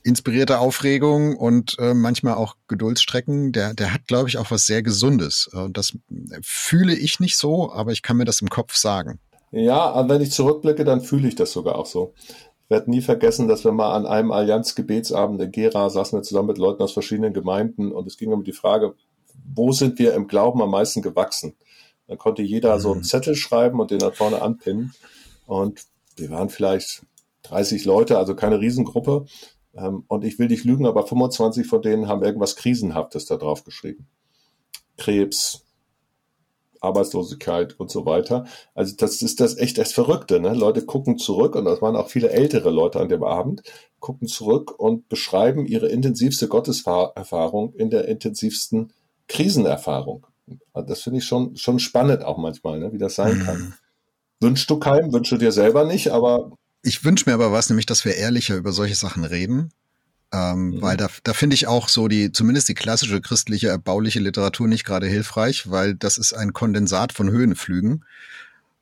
inspirierter 0.03 0.59
Aufregung 0.59 1.35
und 1.37 1.77
äh, 1.79 1.93
manchmal 1.93 2.35
auch 2.35 2.55
Geduldsstrecken, 2.67 3.53
der, 3.53 3.73
der 3.73 3.93
hat, 3.93 4.05
glaube 4.07 4.27
ich, 4.27 4.37
auch 4.37 4.51
was 4.51 4.65
sehr 4.65 4.83
Gesundes. 4.83 5.47
Und 5.47 5.77
das 5.77 5.97
fühle 6.41 6.93
ich 6.93 7.19
nicht 7.19 7.37
so, 7.37 7.71
aber 7.71 7.91
ich 7.91 8.01
kann 8.01 8.17
mir 8.17 8.25
das 8.25 8.41
im 8.41 8.49
Kopf 8.49 8.75
sagen. 8.75 9.19
Ja, 9.51 10.09
wenn 10.09 10.21
ich 10.21 10.31
zurückblicke, 10.31 10.83
dann 10.83 11.01
fühle 11.01 11.27
ich 11.27 11.35
das 11.35 11.51
sogar 11.51 11.75
auch 11.75 11.85
so. 11.85 12.13
Ich 12.27 12.69
werde 12.69 12.89
nie 12.89 13.01
vergessen, 13.01 13.47
dass 13.47 13.63
wir 13.63 13.71
mal 13.71 13.93
an 13.93 14.05
einem 14.05 14.31
Allianz-Gebetsabend 14.31 15.39
in 15.41 15.51
Gera 15.51 15.89
saßen 15.89 16.17
wir 16.17 16.23
zusammen 16.23 16.47
mit 16.49 16.57
Leuten 16.57 16.81
aus 16.81 16.93
verschiedenen 16.93 17.33
Gemeinden 17.33 17.91
und 17.91 18.07
es 18.07 18.17
ging 18.17 18.31
um 18.31 18.43
die 18.43 18.53
Frage, 18.53 18.95
wo 19.55 19.71
sind 19.71 19.99
wir 19.99 20.13
im 20.15 20.27
Glauben 20.27 20.61
am 20.61 20.71
meisten 20.71 21.01
gewachsen? 21.01 21.55
Dann 22.07 22.17
konnte 22.17 22.41
jeder 22.41 22.79
so 22.79 22.91
einen 22.91 23.01
mhm. 23.01 23.05
Zettel 23.05 23.35
schreiben 23.35 23.79
und 23.79 23.91
den 23.91 23.99
dann 23.99 24.13
vorne 24.13 24.41
anpinnen. 24.41 24.93
Und 25.45 25.81
wir 26.17 26.29
waren 26.29 26.49
vielleicht 26.49 27.05
30 27.43 27.85
Leute, 27.85 28.17
also 28.17 28.35
keine 28.35 28.59
Riesengruppe. 28.59 29.25
Ähm, 29.75 30.03
und 30.07 30.23
ich 30.23 30.39
will 30.39 30.47
dich 30.47 30.63
lügen, 30.63 30.85
aber 30.85 31.05
25 31.05 31.67
von 31.67 31.81
denen 31.81 32.07
haben 32.07 32.23
irgendwas 32.23 32.55
Krisenhaftes 32.55 33.25
da 33.25 33.37
drauf 33.37 33.63
geschrieben. 33.63 34.07
Krebs, 34.97 35.65
Arbeitslosigkeit 36.83 37.79
und 37.79 37.89
so 37.89 38.05
weiter. 38.05 38.45
Also 38.75 38.95
das 38.95 39.21
ist 39.21 39.39
das 39.39 39.57
echt 39.57 39.77
das 39.77 39.93
Verrückte. 39.93 40.39
Ne? 40.39 40.53
Leute 40.53 40.85
gucken 40.85 41.17
zurück, 41.17 41.55
und 41.55 41.65
das 41.65 41.81
waren 41.81 41.95
auch 41.95 42.09
viele 42.09 42.29
ältere 42.29 42.69
Leute 42.69 42.99
an 42.99 43.09
dem 43.09 43.23
Abend, 43.23 43.63
gucken 43.99 44.27
zurück 44.27 44.77
und 44.77 45.09
beschreiben 45.09 45.65
ihre 45.65 45.87
intensivste 45.87 46.47
Gotteserfahrung 46.47 47.73
in 47.73 47.89
der 47.89 48.07
intensivsten 48.07 48.91
Krisenerfahrung. 49.27 50.27
Das 50.73 51.01
finde 51.01 51.19
ich 51.19 51.25
schon, 51.25 51.55
schon 51.55 51.79
spannend 51.79 52.23
auch 52.23 52.37
manchmal, 52.37 52.79
ne? 52.79 52.91
wie 52.91 52.97
das 52.97 53.15
sein 53.15 53.39
kann. 53.39 53.73
Wünschst 54.43 54.69
du 54.69 54.77
keinem, 54.77 55.11
wünschst 55.11 55.31
du 55.31 55.37
dir 55.37 55.51
selber 55.51 55.85
nicht, 55.85 56.11
aber. 56.11 56.51
Ich 56.83 57.03
wünsche 57.03 57.27
mir 57.27 57.33
aber 57.33 57.51
was, 57.51 57.69
nämlich, 57.69 57.85
dass 57.85 58.05
wir 58.05 58.15
ehrlicher 58.15 58.55
über 58.55 58.73
solche 58.73 58.95
Sachen 58.95 59.23
reden. 59.23 59.71
Ähm, 60.33 60.71
mhm. 60.71 60.81
Weil 60.81 60.97
da, 60.97 61.07
da 61.23 61.33
finde 61.33 61.53
ich 61.53 61.67
auch 61.67 61.87
so 61.87 62.07
die, 62.07 62.31
zumindest 62.31 62.67
die 62.67 62.73
klassische 62.73 63.21
christliche 63.21 63.69
erbauliche 63.69 64.19
Literatur 64.19 64.67
nicht 64.67 64.83
gerade 64.83 65.07
hilfreich, 65.07 65.69
weil 65.69 65.95
das 65.95 66.17
ist 66.17 66.33
ein 66.33 66.53
Kondensat 66.53 67.13
von 67.13 67.29
Höhenflügen. 67.29 68.03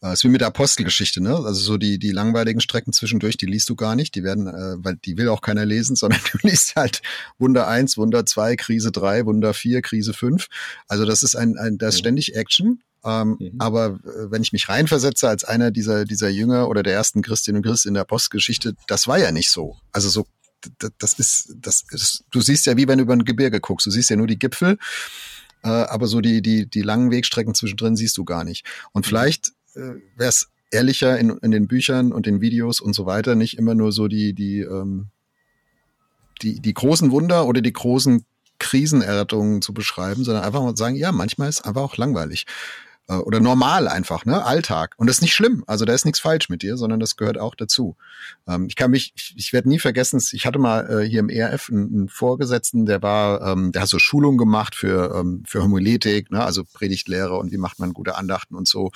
Äh, 0.01 0.13
ist 0.13 0.23
wie 0.23 0.29
mit 0.29 0.41
der 0.41 0.47
Apostelgeschichte, 0.47 1.21
ne? 1.21 1.35
Also 1.35 1.61
so 1.61 1.77
die, 1.77 1.99
die 1.99 2.11
langweiligen 2.11 2.61
Strecken 2.61 2.93
zwischendurch, 2.93 3.37
die 3.37 3.45
liest 3.45 3.69
du 3.69 3.75
gar 3.75 3.95
nicht, 3.95 4.15
die 4.15 4.23
werden, 4.23 4.47
äh, 4.47 4.83
weil 4.83 4.95
die 4.95 5.17
will 5.17 5.29
auch 5.29 5.41
keiner 5.41 5.65
lesen, 5.65 5.95
sondern 5.97 6.21
du 6.31 6.39
liest 6.47 6.75
halt 6.75 7.01
Wunder 7.37 7.67
eins, 7.67 7.97
Wunder 7.97 8.25
zwei, 8.25 8.55
Krise 8.55 8.91
drei, 8.91 9.25
Wunder 9.25 9.53
vier, 9.53 9.81
Krise 9.81 10.13
fünf. 10.13 10.47
Also 10.87 11.05
das 11.05 11.21
ist 11.21 11.35
ein, 11.35 11.57
ein 11.57 11.77
das 11.77 11.95
ist 11.95 11.99
ständig 11.99 12.35
Action 12.35 12.81
ähm, 13.03 13.37
mhm. 13.39 13.55
Aber 13.59 13.99
äh, 14.03 14.31
wenn 14.31 14.41
ich 14.41 14.53
mich 14.53 14.69
reinversetze 14.69 15.27
als 15.27 15.43
einer 15.43 15.71
dieser, 15.71 16.05
dieser 16.05 16.29
Jünger 16.29 16.67
oder 16.67 16.83
der 16.83 16.93
ersten 16.93 17.21
Christinnen 17.21 17.57
und 17.57 17.67
Christen 17.67 17.89
in 17.89 17.93
der 17.95 18.03
Postgeschichte, 18.03 18.75
das 18.87 19.07
war 19.07 19.17
ja 19.17 19.31
nicht 19.31 19.49
so. 19.49 19.77
Also 19.91 20.09
so 20.09 20.25
das 20.99 21.13
ist, 21.13 21.55
das 21.59 21.83
ist, 21.89 22.23
du 22.29 22.39
siehst 22.39 22.67
ja 22.67 22.77
wie 22.77 22.87
wenn 22.87 22.99
du 22.99 23.03
über 23.03 23.13
ein 23.13 23.25
Gebirge 23.25 23.59
guckst. 23.59 23.87
Du 23.87 23.91
siehst 23.91 24.11
ja 24.11 24.15
nur 24.15 24.27
die 24.27 24.37
Gipfel, 24.37 24.77
äh, 25.63 25.69
aber 25.69 26.05
so 26.07 26.21
die, 26.21 26.43
die, 26.43 26.67
die 26.67 26.83
langen 26.83 27.09
Wegstrecken 27.11 27.55
zwischendrin 27.55 27.95
siehst 27.95 28.17
du 28.17 28.25
gar 28.25 28.43
nicht. 28.43 28.65
Und 28.91 29.07
vielleicht 29.07 29.53
äh, 29.73 29.95
wäre 30.15 30.29
es 30.29 30.49
ehrlicher 30.69 31.17
in, 31.17 31.31
in 31.39 31.51
den 31.51 31.67
Büchern 31.67 32.11
und 32.11 32.27
den 32.27 32.41
Videos 32.41 32.79
und 32.79 32.93
so 32.93 33.07
weiter, 33.07 33.35
nicht 33.35 33.57
immer 33.57 33.73
nur 33.73 33.91
so 33.91 34.07
die, 34.07 34.33
die, 34.33 34.59
ähm, 34.59 35.07
die, 36.41 36.59
die 36.59 36.73
großen 36.73 37.11
Wunder 37.11 37.47
oder 37.47 37.61
die 37.61 37.73
großen 37.73 38.23
Krisenerrettungen 38.59 39.61
zu 39.61 39.73
beschreiben, 39.73 40.23
sondern 40.23 40.43
einfach 40.43 40.61
mal 40.61 40.77
sagen, 40.77 40.95
ja, 40.95 41.11
manchmal 41.11 41.49
ist 41.49 41.65
einfach 41.65 41.81
auch 41.81 41.97
langweilig. 41.97 42.45
Äh, 43.11 43.15
oder 43.15 43.41
normal 43.41 43.89
einfach, 43.89 44.25
ne? 44.25 44.45
Alltag. 44.45 44.95
Und 44.97 45.07
das 45.07 45.17
ist 45.17 45.21
nicht 45.21 45.33
schlimm. 45.33 45.63
Also 45.67 45.83
da 45.83 45.93
ist 45.93 46.05
nichts 46.05 46.21
falsch 46.21 46.47
mit 46.47 46.61
dir, 46.61 46.77
sondern 46.77 47.01
das 47.01 47.17
gehört 47.17 47.37
auch 47.37 47.55
dazu. 47.55 47.97
Ähm, 48.47 48.67
ich 48.69 48.77
kann 48.77 48.91
mich, 48.91 49.11
ich, 49.15 49.33
ich 49.35 49.53
werde 49.53 49.67
nie 49.67 49.79
vergessen, 49.79 50.21
ich 50.31 50.45
hatte 50.45 50.59
mal 50.59 50.89
äh, 50.89 51.09
hier 51.09 51.19
im 51.19 51.29
ERF 51.29 51.69
einen, 51.69 51.93
einen 51.93 52.09
Vorgesetzten, 52.09 52.85
der 52.85 53.01
war, 53.01 53.41
ähm, 53.41 53.73
der 53.73 53.81
hat 53.81 53.89
so 53.89 53.99
Schulungen 53.99 54.37
gemacht 54.37 54.75
für, 54.75 55.13
ähm, 55.13 55.43
für 55.45 55.61
Homiletik, 55.61 56.31
ne? 56.31 56.43
also 56.43 56.63
Predigtlehre 56.63 57.37
und 57.37 57.51
wie 57.51 57.57
macht 57.57 57.79
man 57.79 57.91
gute 57.93 58.15
Andachten 58.15 58.55
und 58.55 58.67
so. 58.67 58.91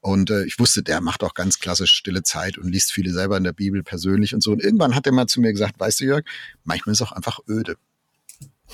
Und 0.00 0.30
äh, 0.30 0.44
ich 0.46 0.58
wusste, 0.58 0.82
der 0.82 1.00
macht 1.00 1.22
auch 1.22 1.34
ganz 1.34 1.58
klassisch 1.58 1.92
stille 1.92 2.22
Zeit 2.22 2.56
und 2.58 2.68
liest 2.72 2.90
viele 2.90 3.12
selber 3.12 3.36
in 3.36 3.44
der 3.44 3.52
Bibel 3.52 3.82
persönlich 3.82 4.34
und 4.34 4.42
so. 4.42 4.52
Und 4.52 4.62
irgendwann 4.62 4.94
hat 4.94 5.06
er 5.06 5.12
mal 5.12 5.26
zu 5.26 5.40
mir 5.40 5.52
gesagt, 5.52 5.78
weißt 5.78 6.00
du, 6.00 6.04
Jörg, 6.04 6.24
manchmal 6.64 6.92
ist 6.92 7.02
es 7.02 7.06
auch 7.06 7.12
einfach 7.12 7.40
öde. 7.48 7.76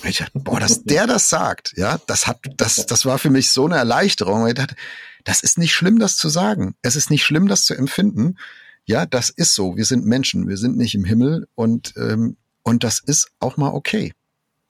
Ich 0.05 0.19
dachte, 0.19 0.39
boah, 0.39 0.61
dass 0.61 0.85
der 0.85 1.07
das 1.07 1.29
sagt, 1.29 1.75
ja, 1.77 1.99
das 2.07 2.27
hat, 2.27 2.41
das, 2.57 2.87
das 2.87 3.05
war 3.05 3.19
für 3.19 3.31
mich 3.31 3.51
so 3.51 3.67
eine 3.67 3.77
Erleichterung. 3.77 4.47
Ich 4.47 4.55
dachte, 4.55 4.77
das 5.25 5.43
ist 5.43 5.59
nicht 5.59 5.75
schlimm, 5.75 5.99
das 5.99 6.17
zu 6.17 6.29
sagen. 6.29 6.75
Es 6.83 6.97
ist 6.97 7.11
nicht 7.11 7.25
schlimm, 7.25 7.49
das 7.49 7.65
zu 7.65 7.75
empfinden. 7.75 8.39
Ja, 8.85 9.07
das 9.07 9.31
ist 9.31 9.55
so. 9.55 9.77
Wir 9.77 9.85
sind 9.85 10.07
Menschen. 10.07 10.49
Wir 10.49 10.57
sind 10.57 10.77
nicht 10.77 10.95
im 10.95 11.05
Himmel 11.05 11.47
und, 11.55 11.95
ähm, 11.97 12.37
und 12.63 12.85
das 12.85 13.01
ist 13.01 13.31
auch 13.41 13.57
mal 13.57 13.71
okay 13.71 14.13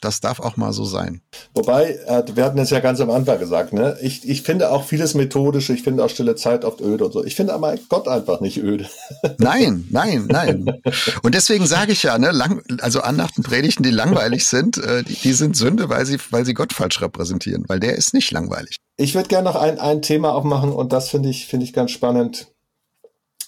das 0.00 0.20
darf 0.20 0.38
auch 0.38 0.56
mal 0.56 0.72
so 0.72 0.84
sein. 0.84 1.22
Wobei, 1.54 1.98
äh, 2.06 2.22
wir 2.34 2.44
hatten 2.44 2.58
es 2.58 2.70
ja 2.70 2.80
ganz 2.80 3.00
am 3.00 3.11
Anfang 3.11 3.38
gesagt, 3.38 3.72
ne? 3.72 3.96
Ich, 4.00 4.28
ich 4.28 4.42
finde 4.42 4.70
auch 4.70 4.84
vieles 4.84 5.14
methodisch, 5.14 5.70
ich 5.70 5.82
finde 5.82 6.04
auch 6.04 6.11
stille 6.11 6.37
Zeit 6.37 6.64
oft 6.64 6.80
öde 6.80 7.04
und 7.06 7.12
so. 7.12 7.24
Ich 7.24 7.34
finde 7.34 7.52
aber 7.52 7.74
Gott 7.88 8.06
einfach 8.06 8.40
nicht 8.40 8.58
öde. 8.58 8.88
Nein, 9.38 9.87
nein, 9.90 10.26
nein. 10.28 10.80
Und 11.22 11.34
deswegen 11.34 11.66
sage 11.66 11.92
ich 11.92 12.02
ja, 12.02 12.18
ne, 12.18 12.30
lang, 12.30 12.62
also 12.80 13.00
Andachten, 13.00 13.42
Predigten, 13.42 13.82
die 13.82 13.90
langweilig 13.90 14.46
sind, 14.46 14.78
äh, 14.78 15.02
die, 15.02 15.14
die 15.14 15.32
sind 15.32 15.56
Sünde, 15.56 15.88
weil 15.88 16.06
sie, 16.06 16.18
weil 16.30 16.44
sie 16.44 16.54
Gott 16.54 16.72
falsch 16.72 17.00
repräsentieren, 17.00 17.64
weil 17.68 17.80
der 17.80 17.96
ist 17.96 18.14
nicht 18.14 18.30
langweilig. 18.30 18.76
Ich 18.96 19.14
würde 19.14 19.28
gerne 19.28 19.44
noch 19.44 19.56
ein, 19.56 19.78
ein 19.78 20.02
Thema 20.02 20.34
aufmachen 20.34 20.72
und 20.72 20.92
das 20.92 21.08
finde 21.08 21.28
ich, 21.28 21.46
finde 21.46 21.64
ich 21.64 21.72
ganz 21.72 21.90
spannend. 21.90 22.48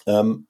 Ähm, 0.05 0.47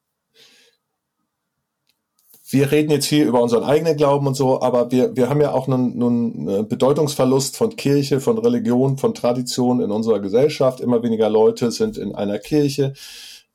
wir 2.52 2.72
reden 2.72 2.92
jetzt 2.92 3.06
hier 3.06 3.26
über 3.26 3.42
unseren 3.42 3.64
eigenen 3.64 3.96
Glauben 3.96 4.28
und 4.28 4.36
so, 4.36 4.62
aber 4.62 4.92
wir, 4.92 5.16
wir 5.16 5.30
haben 5.30 5.40
ja 5.40 5.54
auch 5.54 5.68
einen, 5.68 6.02
einen 6.02 6.68
Bedeutungsverlust 6.68 7.56
von 7.56 7.76
Kirche, 7.78 8.20
von 8.20 8.38
Religion, 8.38 8.98
von 8.98 9.14
Tradition 9.14 9.82
in 9.82 9.90
unserer 9.90 10.20
Gesellschaft. 10.20 10.82
Immer 10.82 11.02
weniger 11.02 11.30
Leute 11.30 11.72
sind 11.72 11.98
in 11.98 12.14
einer 12.14 12.40
Kirche. 12.40 12.94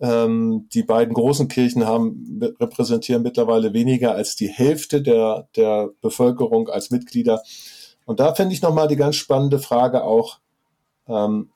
Ähm, 0.00 0.68
die 0.72 0.82
beiden 0.82 1.14
großen 1.14 1.48
Kirchen 1.48 1.86
haben, 1.86 2.40
repräsentieren 2.58 3.22
mittlerweile 3.22 3.72
weniger 3.72 4.14
als 4.14 4.34
die 4.34 4.48
Hälfte 4.48 5.02
der, 5.02 5.48
der 5.56 5.90
Bevölkerung 6.00 6.68
als 6.68 6.90
Mitglieder. 6.90 7.42
Und 8.06 8.20
da 8.20 8.34
finde 8.34 8.54
ich 8.54 8.62
nochmal 8.62 8.88
die 8.88 8.96
ganz 8.96 9.16
spannende 9.16 9.58
Frage 9.58 10.04
auch, 10.04 10.38
ähm, 11.08 11.50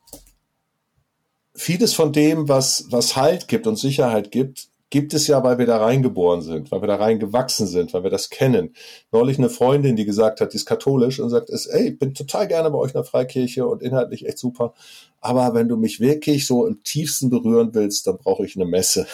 vieles 1.55 1.95
von 1.95 2.13
dem, 2.13 2.49
was, 2.49 2.87
was 2.91 3.17
Halt 3.17 3.49
gibt 3.49 3.67
und 3.67 3.77
Sicherheit 3.77 4.31
gibt, 4.31 4.70
gibt 4.91 5.15
es 5.15 5.29
ja, 5.29 5.43
weil 5.43 5.59
wir 5.59 5.67
da 5.67 5.79
reingeboren 5.79 6.43
sind, 6.43 6.71
weil 6.71 6.83
wir 6.83 6.89
da 6.89 6.97
reingewachsen 6.97 7.67
sind, 7.67 7.95
weil 7.95 8.03
wir 8.03 8.11
das 8.11 8.29
kennen. 8.29 8.75
Neulich 9.13 9.39
eine 9.39 9.49
Freundin, 9.49 9.97
die 9.97 10.05
gesagt 10.05 10.41
hat, 10.41 10.53
die 10.53 10.57
ist 10.57 10.67
katholisch 10.67 11.21
und 11.21 11.31
sagt, 11.31 11.49
ist, 11.49 11.67
ey, 11.67 11.91
ich 11.91 11.99
bin 11.99 12.13
total 12.13 12.49
gerne 12.49 12.71
bei 12.71 12.79
euch 12.79 12.91
in 12.91 12.99
der 12.99 13.05
Freikirche 13.05 13.67
und 13.67 13.83
inhaltlich 13.83 14.27
echt 14.27 14.39
super. 14.39 14.75
Aber 15.21 15.55
wenn 15.55 15.69
du 15.69 15.77
mich 15.77 16.01
wirklich 16.01 16.47
so 16.47 16.67
im 16.67 16.83
tiefsten 16.83 17.31
berühren 17.31 17.71
willst, 17.73 18.07
dann 18.07 18.19
brauche 18.19 18.45
ich 18.45 18.57
eine 18.57 18.65
Messe. 18.65 19.07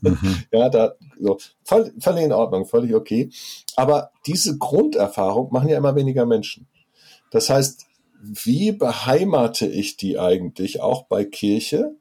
Mhm. 0.00 0.18
ja, 0.52 0.68
da, 0.70 0.94
so, 1.20 1.38
voll, 1.62 1.92
völlig 2.00 2.24
in 2.24 2.32
Ordnung, 2.32 2.64
völlig 2.64 2.94
okay. 2.94 3.30
Aber 3.76 4.10
diese 4.26 4.56
Grunderfahrung 4.56 5.52
machen 5.52 5.68
ja 5.68 5.76
immer 5.76 5.94
weniger 5.94 6.24
Menschen. 6.24 6.66
Das 7.30 7.50
heißt, 7.50 7.86
wie 8.20 8.72
beheimate 8.72 9.66
ich 9.66 9.96
die 9.96 10.18
eigentlich 10.18 10.80
auch 10.80 11.04
bei 11.04 11.24
Kirche? 11.24 11.94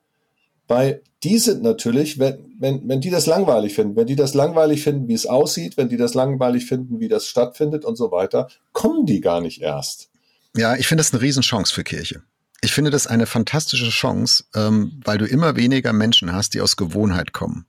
Weil 0.67 1.01
die 1.23 1.37
sind 1.37 1.63
natürlich, 1.63 2.19
wenn, 2.19 2.37
wenn, 2.59 2.87
wenn 2.87 3.01
die 3.01 3.09
das 3.09 3.25
langweilig 3.25 3.73
finden, 3.73 3.95
wenn 3.95 4.07
die 4.07 4.15
das 4.15 4.33
langweilig 4.33 4.83
finden, 4.83 5.07
wie 5.07 5.13
es 5.13 5.25
aussieht, 5.25 5.77
wenn 5.77 5.89
die 5.89 5.97
das 5.97 6.13
langweilig 6.13 6.65
finden, 6.65 6.99
wie 6.99 7.07
das 7.07 7.27
stattfindet 7.27 7.85
und 7.85 7.95
so 7.95 8.11
weiter, 8.11 8.47
kommen 8.73 9.05
die 9.05 9.21
gar 9.21 9.41
nicht 9.41 9.61
erst. 9.61 10.09
Ja, 10.55 10.75
ich 10.75 10.87
finde 10.87 11.03
das 11.03 11.13
eine 11.13 11.21
Riesenchance 11.21 11.73
für 11.73 11.83
Kirche. 11.83 12.21
Ich 12.61 12.73
finde 12.73 12.91
das 12.91 13.07
eine 13.07 13.25
fantastische 13.25 13.89
Chance, 13.89 14.45
ähm, 14.55 14.99
weil 15.03 15.17
du 15.17 15.25
immer 15.25 15.55
weniger 15.55 15.93
Menschen 15.93 16.33
hast, 16.33 16.53
die 16.53 16.61
aus 16.61 16.75
Gewohnheit 16.75 17.31
kommen. 17.31 17.65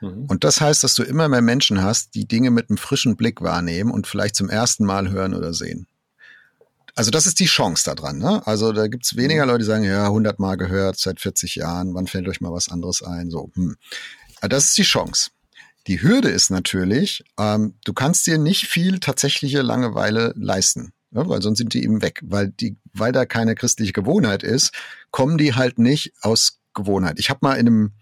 Mhm. 0.00 0.26
Und 0.26 0.44
das 0.44 0.60
heißt, 0.60 0.82
dass 0.82 0.94
du 0.94 1.02
immer 1.02 1.28
mehr 1.28 1.42
Menschen 1.42 1.82
hast, 1.82 2.14
die 2.14 2.26
Dinge 2.26 2.50
mit 2.50 2.68
einem 2.68 2.78
frischen 2.78 3.16
Blick 3.16 3.42
wahrnehmen 3.42 3.90
und 3.90 4.06
vielleicht 4.06 4.34
zum 4.34 4.48
ersten 4.48 4.84
Mal 4.84 5.10
hören 5.10 5.34
oder 5.34 5.52
sehen 5.52 5.86
also 6.94 7.10
das 7.10 7.26
ist 7.26 7.40
die 7.40 7.46
Chance 7.46 7.84
daran. 7.94 8.18
Ne? 8.18 8.46
Also 8.46 8.72
da 8.72 8.86
gibt's 8.86 9.16
weniger 9.16 9.44
mhm. 9.44 9.50
Leute, 9.50 9.58
die 9.60 9.64
sagen, 9.64 9.84
ja, 9.84 10.04
100 10.04 10.38
Mal 10.38 10.56
gehört 10.56 10.98
seit 10.98 11.20
40 11.20 11.56
Jahren, 11.56 11.94
wann 11.94 12.06
fällt 12.06 12.28
euch 12.28 12.40
mal 12.40 12.52
was 12.52 12.68
anderes 12.68 13.02
ein? 13.02 13.30
So, 13.30 13.50
hm. 13.54 13.76
Das 14.42 14.66
ist 14.66 14.78
die 14.78 14.82
Chance. 14.82 15.30
Die 15.86 16.02
Hürde 16.02 16.28
ist 16.28 16.50
natürlich, 16.50 17.24
ähm, 17.38 17.74
du 17.84 17.92
kannst 17.92 18.26
dir 18.26 18.38
nicht 18.38 18.66
viel 18.66 19.00
tatsächliche 19.00 19.62
Langeweile 19.62 20.32
leisten, 20.36 20.92
ne? 21.10 21.28
weil 21.28 21.42
sonst 21.42 21.58
sind 21.58 21.74
die 21.74 21.82
eben 21.82 22.02
weg. 22.02 22.20
Weil, 22.22 22.48
die, 22.48 22.76
weil 22.92 23.12
da 23.12 23.24
keine 23.24 23.54
christliche 23.54 23.92
Gewohnheit 23.92 24.42
ist, 24.42 24.72
kommen 25.10 25.38
die 25.38 25.54
halt 25.54 25.78
nicht 25.78 26.12
aus 26.20 26.60
Gewohnheit. 26.74 27.18
Ich 27.18 27.30
habe 27.30 27.40
mal 27.42 27.54
in 27.54 27.66
einem 27.66 27.92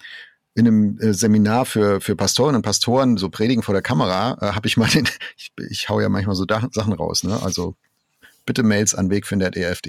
in 0.55 0.67
einem 0.67 0.99
äh, 0.99 1.15
Seminar 1.15 1.65
für 1.65 2.01
für 2.01 2.17
Pastoren 2.17 2.57
und 2.57 2.63
Pastoren 2.63 3.17
so 3.17 3.31
predigen 3.31 3.63
vor 3.63 3.73
der 3.73 3.83
Kamera 3.83 4.37
äh, 4.41 4.53
habe 4.53 4.67
ich 4.67 4.77
mal 4.77 4.89
den 4.89 5.09
ich, 5.37 5.53
ich 5.71 5.89
hau 5.89 6.01
ja 6.01 6.09
manchmal 6.09 6.35
so 6.35 6.45
da, 6.45 6.69
Sachen 6.73 6.93
raus 6.93 7.23
ne 7.23 7.41
also 7.41 7.77
bitte 8.47 8.63
Mails 8.63 8.95
an 8.95 9.11
wegfinder.efd. 9.11 9.87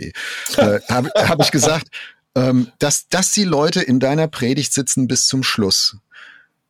äh, 0.57 0.79
Habe 0.89 1.09
hab 1.15 1.41
ich 1.41 1.51
gesagt, 1.51 1.87
ähm, 2.35 2.71
dass, 2.79 3.07
dass 3.07 3.31
die 3.31 3.43
Leute 3.43 3.81
in 3.81 3.99
deiner 3.99 4.27
Predigt 4.27 4.73
sitzen 4.73 5.07
bis 5.07 5.27
zum 5.27 5.43
Schluss. 5.43 5.97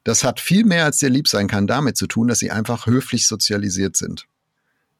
Das 0.04 0.24
hat 0.24 0.40
viel 0.40 0.66
mehr, 0.66 0.86
als 0.86 0.98
dir 0.98 1.10
lieb 1.10 1.28
sein 1.28 1.48
kann, 1.48 1.68
damit 1.68 1.98
zu 1.98 2.08
tun, 2.08 2.28
dass 2.28 2.40
sie 2.40 2.52
einfach 2.52 2.88
höflich 2.88 3.28
sozialisiert 3.28 3.96
sind. 3.96 4.26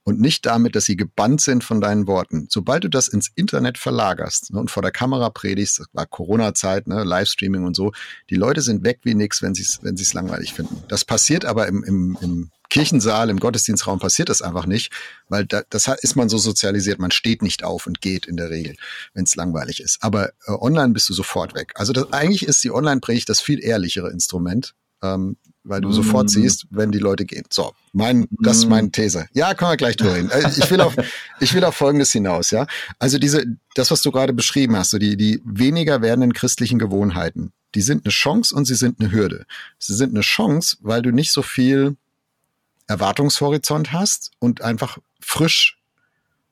Und 0.04 0.20
nicht 0.20 0.48
damit, 0.48 0.76
dass 0.76 0.86
sie 0.86 0.96
gebannt 0.96 1.42
sind 1.42 1.64
von 1.64 1.80
deinen 1.80 2.08
Worten. 2.08 2.48
Sobald 2.50 2.84
du 2.84 2.90
das 2.90 3.08
ins 3.08 3.30
Internet 3.36 3.78
verlagerst 3.78 4.52
ne, 4.52 4.60
und 4.60 4.72
vor 4.72 4.82
der 4.82 4.92
Kamera 4.92 5.30
predigst, 5.30 5.80
das 5.80 5.88
war 5.94 6.08
Corona-Zeit, 6.08 6.88
ne, 6.88 7.04
Livestreaming 7.04 7.64
und 7.66 7.76
so, 7.76 7.92
die 8.30 8.36
Leute 8.36 8.62
sind 8.62 8.84
weg 8.84 9.02
wie 9.04 9.14
nix, 9.14 9.44
wenn 9.44 9.54
sie 9.54 9.62
es 9.62 9.80
wenn 9.84 9.98
sie's 9.98 10.14
langweilig 10.14 10.54
finden. 10.54 10.84
Das 10.88 11.06
passiert 11.06 11.46
aber 11.46 11.68
im, 11.68 11.84
im, 11.84 12.18
im 12.20 12.52
Kirchensaal, 12.72 13.30
im 13.30 13.40
Gottesdienstraum 13.40 14.00
passiert 14.00 14.30
das 14.30 14.42
einfach 14.42 14.66
nicht, 14.66 14.92
weil 15.28 15.46
da, 15.46 15.62
das 15.70 15.88
ist 16.02 16.16
man 16.16 16.30
so 16.30 16.38
sozialisiert. 16.38 17.00
Man 17.00 17.12
steht 17.12 17.42
nicht 17.42 17.64
auf 17.64 17.86
und 17.86 18.02
geht 18.02 18.26
in 18.26 18.38
der 18.38 18.50
Regel, 18.50 18.78
wenn 19.14 19.26
es 19.26 19.36
langweilig 19.36 19.82
ist. 19.82 19.98
Aber 20.02 20.30
äh, 20.48 20.52
online 20.52 20.94
bist 20.94 21.10
du 21.10 21.14
sofort 21.14 21.54
weg. 21.54 21.74
Also 21.76 21.92
das, 21.92 22.12
eigentlich 22.14 22.48
ist 22.48 22.64
die 22.64 22.72
Online-Predigt 22.72 23.28
das 23.28 23.42
viel 23.42 23.62
ehrlichere 23.62 24.10
Instrument, 24.10 24.74
ähm, 25.04 25.36
weil 25.64 25.82
du 25.82 25.90
mm. 25.90 25.94
sofort 25.94 26.30
siehst, 26.30 26.66
wenn 26.70 26.94
die 26.94 27.00
Leute 27.00 27.26
gehen. 27.26 27.44
So, 27.50 27.74
mein, 27.92 28.26
das 28.40 28.60
ist 28.60 28.70
meine 28.70 28.90
These. 28.90 29.28
Ja, 29.34 29.54
können 29.54 29.72
wir 29.72 29.78
gleich 29.78 29.98
drüber 29.98 30.16
reden. 30.16 30.32
Äh, 30.32 30.50
ich 30.58 30.72
will 30.72 30.80
auf, 30.80 30.96
ich 31.42 31.54
will 31.54 31.66
auf 31.66 31.76
Folgendes 31.76 32.14
hinaus, 32.14 32.52
ja. 32.52 32.68
Also 33.00 33.20
diese, 33.20 33.44
das, 33.76 33.92
was 33.92 34.02
du 34.02 34.12
gerade 34.12 34.32
beschrieben 34.32 34.78
hast, 34.78 34.92
so 34.92 34.98
die, 34.98 35.18
die 35.18 35.42
weniger 35.44 36.02
werdenden 36.02 36.32
christlichen 36.32 36.80
Gewohnheiten, 36.80 37.52
die 37.76 37.82
sind 37.82 38.06
eine 38.06 38.14
Chance 38.14 38.56
und 38.56 38.64
sie 38.64 38.76
sind 38.76 39.02
eine 39.02 39.12
Hürde. 39.12 39.46
Sie 39.78 39.94
sind 39.94 40.14
eine 40.14 40.22
Chance, 40.22 40.78
weil 40.80 41.02
du 41.02 41.12
nicht 41.12 41.34
so 41.34 41.42
viel 41.42 41.98
Erwartungshorizont 42.92 43.94
hast 43.94 44.32
und 44.40 44.62
einfach 44.62 44.98
frisch 45.20 45.78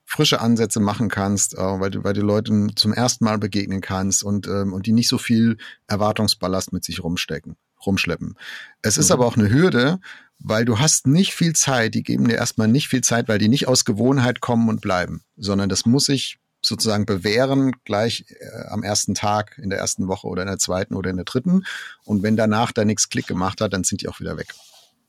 frische 0.06 0.42
Ansätze 0.42 0.80
machen 0.80 1.08
kannst, 1.08 1.54
äh, 1.54 1.58
weil 1.58 1.92
du 1.92 2.04
weil 2.04 2.14
du 2.14 2.22
Leuten 2.22 2.76
zum 2.76 2.94
ersten 2.94 3.26
Mal 3.26 3.38
begegnen 3.38 3.82
kannst 3.82 4.24
und 4.24 4.48
ähm, 4.48 4.74
und 4.74 4.88
die 4.88 4.92
nicht 4.92 5.08
so 5.08 5.20
viel 5.20 5.58
Erwartungsballast 5.88 6.74
mit 6.74 6.84
sich 6.84 7.04
rumstecken, 7.04 7.58
rumschleppen. 7.86 8.36
Es 8.82 8.98
ist 8.98 9.10
mhm. 9.10 9.14
aber 9.14 9.28
auch 9.28 9.38
eine 9.38 9.52
Hürde, 9.52 10.00
weil 10.40 10.66
du 10.66 10.80
hast 10.80 11.06
nicht 11.06 11.36
viel 11.36 11.54
Zeit, 11.54 11.94
die 11.94 12.04
geben 12.04 12.28
dir 12.28 12.36
erstmal 12.36 12.68
nicht 12.68 12.88
viel 12.88 13.02
Zeit, 13.02 13.28
weil 13.28 13.38
die 13.38 13.50
nicht 13.50 13.68
aus 13.68 13.86
Gewohnheit 13.86 14.42
kommen 14.42 14.70
und 14.70 14.82
bleiben, 14.82 15.22
sondern 15.38 15.70
das 15.70 15.86
muss 15.86 16.06
sich 16.06 16.40
sozusagen 16.62 17.06
bewähren 17.06 17.74
gleich 17.86 18.26
äh, 18.30 18.68
am 18.70 18.84
ersten 18.84 19.14
Tag, 19.14 19.60
in 19.62 19.70
der 19.70 19.80
ersten 19.80 20.08
Woche 20.08 20.28
oder 20.28 20.42
in 20.42 20.48
der 20.48 20.58
zweiten 20.58 20.96
oder 20.96 21.10
in 21.10 21.18
der 21.18 21.26
dritten. 21.26 21.66
Und 22.04 22.24
wenn 22.24 22.36
danach 22.36 22.72
da 22.72 22.86
nichts 22.86 23.10
Klick 23.10 23.28
gemacht 23.28 23.62
hat, 23.62 23.74
dann 23.74 23.84
sind 23.84 24.02
die 24.02 24.10
auch 24.10 24.20
wieder 24.20 24.38
weg. 24.38 24.54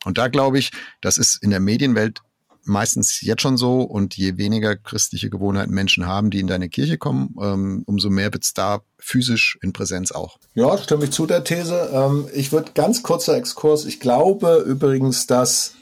Und 0.05 0.19
da 0.19 0.29
glaube 0.29 0.59
ich, 0.59 0.71
das 1.01 1.19
ist 1.19 1.43
in 1.43 1.51
der 1.51 1.61
Medienwelt 1.61 2.21
meistens 2.65 3.21
jetzt 3.21 3.43
schon 3.43 3.57
so 3.57 3.83
und 3.83 4.17
je 4.17 4.37
weniger 4.37 4.77
christliche 4.77 5.31
Gewohnheiten 5.31 5.73
Menschen 5.73 6.07
haben, 6.07 6.31
die 6.31 6.41
in 6.41 6.47
deine 6.47 6.69
Kirche 6.69 6.99
kommen, 6.99 7.35
ähm, 7.41 7.83
umso 7.87 8.11
mehr 8.11 8.33
wird 8.33 8.45
es 8.45 8.55
da 8.55 8.81
physisch 8.99 9.59
in 9.63 9.73
Präsenz 9.73 10.13
auch. 10.13 10.39
Ja, 10.55 10.77
stimme 10.79 11.05
ich 11.05 11.11
zu 11.11 11.27
der 11.27 11.45
These. 11.45 11.91
Ähm, 11.93 12.29
ich 12.35 12.53
würde 12.53 12.73
ganz 12.75 13.03
kurzer 13.03 13.37
Exkurs. 13.37 13.85
Ich 13.87 14.01
glaube 14.01 14.65
übrigens, 14.67 15.27
dass 15.27 15.75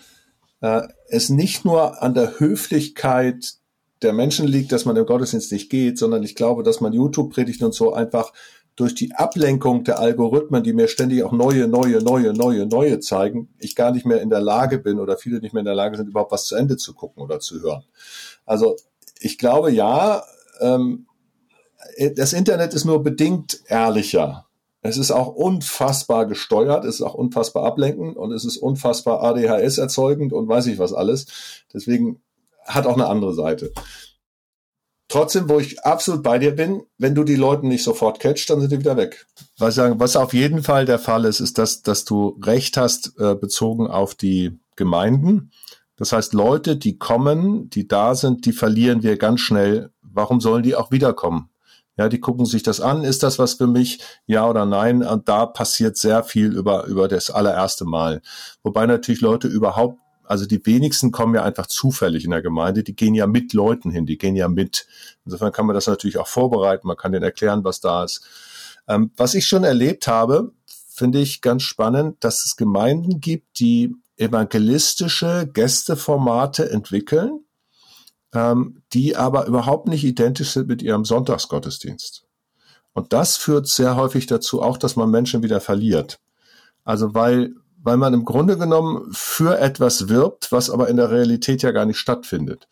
äh, 0.60 0.82
es 1.08 1.28
nicht 1.28 1.64
nur 1.64 2.02
an 2.02 2.14
der 2.14 2.38
Höflichkeit 2.38 3.54
der 4.02 4.12
Menschen 4.12 4.46
liegt, 4.46 4.70
dass 4.70 4.84
man 4.84 4.96
im 4.96 5.06
Gottesdienst 5.06 5.50
nicht 5.50 5.70
geht, 5.70 5.98
sondern 5.98 6.22
ich 6.22 6.36
glaube, 6.36 6.62
dass 6.62 6.80
man 6.80 6.92
YouTube-Predigten 6.92 7.64
und 7.66 7.74
so 7.74 7.92
einfach 7.92 8.32
durch 8.78 8.94
die 8.94 9.12
Ablenkung 9.12 9.82
der 9.82 9.98
Algorithmen, 9.98 10.62
die 10.62 10.72
mir 10.72 10.86
ständig 10.86 11.24
auch 11.24 11.32
neue, 11.32 11.66
neue, 11.66 12.00
neue, 12.00 12.32
neue, 12.32 12.64
neue 12.64 13.00
zeigen, 13.00 13.48
ich 13.58 13.74
gar 13.74 13.90
nicht 13.90 14.06
mehr 14.06 14.22
in 14.22 14.30
der 14.30 14.40
Lage 14.40 14.78
bin 14.78 15.00
oder 15.00 15.16
viele 15.16 15.40
nicht 15.40 15.52
mehr 15.52 15.62
in 15.62 15.66
der 15.66 15.74
Lage 15.74 15.96
sind, 15.96 16.08
überhaupt 16.08 16.30
was 16.30 16.46
zu 16.46 16.54
Ende 16.54 16.76
zu 16.76 16.94
gucken 16.94 17.20
oder 17.20 17.40
zu 17.40 17.60
hören. 17.60 17.82
Also 18.46 18.76
ich 19.18 19.36
glaube 19.36 19.72
ja, 19.72 20.22
ähm, 20.60 21.06
das 22.14 22.32
Internet 22.32 22.72
ist 22.72 22.84
nur 22.84 23.02
bedingt 23.02 23.62
ehrlicher. 23.66 24.46
Es 24.80 24.96
ist 24.96 25.10
auch 25.10 25.34
unfassbar 25.34 26.26
gesteuert, 26.26 26.84
es 26.84 26.96
ist 26.96 27.02
auch 27.02 27.14
unfassbar 27.14 27.64
ablenkend 27.64 28.16
und 28.16 28.32
es 28.32 28.44
ist 28.44 28.58
unfassbar 28.58 29.24
ADHS 29.24 29.78
erzeugend 29.78 30.32
und 30.32 30.46
weiß 30.48 30.66
ich 30.68 30.78
was 30.78 30.92
alles. 30.92 31.26
Deswegen 31.74 32.20
hat 32.64 32.86
auch 32.86 32.94
eine 32.94 33.08
andere 33.08 33.34
Seite. 33.34 33.72
Trotzdem, 35.09 35.48
wo 35.48 35.59
ich 35.59 35.82
absolut 35.84 36.22
bei 36.22 36.38
dir 36.38 36.54
bin, 36.54 36.82
wenn 36.98 37.14
du 37.14 37.24
die 37.24 37.36
Leute 37.36 37.66
nicht 37.66 37.82
sofort 37.82 38.20
catchst, 38.20 38.50
dann 38.50 38.61
sind 38.61 38.72
die 38.72 38.78
wieder 38.78 38.98
weg. 38.98 39.26
Was, 39.56 39.74
sagen, 39.74 39.98
was 39.98 40.16
auf 40.16 40.34
jeden 40.34 40.62
Fall 40.62 40.84
der 40.84 40.98
Fall 40.98 41.24
ist, 41.24 41.40
ist, 41.40 41.56
dass, 41.56 41.82
dass 41.82 42.04
du 42.04 42.38
recht 42.44 42.76
hast, 42.76 43.18
äh, 43.18 43.34
bezogen 43.34 43.86
auf 43.86 44.14
die 44.14 44.59
Gemeinden. 44.76 45.50
Das 45.96 46.12
heißt, 46.12 46.34
Leute, 46.34 46.76
die 46.76 46.98
kommen, 46.98 47.70
die 47.70 47.88
da 47.88 48.14
sind, 48.14 48.44
die 48.44 48.52
verlieren 48.52 49.02
wir 49.02 49.16
ganz 49.16 49.40
schnell. 49.40 49.90
Warum 50.02 50.40
sollen 50.40 50.62
die 50.62 50.76
auch 50.76 50.90
wiederkommen? 50.90 51.48
Ja, 51.96 52.09
die 52.09 52.20
gucken 52.20 52.46
sich 52.46 52.62
das 52.62 52.80
an. 52.80 53.02
Ist 53.02 53.24
das 53.24 53.40
was 53.40 53.54
für 53.54 53.66
mich? 53.66 54.00
Ja 54.26 54.48
oder 54.48 54.66
nein? 54.66 55.02
Und 55.02 55.28
da 55.28 55.46
passiert 55.46 55.96
sehr 55.96 56.22
viel 56.22 56.54
über, 56.56 56.84
über 56.84 57.09
das 57.09 57.30
allererste 57.30 57.84
Mal. 57.84 58.22
Wobei 58.62 58.86
natürlich 58.86 59.20
Leute 59.20 59.48
überhaupt, 59.48 59.98
also 60.28 60.46
die 60.46 60.64
wenigsten 60.64 61.10
kommen 61.10 61.34
ja 61.34 61.42
einfach 61.42 61.66
zufällig 61.66 62.24
in 62.24 62.30
der 62.30 62.42
Gemeinde. 62.42 62.84
Die 62.84 62.94
gehen 62.94 63.14
ja 63.14 63.26
mit 63.26 63.52
Leuten 63.52 63.90
hin. 63.90 64.06
Die 64.06 64.18
gehen 64.18 64.36
ja 64.36 64.48
mit. 64.48 64.86
Insofern 65.24 65.52
kann 65.52 65.66
man 65.66 65.74
das 65.74 65.86
natürlich 65.86 66.18
auch 66.18 66.28
vorbereiten. 66.28 66.86
Man 66.86 66.96
kann 66.96 67.12
denen 67.12 67.24
erklären, 67.24 67.64
was 67.64 67.80
da 67.80 68.04
ist. 68.04 68.22
Ähm, 68.86 69.10
was 69.16 69.34
ich 69.34 69.46
schon 69.46 69.64
erlebt 69.64 70.06
habe, 70.06 70.52
finde 70.66 71.20
ich 71.20 71.40
ganz 71.40 71.62
spannend, 71.62 72.16
dass 72.20 72.44
es 72.44 72.56
Gemeinden 72.56 73.20
gibt, 73.20 73.60
die 73.60 73.94
evangelistische 74.16 75.48
Gästeformate 75.52 76.70
entwickeln 76.70 77.40
ähm, 78.34 78.82
die 78.92 79.16
aber 79.16 79.46
überhaupt 79.46 79.88
nicht 79.88 80.04
identisch 80.04 80.50
sind 80.50 80.68
mit 80.68 80.82
ihrem 80.82 81.04
Sonntagsgottesdienst. 81.04 82.24
Und 82.92 83.12
das 83.12 83.36
führt 83.36 83.68
sehr 83.68 83.96
häufig 83.96 84.26
dazu 84.26 84.60
auch, 84.62 84.76
dass 84.76 84.96
man 84.96 85.10
Menschen 85.10 85.42
wieder 85.42 85.60
verliert. 85.60 86.18
Also 86.84 87.14
weil, 87.14 87.54
weil 87.82 87.96
man 87.96 88.14
im 88.14 88.24
Grunde 88.24 88.58
genommen 88.58 89.08
für 89.12 89.58
etwas 89.58 90.08
wirbt, 90.08 90.52
was 90.52 90.70
aber 90.70 90.88
in 90.88 90.96
der 90.96 91.10
Realität 91.10 91.62
ja 91.62 91.70
gar 91.70 91.86
nicht 91.86 91.98
stattfindet. 91.98 92.68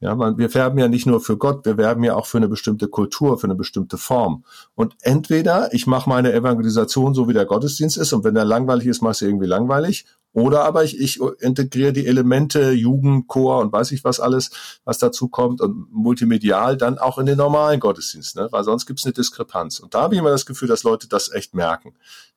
Ja, 0.00 0.14
man, 0.14 0.36
wir 0.36 0.52
werben 0.52 0.78
ja 0.78 0.88
nicht 0.88 1.06
nur 1.06 1.22
für 1.22 1.38
Gott, 1.38 1.64
wir 1.64 1.78
werben 1.78 2.04
ja 2.04 2.14
auch 2.14 2.26
für 2.26 2.36
eine 2.36 2.48
bestimmte 2.48 2.86
Kultur, 2.86 3.38
für 3.38 3.46
eine 3.46 3.54
bestimmte 3.54 3.96
Form. 3.96 4.44
Und 4.74 4.94
entweder 5.00 5.72
ich 5.72 5.86
mache 5.86 6.10
meine 6.10 6.34
Evangelisation 6.34 7.14
so, 7.14 7.28
wie 7.28 7.32
der 7.32 7.46
Gottesdienst 7.46 7.96
ist, 7.96 8.12
und 8.12 8.22
wenn 8.22 8.34
der 8.34 8.44
langweilig 8.44 8.88
ist, 8.88 9.00
mache 9.00 9.12
ich 9.12 9.22
irgendwie 9.22 9.46
langweilig, 9.46 10.04
oder 10.36 10.66
aber 10.66 10.84
ich, 10.84 11.00
ich 11.00 11.18
integriere 11.40 11.94
die 11.94 12.06
Elemente 12.06 12.72
Jugend, 12.72 13.26
Chor 13.26 13.60
und 13.60 13.72
weiß 13.72 13.90
ich 13.92 14.04
was 14.04 14.20
alles, 14.20 14.50
was 14.84 14.98
dazu 14.98 15.28
kommt 15.28 15.62
und 15.62 15.90
multimedial 15.90 16.76
dann 16.76 16.98
auch 16.98 17.16
in 17.16 17.24
den 17.24 17.38
normalen 17.38 17.80
Gottesdienst, 17.80 18.36
ne? 18.36 18.48
weil 18.50 18.62
sonst 18.62 18.84
gibt 18.84 18.98
es 18.98 19.06
eine 19.06 19.14
Diskrepanz. 19.14 19.80
Und 19.80 19.94
da 19.94 20.02
habe 20.02 20.14
ich 20.14 20.20
immer 20.20 20.28
das 20.28 20.44
Gefühl, 20.44 20.68
dass 20.68 20.82
Leute 20.82 21.08
das 21.08 21.32
echt 21.32 21.54
merken. 21.54 21.94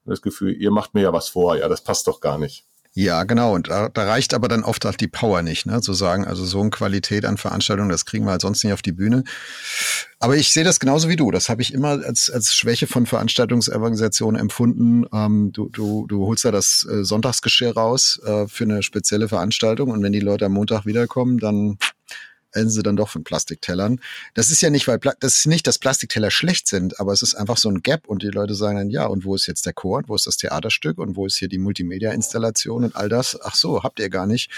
Das 0.09 0.21
Gefühl, 0.21 0.53
ihr 0.53 0.71
macht 0.71 0.93
mir 0.93 1.01
ja 1.01 1.13
was 1.13 1.29
vor, 1.29 1.57
ja, 1.57 1.67
das 1.67 1.83
passt 1.83 2.07
doch 2.07 2.19
gar 2.19 2.37
nicht. 2.37 2.65
Ja, 2.93 3.23
genau. 3.23 3.53
Und 3.53 3.69
da, 3.69 3.87
da 3.89 4.03
reicht 4.03 4.33
aber 4.33 4.47
dann 4.47 4.63
oft 4.63 4.85
auch 4.85 4.95
die 4.95 5.07
Power 5.07 5.41
nicht, 5.43 5.65
ne? 5.65 5.79
Zu 5.79 5.93
sagen, 5.93 6.25
also 6.25 6.43
so 6.43 6.59
eine 6.59 6.71
Qualität 6.71 7.23
an 7.23 7.37
Veranstaltungen, 7.37 7.89
das 7.89 8.05
kriegen 8.05 8.25
wir 8.25 8.31
halt 8.31 8.41
sonst 8.41 8.63
nicht 8.63 8.73
auf 8.73 8.81
die 8.81 8.91
Bühne. 8.91 9.23
Aber 10.19 10.35
ich 10.35 10.51
sehe 10.51 10.63
das 10.63 10.79
genauso 10.79 11.07
wie 11.07 11.15
du. 11.15 11.29
Das 11.29 11.49
habe 11.49 11.61
ich 11.61 11.73
immer 11.73 12.03
als, 12.03 12.29
als 12.31 12.53
Schwäche 12.53 12.87
von 12.87 13.05
Veranstaltungsorganisationen 13.05 14.41
empfunden. 14.41 15.05
Ähm, 15.13 15.51
du, 15.53 15.69
du, 15.69 16.07
du 16.07 16.25
holst 16.25 16.43
da 16.45 16.51
das 16.51 16.85
äh, 16.89 17.03
Sonntagsgeschirr 17.03 17.73
raus 17.73 18.19
äh, 18.25 18.47
für 18.47 18.63
eine 18.63 18.81
spezielle 18.81 19.29
Veranstaltung 19.29 19.91
und 19.91 20.01
wenn 20.01 20.11
die 20.11 20.19
Leute 20.19 20.47
am 20.47 20.53
Montag 20.53 20.85
wiederkommen, 20.85 21.37
dann 21.37 21.77
enden 22.53 22.69
sie 22.69 22.83
dann 22.83 22.95
doch 22.95 23.09
von 23.09 23.23
Plastiktellern. 23.23 23.99
Das 24.33 24.49
ist 24.49 24.61
ja 24.61 24.69
nicht, 24.69 24.87
weil 24.87 24.99
das 25.19 25.37
ist 25.37 25.47
nicht, 25.47 25.67
dass 25.67 25.79
Plastikteller 25.79 26.31
schlecht 26.31 26.67
sind, 26.67 26.99
aber 26.99 27.13
es 27.13 27.21
ist 27.21 27.35
einfach 27.35 27.57
so 27.57 27.69
ein 27.69 27.81
Gap 27.81 28.07
und 28.07 28.23
die 28.23 28.29
Leute 28.29 28.55
sagen 28.55 28.77
dann, 28.77 28.89
ja, 28.89 29.05
und 29.05 29.25
wo 29.25 29.35
ist 29.35 29.47
jetzt 29.47 29.65
der 29.65 29.73
Chor, 29.73 30.03
wo 30.07 30.15
ist 30.15 30.27
das 30.27 30.37
Theaterstück 30.37 30.97
und 30.97 31.15
wo 31.15 31.25
ist 31.25 31.37
hier 31.37 31.47
die 31.47 31.57
Multimedia-Installation 31.57 32.83
und 32.85 32.95
all 32.95 33.09
das? 33.09 33.39
Ach 33.41 33.55
so, 33.55 33.83
habt 33.83 33.99
ihr 33.99 34.09
gar 34.09 34.27
nicht. 34.27 34.49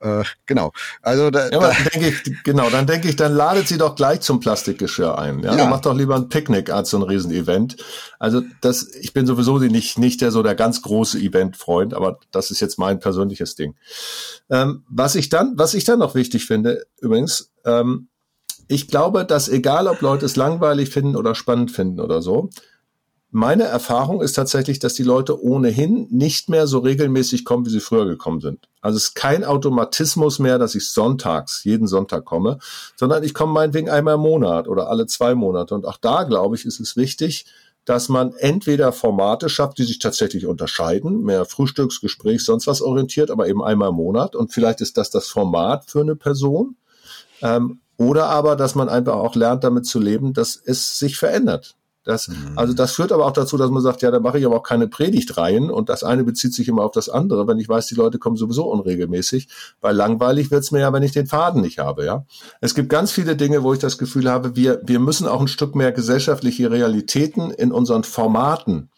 Äh, 0.00 0.22
genau. 0.46 0.72
Also 1.02 1.30
da, 1.30 1.50
ja, 1.50 1.58
da 1.58 1.72
denke 1.92 2.08
ich, 2.08 2.42
genau, 2.44 2.70
dann 2.70 2.86
denke 2.86 3.08
ich, 3.08 3.16
dann 3.16 3.32
ladet 3.34 3.66
sie 3.66 3.78
doch 3.78 3.96
gleich 3.96 4.20
zum 4.20 4.38
Plastikgeschirr 4.38 5.18
ein. 5.18 5.40
Ja, 5.40 5.56
ja. 5.56 5.66
Macht 5.66 5.86
doch 5.86 5.94
lieber 5.94 6.14
ein 6.14 6.28
Picknick 6.28 6.70
als 6.70 6.90
so 6.90 6.98
ein 6.98 7.02
Riesenevent. 7.02 7.76
Also 8.18 8.42
das, 8.60 8.86
ich 8.94 9.12
bin 9.12 9.26
sowieso 9.26 9.58
nicht 9.58 9.98
nicht 9.98 10.20
der 10.20 10.30
so 10.30 10.42
der 10.42 10.54
ganz 10.54 10.82
große 10.82 11.18
Event-Freund, 11.18 11.94
aber 11.94 12.20
das 12.30 12.50
ist 12.50 12.60
jetzt 12.60 12.78
mein 12.78 13.00
persönliches 13.00 13.56
Ding. 13.56 13.74
Ähm, 14.50 14.84
was 14.88 15.16
ich 15.16 15.30
dann, 15.30 15.54
was 15.56 15.74
ich 15.74 15.84
dann 15.84 15.98
noch 15.98 16.14
wichtig 16.14 16.46
finde, 16.46 16.86
übrigens, 17.00 17.50
ähm, 17.64 18.08
ich 18.68 18.86
glaube, 18.86 19.24
dass 19.24 19.48
egal 19.48 19.88
ob 19.88 20.00
Leute 20.00 20.26
es 20.26 20.36
langweilig 20.36 20.90
finden 20.90 21.16
oder 21.16 21.34
spannend 21.34 21.70
finden 21.72 22.00
oder 22.00 22.22
so, 22.22 22.50
meine 23.30 23.64
Erfahrung 23.64 24.22
ist 24.22 24.32
tatsächlich, 24.32 24.78
dass 24.78 24.94
die 24.94 25.02
Leute 25.02 25.42
ohnehin 25.42 26.06
nicht 26.10 26.48
mehr 26.48 26.66
so 26.66 26.78
regelmäßig 26.78 27.44
kommen, 27.44 27.66
wie 27.66 27.70
sie 27.70 27.80
früher 27.80 28.06
gekommen 28.06 28.40
sind. 28.40 28.68
Also 28.80 28.96
es 28.96 29.04
ist 29.04 29.14
kein 29.14 29.44
Automatismus 29.44 30.38
mehr, 30.38 30.58
dass 30.58 30.74
ich 30.74 30.88
sonntags, 30.88 31.62
jeden 31.64 31.86
Sonntag 31.86 32.24
komme, 32.24 32.58
sondern 32.96 33.22
ich 33.22 33.34
komme 33.34 33.52
meinetwegen 33.52 33.90
einmal 33.90 34.14
im 34.14 34.20
Monat 34.20 34.66
oder 34.66 34.88
alle 34.88 35.06
zwei 35.06 35.34
Monate. 35.34 35.74
Und 35.74 35.84
auch 35.84 35.98
da, 35.98 36.22
glaube 36.22 36.56
ich, 36.56 36.64
ist 36.64 36.80
es 36.80 36.96
wichtig, 36.96 37.44
dass 37.84 38.08
man 38.08 38.34
entweder 38.34 38.92
Formate 38.92 39.48
schafft, 39.48 39.78
die 39.78 39.84
sich 39.84 39.98
tatsächlich 39.98 40.46
unterscheiden, 40.46 41.22
mehr 41.22 41.44
Frühstücks, 41.44 42.00
Gespräch, 42.00 42.44
sonst 42.44 42.66
was 42.66 42.82
orientiert, 42.82 43.30
aber 43.30 43.48
eben 43.48 43.62
einmal 43.62 43.90
im 43.90 43.96
Monat. 43.96 44.36
Und 44.36 44.52
vielleicht 44.52 44.80
ist 44.80 44.96
das 44.96 45.10
das 45.10 45.28
Format 45.28 45.90
für 45.90 46.00
eine 46.00 46.16
Person. 46.16 46.76
Ähm, 47.42 47.80
oder 47.96 48.26
aber, 48.26 48.56
dass 48.56 48.74
man 48.74 48.88
einfach 48.88 49.16
auch 49.16 49.34
lernt, 49.34 49.64
damit 49.64 49.86
zu 49.86 49.98
leben, 49.98 50.32
dass 50.32 50.60
es 50.62 50.98
sich 50.98 51.16
verändert. 51.16 51.77
Das, 52.08 52.28
mhm. 52.28 52.52
Also 52.56 52.72
das 52.72 52.92
führt 52.92 53.12
aber 53.12 53.26
auch 53.26 53.32
dazu, 53.32 53.58
dass 53.58 53.70
man 53.70 53.82
sagt, 53.82 54.00
ja, 54.00 54.10
da 54.10 54.18
mache 54.18 54.38
ich 54.38 54.46
aber 54.46 54.56
auch 54.56 54.62
keine 54.62 54.88
Predigtreihen 54.88 55.70
und 55.70 55.90
das 55.90 56.04
eine 56.04 56.24
bezieht 56.24 56.54
sich 56.54 56.66
immer 56.66 56.82
auf 56.82 56.92
das 56.92 57.10
andere, 57.10 57.46
wenn 57.46 57.58
ich 57.58 57.68
weiß, 57.68 57.86
die 57.86 57.96
Leute 57.96 58.18
kommen 58.18 58.36
sowieso 58.36 58.64
unregelmäßig, 58.64 59.48
weil 59.82 59.94
langweilig 59.94 60.50
wird's 60.50 60.70
mir 60.70 60.80
ja, 60.80 60.92
wenn 60.94 61.02
ich 61.02 61.12
den 61.12 61.26
Faden 61.26 61.60
nicht 61.60 61.80
habe, 61.80 62.06
ja. 62.06 62.24
Es 62.62 62.74
gibt 62.74 62.88
ganz 62.88 63.12
viele 63.12 63.36
Dinge, 63.36 63.62
wo 63.62 63.74
ich 63.74 63.78
das 63.78 63.98
Gefühl 63.98 64.30
habe, 64.30 64.56
wir, 64.56 64.80
wir 64.86 65.00
müssen 65.00 65.28
auch 65.28 65.42
ein 65.42 65.48
Stück 65.48 65.74
mehr 65.74 65.92
gesellschaftliche 65.92 66.70
Realitäten 66.70 67.50
in 67.50 67.72
unseren 67.72 68.04
Formaten 68.04 68.88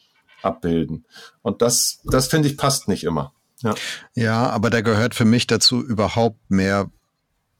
abbilden. 0.42 1.04
Und 1.42 1.62
das, 1.62 2.02
das 2.04 2.28
finde 2.28 2.46
ich 2.46 2.56
passt 2.56 2.86
nicht 2.86 3.02
immer. 3.02 3.32
Ja. 3.62 3.74
ja, 4.14 4.50
aber 4.50 4.70
da 4.70 4.82
gehört 4.82 5.16
für 5.16 5.24
mich 5.24 5.48
dazu 5.48 5.82
überhaupt 5.82 6.38
mehr 6.48 6.88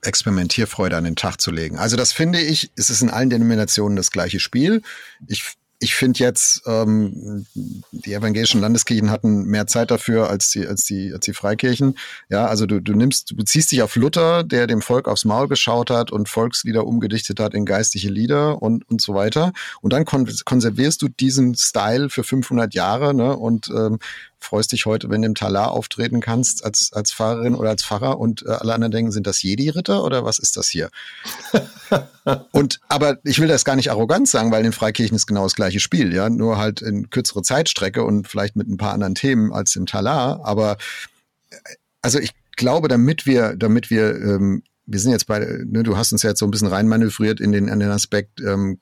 Experimentierfreude 0.03 0.97
an 0.97 1.05
den 1.05 1.17
Tag 1.17 1.41
zu 1.41 1.51
legen. 1.51 1.79
Also 1.79 1.97
das 1.97 2.13
finde 2.13 2.41
ich, 2.41 2.71
es 2.77 2.91
ist 2.91 3.03
in 3.03 3.11
allen 3.11 3.31
Denominationen 3.31 3.97
das 3.97 4.11
gleiche 4.11 4.41
Spiel. 4.41 4.83
Ich 5.27 5.57
ich 5.83 5.95
finde 5.95 6.19
jetzt, 6.19 6.63
ähm, 6.67 7.47
die 7.91 8.13
evangelischen 8.13 8.61
Landeskirchen 8.61 9.11
hatten 9.11 9.45
mehr 9.45 9.67
Zeit 9.67 9.91
dafür 9.91 10.29
als 10.29 10.51
die, 10.51 10.67
als 10.67 10.85
die, 10.85 11.11
als 11.11 11.25
die 11.25 11.33
Freikirchen. 11.33 11.97
Ja, 12.29 12.47
also 12.47 12.67
du, 12.67 12.81
du 12.83 12.93
nimmst, 12.93 13.31
du 13.31 13.37
beziehst 13.37 13.73
dich 13.73 13.81
auf 13.81 13.97
Luther, 13.97 14.45
der 14.45 14.67
dem 14.67 14.83
Volk 14.83 15.09
aufs 15.09 15.25
Maul 15.25 15.49
geschaut 15.49 15.89
hat 15.89 16.13
und 16.13 16.29
Volkslieder 16.29 16.87
umgedichtet 16.87 17.41
hat 17.41 17.55
in 17.55 17.65
geistliche 17.65 18.11
Lieder 18.11 18.61
und, 18.61 18.89
und 18.91 19.01
so 19.01 19.15
weiter. 19.15 19.53
Und 19.81 19.95
dann 19.95 20.05
kon 20.05 20.31
konservierst 20.45 21.01
du 21.01 21.09
diesen 21.09 21.55
Style 21.55 22.11
für 22.11 22.25
500 22.25 22.75
Jahre, 22.75 23.15
ne, 23.15 23.35
und 23.35 23.69
ähm, 23.71 24.01
freust 24.41 24.73
dich 24.73 24.87
heute, 24.87 25.11
wenn 25.11 25.23
du 25.23 25.27
im 25.27 25.35
Talar 25.35 25.71
auftreten 25.71 26.21
kannst 26.21 26.65
als, 26.65 26.93
als 26.93 27.13
Pfarrerin 27.13 27.55
oder 27.55 27.71
als 27.71 27.85
Pfarrer 27.85 28.19
und 28.19 28.45
äh, 28.47 28.51
alle 28.51 28.75
anderen 28.75 28.91
denken, 28.91 29.13
sind 29.13 29.27
das 29.27 29.43
Jedi-Ritter 29.43 30.03
oder 30.03 30.25
was 30.25 30.39
ist 30.39 30.57
das 30.57 30.69
hier? 30.69 30.91
und, 32.53 32.81
aber 32.89 33.19
ich 33.25 33.39
will 33.39 33.49
das 33.49 33.65
gar 33.65 33.77
nicht 33.77 33.91
arrogant 33.91 34.29
sagen, 34.29 34.51
weil 34.51 34.65
in 34.65 34.73
Freikirchen 34.73 35.17
ist 35.17 35.27
genau 35.27 35.45
das 35.45 35.55
gleiche 35.55 35.81
Spiel, 35.81 36.15
ja, 36.15 36.29
nur 36.31 36.59
halt 36.59 36.83
in 36.83 37.11
kürzere 37.11 37.43
Zeitstrecke 37.43 38.03
und 38.03 38.27
vielleicht 38.27 38.57
mit 38.57 38.69
ein 38.69 38.79
paar 38.79 38.93
anderen 38.93 39.15
Themen 39.15 39.53
als 39.53 39.77
im 39.77 39.87
Talar, 39.87 40.41
aber 40.45 40.79
äh, 41.51 41.57
also 42.03 42.19
ich 42.19 42.33
glaube, 42.57 42.89
damit 42.89 43.27
wir, 43.27 43.57
damit 43.57 43.91
wir, 43.91 44.15
ähm, 44.17 44.63
wir 44.87 45.01
sind 45.01 45.13
jetzt 45.13 45.27
bei, 45.27 45.39
ne, 45.39 45.83
du 45.83 45.97
hast 45.97 46.13
uns 46.13 46.23
ja 46.23 46.31
jetzt 46.31 46.41
so 46.41 46.47
ein 46.47 46.51
bisschen 46.51 46.69
reinmanövriert 46.69 47.41
in 47.41 47.53
den, 47.53 47.69
in 47.69 47.79
den 47.79 47.91
Aspekt, 47.91 48.41
ähm, 48.41 48.81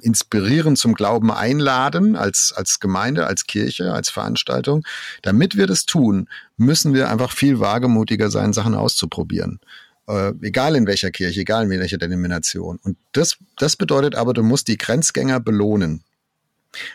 inspirieren, 0.00 0.76
zum 0.76 0.94
Glauben 0.94 1.30
einladen 1.30 2.16
als, 2.16 2.52
als 2.54 2.78
Gemeinde, 2.78 3.26
als 3.26 3.46
Kirche, 3.46 3.92
als 3.92 4.10
Veranstaltung. 4.10 4.84
Damit 5.22 5.56
wir 5.56 5.66
das 5.66 5.86
tun, 5.86 6.28
müssen 6.56 6.94
wir 6.94 7.10
einfach 7.10 7.32
viel 7.32 7.58
wagemutiger 7.58 8.30
sein, 8.30 8.52
Sachen 8.52 8.74
auszuprobieren. 8.74 9.60
Äh, 10.06 10.32
egal 10.42 10.76
in 10.76 10.86
welcher 10.86 11.10
Kirche, 11.10 11.40
egal 11.40 11.64
in 11.64 11.80
welcher 11.80 11.98
Denomination. 11.98 12.78
Und 12.82 12.96
das, 13.12 13.36
das 13.56 13.76
bedeutet 13.76 14.14
aber, 14.14 14.34
du 14.34 14.42
musst 14.42 14.68
die 14.68 14.76
Grenzgänger 14.76 15.40
belohnen. 15.40 16.04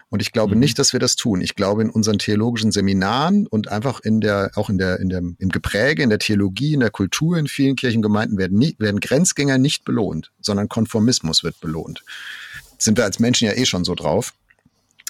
Und 0.10 0.22
ich 0.22 0.32
glaube 0.32 0.56
mhm. 0.56 0.62
nicht, 0.62 0.80
dass 0.80 0.94
wir 0.94 1.00
das 1.00 1.16
tun. 1.16 1.42
Ich 1.42 1.56
glaube, 1.56 1.82
in 1.82 1.90
unseren 1.90 2.20
theologischen 2.20 2.72
Seminaren 2.72 3.48
und 3.48 3.70
einfach 3.70 4.00
in 4.02 4.22
der, 4.22 4.52
auch 4.56 4.70
in 4.70 4.78
der, 4.78 5.00
in 5.00 5.10
der, 5.10 5.20
im 5.20 5.50
Gepräge, 5.50 6.04
in 6.04 6.10
der 6.10 6.20
Theologie, 6.20 6.74
in 6.74 6.80
der 6.80 6.92
Kultur, 6.92 7.38
in 7.38 7.48
vielen 7.48 7.76
Kirchengemeinden 7.76 8.38
werden, 8.38 8.58
nie, 8.58 8.76
werden 8.80 9.00
Grenzgänger 9.00 9.58
nicht 9.58 9.86
belohnt, 9.86 10.32
sondern 10.42 10.70
Konformismus 10.70 11.44
wird 11.44 11.60
belohnt. 11.60 12.04
Sind 12.78 12.98
wir 12.98 13.04
als 13.04 13.20
Menschen 13.20 13.46
ja 13.46 13.54
eh 13.54 13.66
schon 13.66 13.84
so 13.84 13.96
drauf 13.96 14.34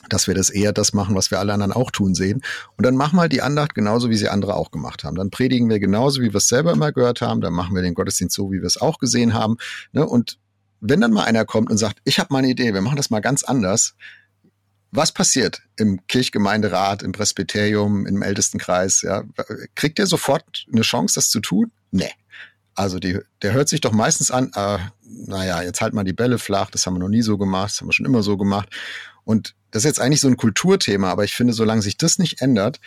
dass 0.08 0.28
wir 0.28 0.34
das 0.34 0.50
eher 0.50 0.72
das 0.72 0.94
machen, 0.94 1.16
was 1.16 1.32
wir 1.32 1.40
alle 1.40 1.54
anderen 1.54 1.74
auch 1.74 1.92
tun 1.92 2.16
sehen. 2.16 2.42
Und 2.78 2.86
dann 2.86 2.96
machen 2.96 3.18
wir 3.18 3.22
halt 3.22 3.34
die 3.34 3.42
Andacht 3.42 3.76
genauso, 3.76 4.10
wie 4.10 4.16
sie 4.16 4.30
andere 4.30 4.56
auch 4.56 4.72
gemacht 4.72 5.04
haben. 5.04 5.16
Dann 5.16 5.30
predigen 5.30 5.70
wir 5.70 5.80
genauso, 5.80 6.22
wie 6.22 6.32
wir 6.32 6.38
es 6.38 6.48
selber 6.48 6.72
immer 6.72 6.92
gehört 6.92 7.22
haben. 7.22 7.42
Dann 7.42 7.54
machen 7.54 7.76
wir 7.76 7.82
den 7.82 7.94
Gottesdienst 7.94 8.36
so, 8.36 8.52
wie 8.52 8.62
wir 8.62 8.66
es 8.66 8.80
auch 8.80 8.98
gesehen 8.98 9.34
haben. 9.34 9.58
Ne? 9.92 10.06
Und 10.06 10.40
wenn 10.82 11.02
dann 11.02 11.12
mal 11.12 11.26
einer 11.26 11.46
kommt 11.46 11.70
und 11.70 11.78
sagt, 11.78 12.00
ich 12.06 12.20
habe 12.20 12.32
mal 12.32 12.40
eine 12.40 12.50
Idee, 12.50 12.74
wir 12.74 12.82
machen 12.82 12.96
das 12.96 13.10
mal 13.10 13.20
ganz 13.20 13.44
anders, 13.44 13.96
was 14.92 15.12
passiert 15.12 15.62
im 15.76 16.06
Kirchgemeinderat, 16.08 17.04
im 17.04 17.12
Presbyterium, 17.12 18.06
im 18.06 18.22
Ältestenkreis? 18.22 19.02
Ja? 19.02 19.24
Kriegt 19.76 19.98
der 19.98 20.08
sofort 20.08 20.66
eine 20.72 20.82
Chance, 20.82 21.16
das 21.16 21.30
zu 21.30 21.40
tun? 21.40 21.72
Nee. 21.92 22.12
Also 22.76 23.00
die, 23.00 23.20
der 23.42 23.54
hört 23.54 23.68
sich 23.68 23.82
doch 23.82 23.92
meistens 23.92 24.32
an, 24.32 24.52
äh, 24.56 24.78
naja, 25.04 25.62
jetzt 25.62 25.82
halt 25.82 25.94
mal 25.94 26.06
die 26.06 26.14
Bälle 26.14 26.40
flach, 26.40 26.72
das 26.72 26.86
haben 26.86 26.94
wir 26.94 27.00
noch 27.00 27.10
nie 27.10 27.22
so 27.22 27.38
gemacht, 27.38 27.72
das 27.72 27.82
haben 27.82 27.88
wir 27.88 27.94
schon 27.94 28.06
immer 28.06 28.24
so 28.24 28.38
gemacht. 28.38 28.70
Und 29.26 29.54
das 29.72 29.82
ist 29.82 29.88
jetzt 29.88 30.00
eigentlich 30.00 30.22
so 30.22 30.28
ein 30.28 30.38
Kulturthema, 30.38 31.12
aber 31.12 31.24
ich 31.24 31.34
finde, 31.34 31.54
solange 31.54 31.82
sich 31.82 31.98
das 31.98 32.20
nicht 32.20 32.42
ändert, 32.42 32.80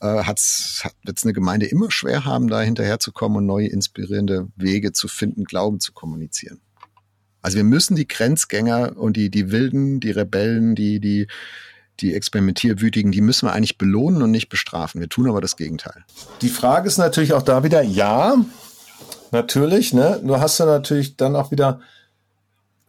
äh, 0.00 0.24
hat's, 0.24 0.82
hat, 0.84 0.94
wird 1.02 1.18
es 1.18 1.24
eine 1.24 1.32
Gemeinde 1.32 1.66
immer 1.66 1.90
schwer 1.90 2.24
haben, 2.24 2.48
da 2.48 2.60
hinterherzukommen 2.60 3.38
und 3.38 3.46
neue 3.46 3.66
inspirierende 3.66 4.48
Wege 4.56 4.92
zu 4.92 5.08
finden, 5.08 5.44
Glauben 5.44 5.80
zu 5.80 5.92
kommunizieren. 5.92 6.60
Also 7.42 7.56
wir 7.56 7.64
müssen 7.64 7.96
die 7.96 8.08
Grenzgänger 8.08 8.96
und 8.96 9.16
die, 9.16 9.30
die 9.30 9.50
Wilden, 9.50 10.00
die 10.00 10.10
Rebellen, 10.10 10.74
die, 10.74 11.00
die, 11.00 11.26
die 12.00 12.14
Experimentierwütigen, 12.14 13.12
die 13.12 13.20
müssen 13.20 13.48
wir 13.48 13.52
eigentlich 13.52 13.78
belohnen 13.78 14.22
und 14.22 14.30
nicht 14.30 14.48
bestrafen. 14.48 15.00
Wir 15.00 15.08
tun 15.08 15.28
aber 15.28 15.40
das 15.40 15.56
Gegenteil. 15.56 16.04
Die 16.42 16.48
Frage 16.48 16.88
ist 16.88 16.98
natürlich 16.98 17.32
auch 17.32 17.42
da 17.42 17.64
wieder, 17.64 17.82
ja, 17.82 18.36
natürlich, 19.30 19.92
ne? 19.92 20.20
Nur 20.22 20.40
hast 20.40 20.60
du 20.60 20.64
natürlich 20.64 21.16
dann 21.16 21.36
auch 21.36 21.50
wieder 21.50 21.80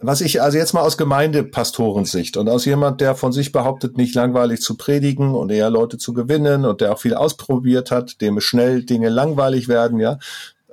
was 0.01 0.21
ich 0.21 0.41
also 0.41 0.57
jetzt 0.57 0.73
mal 0.73 0.81
aus 0.81 0.97
Gemeindepastorensicht 0.97 2.35
und 2.35 2.49
aus 2.49 2.65
jemand, 2.65 3.01
der 3.01 3.15
von 3.15 3.31
sich 3.31 3.51
behauptet, 3.51 3.97
nicht 3.97 4.15
langweilig 4.15 4.61
zu 4.61 4.75
predigen 4.75 5.35
und 5.35 5.51
eher 5.51 5.69
Leute 5.69 5.99
zu 5.99 6.13
gewinnen 6.13 6.65
und 6.65 6.81
der 6.81 6.91
auch 6.91 6.99
viel 6.99 7.13
ausprobiert 7.13 7.91
hat, 7.91 8.19
dem 8.19 8.41
schnell 8.41 8.83
Dinge 8.83 9.09
langweilig 9.09 9.67
werden, 9.67 9.99
ja. 9.99 10.17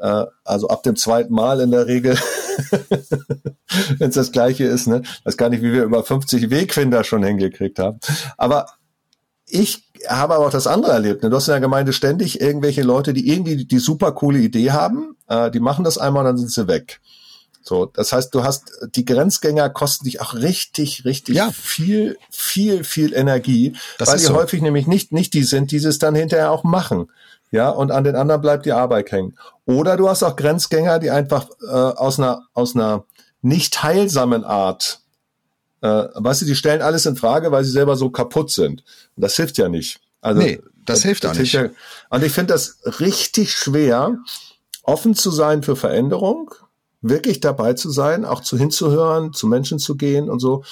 Äh, 0.00 0.26
also 0.44 0.68
ab 0.68 0.82
dem 0.82 0.96
zweiten 0.96 1.34
Mal 1.34 1.60
in 1.60 1.70
der 1.70 1.86
Regel, 1.86 2.16
wenn 3.98 4.08
es 4.08 4.14
das 4.14 4.32
gleiche 4.32 4.64
ist, 4.64 4.86
ne? 4.86 5.02
Weiß 5.24 5.36
gar 5.36 5.48
nicht, 5.48 5.62
wie 5.62 5.72
wir 5.72 5.84
über 5.84 6.02
50 6.02 6.50
Wegfinder 6.50 7.04
schon 7.04 7.22
hingekriegt 7.22 7.78
haben. 7.78 7.98
Aber 8.36 8.66
ich 9.46 9.88
habe 10.06 10.34
aber 10.34 10.46
auch 10.46 10.52
das 10.52 10.66
andere 10.66 10.92
erlebt. 10.92 11.22
Ne? 11.22 11.30
Du 11.30 11.36
hast 11.36 11.48
in 11.48 11.52
der 11.52 11.60
Gemeinde 11.60 11.92
ständig 11.92 12.40
irgendwelche 12.40 12.82
Leute, 12.82 13.12
die 13.12 13.28
irgendwie 13.28 13.64
die 13.64 13.78
super 13.78 14.12
coole 14.12 14.38
Idee 14.38 14.70
haben, 14.70 15.16
äh, 15.26 15.50
die 15.50 15.60
machen 15.60 15.84
das 15.84 15.98
einmal, 15.98 16.24
dann 16.24 16.36
sind 16.36 16.50
sie 16.50 16.68
weg. 16.68 17.00
So, 17.62 17.84
das 17.84 18.12
heißt, 18.12 18.34
du 18.34 18.44
hast 18.44 18.70
die 18.94 19.04
Grenzgänger 19.04 19.68
kosten 19.68 20.06
dich 20.06 20.22
auch 20.22 20.34
richtig, 20.34 21.04
richtig 21.04 21.36
ja. 21.36 21.50
viel, 21.52 22.16
viel, 22.30 22.82
viel 22.82 23.12
Energie, 23.12 23.74
das 23.98 24.08
weil 24.08 24.18
die 24.18 24.24
so. 24.24 24.34
häufig 24.34 24.62
nämlich 24.62 24.86
nicht 24.86 25.12
nicht 25.12 25.34
die 25.34 25.42
sind, 25.42 25.70
die 25.70 25.76
es 25.76 25.98
dann 25.98 26.14
hinterher 26.14 26.50
auch 26.50 26.64
machen. 26.64 27.10
Ja, 27.50 27.70
und 27.70 27.90
an 27.90 28.04
den 28.04 28.14
anderen 28.14 28.40
bleibt 28.42 28.66
die 28.66 28.72
Arbeit 28.72 29.10
hängen. 29.10 29.38
Oder 29.64 29.96
du 29.96 30.08
hast 30.08 30.22
auch 30.22 30.36
Grenzgänger, 30.36 30.98
die 30.98 31.10
einfach 31.10 31.48
äh, 31.62 31.72
aus 31.72 32.18
einer 32.18 32.46
aus 32.52 32.74
einer 32.74 33.04
nicht 33.40 33.82
heilsamen 33.82 34.44
Art, 34.44 35.00
äh, 35.80 36.04
weißt 36.14 36.42
du, 36.42 36.46
die 36.46 36.56
stellen 36.56 36.82
alles 36.82 37.06
in 37.06 37.16
Frage, 37.16 37.52
weil 37.52 37.64
sie 37.64 37.70
selber 37.70 37.96
so 37.96 38.10
kaputt 38.10 38.50
sind. 38.50 38.82
Und 39.16 39.22
das 39.22 39.36
hilft 39.36 39.58
ja 39.58 39.68
nicht. 39.68 40.00
Also, 40.20 40.40
nee, 40.42 40.60
das, 40.84 40.98
das 40.98 41.02
hilft 41.04 41.26
auch 41.26 41.34
nicht. 41.34 41.52
Ja, 41.52 41.68
und 42.10 42.24
ich 42.24 42.32
finde 42.32 42.52
das 42.52 42.78
richtig 43.00 43.52
schwer, 43.52 44.18
offen 44.82 45.14
zu 45.14 45.30
sein 45.30 45.62
für 45.62 45.76
Veränderung 45.76 46.52
wirklich 47.00 47.40
dabei 47.40 47.74
zu 47.74 47.90
sein, 47.90 48.24
auch 48.24 48.40
zu 48.40 48.56
hinzuhören, 48.58 49.32
zu 49.32 49.46
Menschen 49.46 49.78
zu 49.78 49.96
gehen 49.96 50.28
und 50.28 50.40
so. 50.40 50.64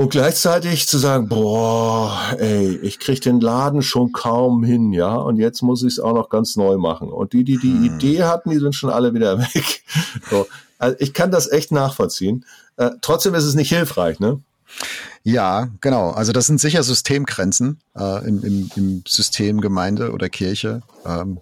Und 0.00 0.08
gleichzeitig 0.08 0.88
zu 0.88 0.96
sagen, 0.96 1.28
boah, 1.28 2.18
ey, 2.38 2.78
ich 2.78 3.00
krieg 3.00 3.20
den 3.20 3.38
Laden 3.38 3.82
schon 3.82 4.12
kaum 4.12 4.64
hin, 4.64 4.94
ja, 4.94 5.14
und 5.14 5.36
jetzt 5.36 5.60
muss 5.60 5.82
ich 5.82 5.88
es 5.88 6.00
auch 6.00 6.14
noch 6.14 6.30
ganz 6.30 6.56
neu 6.56 6.78
machen. 6.78 7.10
Und 7.12 7.34
die, 7.34 7.44
die 7.44 7.58
die 7.58 7.74
hm. 7.74 7.84
Idee 7.84 8.22
hatten, 8.22 8.48
die 8.48 8.56
sind 8.56 8.74
schon 8.74 8.88
alle 8.88 9.12
wieder 9.12 9.38
weg. 9.54 9.82
So. 10.30 10.46
Also 10.78 10.96
ich 11.00 11.12
kann 11.12 11.30
das 11.30 11.52
echt 11.52 11.70
nachvollziehen. 11.70 12.46
Äh, 12.78 12.92
trotzdem 13.02 13.34
ist 13.34 13.44
es 13.44 13.54
nicht 13.54 13.68
hilfreich, 13.68 14.20
ne? 14.20 14.40
Ja, 15.22 15.68
genau. 15.80 16.10
Also 16.10 16.32
das 16.32 16.46
sind 16.46 16.60
sicher 16.60 16.82
Systemgrenzen 16.82 17.80
äh, 17.94 18.26
im, 18.26 18.42
im, 18.42 18.70
im 18.74 19.02
System 19.06 19.60
Gemeinde 19.60 20.12
oder 20.12 20.30
Kirche. 20.30 20.80
Ähm, 21.04 21.40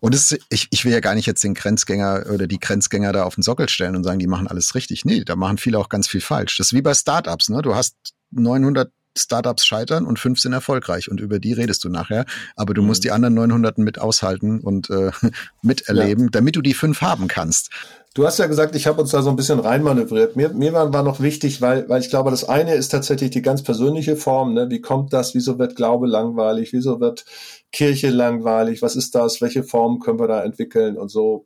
und 0.00 0.14
es 0.14 0.32
ist, 0.32 0.40
ich, 0.48 0.68
ich 0.70 0.84
will 0.84 0.92
ja 0.92 1.00
gar 1.00 1.14
nicht 1.14 1.26
jetzt 1.26 1.44
den 1.44 1.54
Grenzgänger 1.54 2.24
oder 2.32 2.46
die 2.46 2.58
Grenzgänger 2.58 3.12
da 3.12 3.24
auf 3.24 3.34
den 3.34 3.42
Sockel 3.42 3.68
stellen 3.68 3.96
und 3.96 4.04
sagen, 4.04 4.18
die 4.18 4.26
machen 4.26 4.48
alles 4.48 4.74
richtig. 4.74 5.04
Nee, 5.04 5.24
da 5.24 5.36
machen 5.36 5.58
viele 5.58 5.78
auch 5.78 5.90
ganz 5.90 6.08
viel 6.08 6.22
falsch. 6.22 6.56
Das 6.56 6.68
ist 6.68 6.72
wie 6.72 6.82
bei 6.82 6.94
Startups. 6.94 7.50
Ne? 7.50 7.60
Du 7.60 7.74
hast 7.74 7.96
900 8.30 8.90
Startups 9.16 9.66
scheitern 9.66 10.06
und 10.06 10.18
fünf 10.18 10.40
sind 10.40 10.52
erfolgreich 10.52 11.10
und 11.10 11.20
über 11.20 11.38
die 11.38 11.52
redest 11.52 11.84
du 11.84 11.90
nachher. 11.90 12.24
Aber 12.56 12.72
du 12.72 12.80
mhm. 12.80 12.88
musst 12.88 13.04
die 13.04 13.10
anderen 13.10 13.34
900 13.34 13.76
mit 13.78 13.98
aushalten 13.98 14.60
und 14.60 14.88
äh, 14.88 15.10
miterleben, 15.62 16.24
ja. 16.24 16.30
damit 16.30 16.56
du 16.56 16.62
die 16.62 16.74
fünf 16.74 17.02
haben 17.02 17.28
kannst. 17.28 17.70
Du 18.18 18.26
hast 18.26 18.40
ja 18.40 18.48
gesagt, 18.48 18.74
ich 18.74 18.88
habe 18.88 19.00
uns 19.00 19.12
da 19.12 19.22
so 19.22 19.30
ein 19.30 19.36
bisschen 19.36 19.60
reinmanövriert. 19.60 20.34
Mir, 20.34 20.48
mir 20.48 20.72
war, 20.72 20.92
war 20.92 21.04
noch 21.04 21.20
wichtig, 21.20 21.62
weil, 21.62 21.88
weil 21.88 22.00
ich 22.00 22.10
glaube, 22.10 22.32
das 22.32 22.42
eine 22.42 22.74
ist 22.74 22.88
tatsächlich 22.88 23.30
die 23.30 23.42
ganz 23.42 23.62
persönliche 23.62 24.16
Form. 24.16 24.54
Ne? 24.54 24.68
Wie 24.70 24.80
kommt 24.80 25.12
das? 25.12 25.36
Wieso 25.36 25.56
wird 25.60 25.76
Glaube 25.76 26.08
langweilig? 26.08 26.72
Wieso 26.72 26.98
wird 26.98 27.24
Kirche 27.70 28.10
langweilig? 28.10 28.82
Was 28.82 28.96
ist 28.96 29.14
das? 29.14 29.40
Welche 29.40 29.62
Formen 29.62 30.00
können 30.00 30.18
wir 30.18 30.26
da 30.26 30.42
entwickeln 30.42 30.96
und 30.96 31.12
so? 31.12 31.44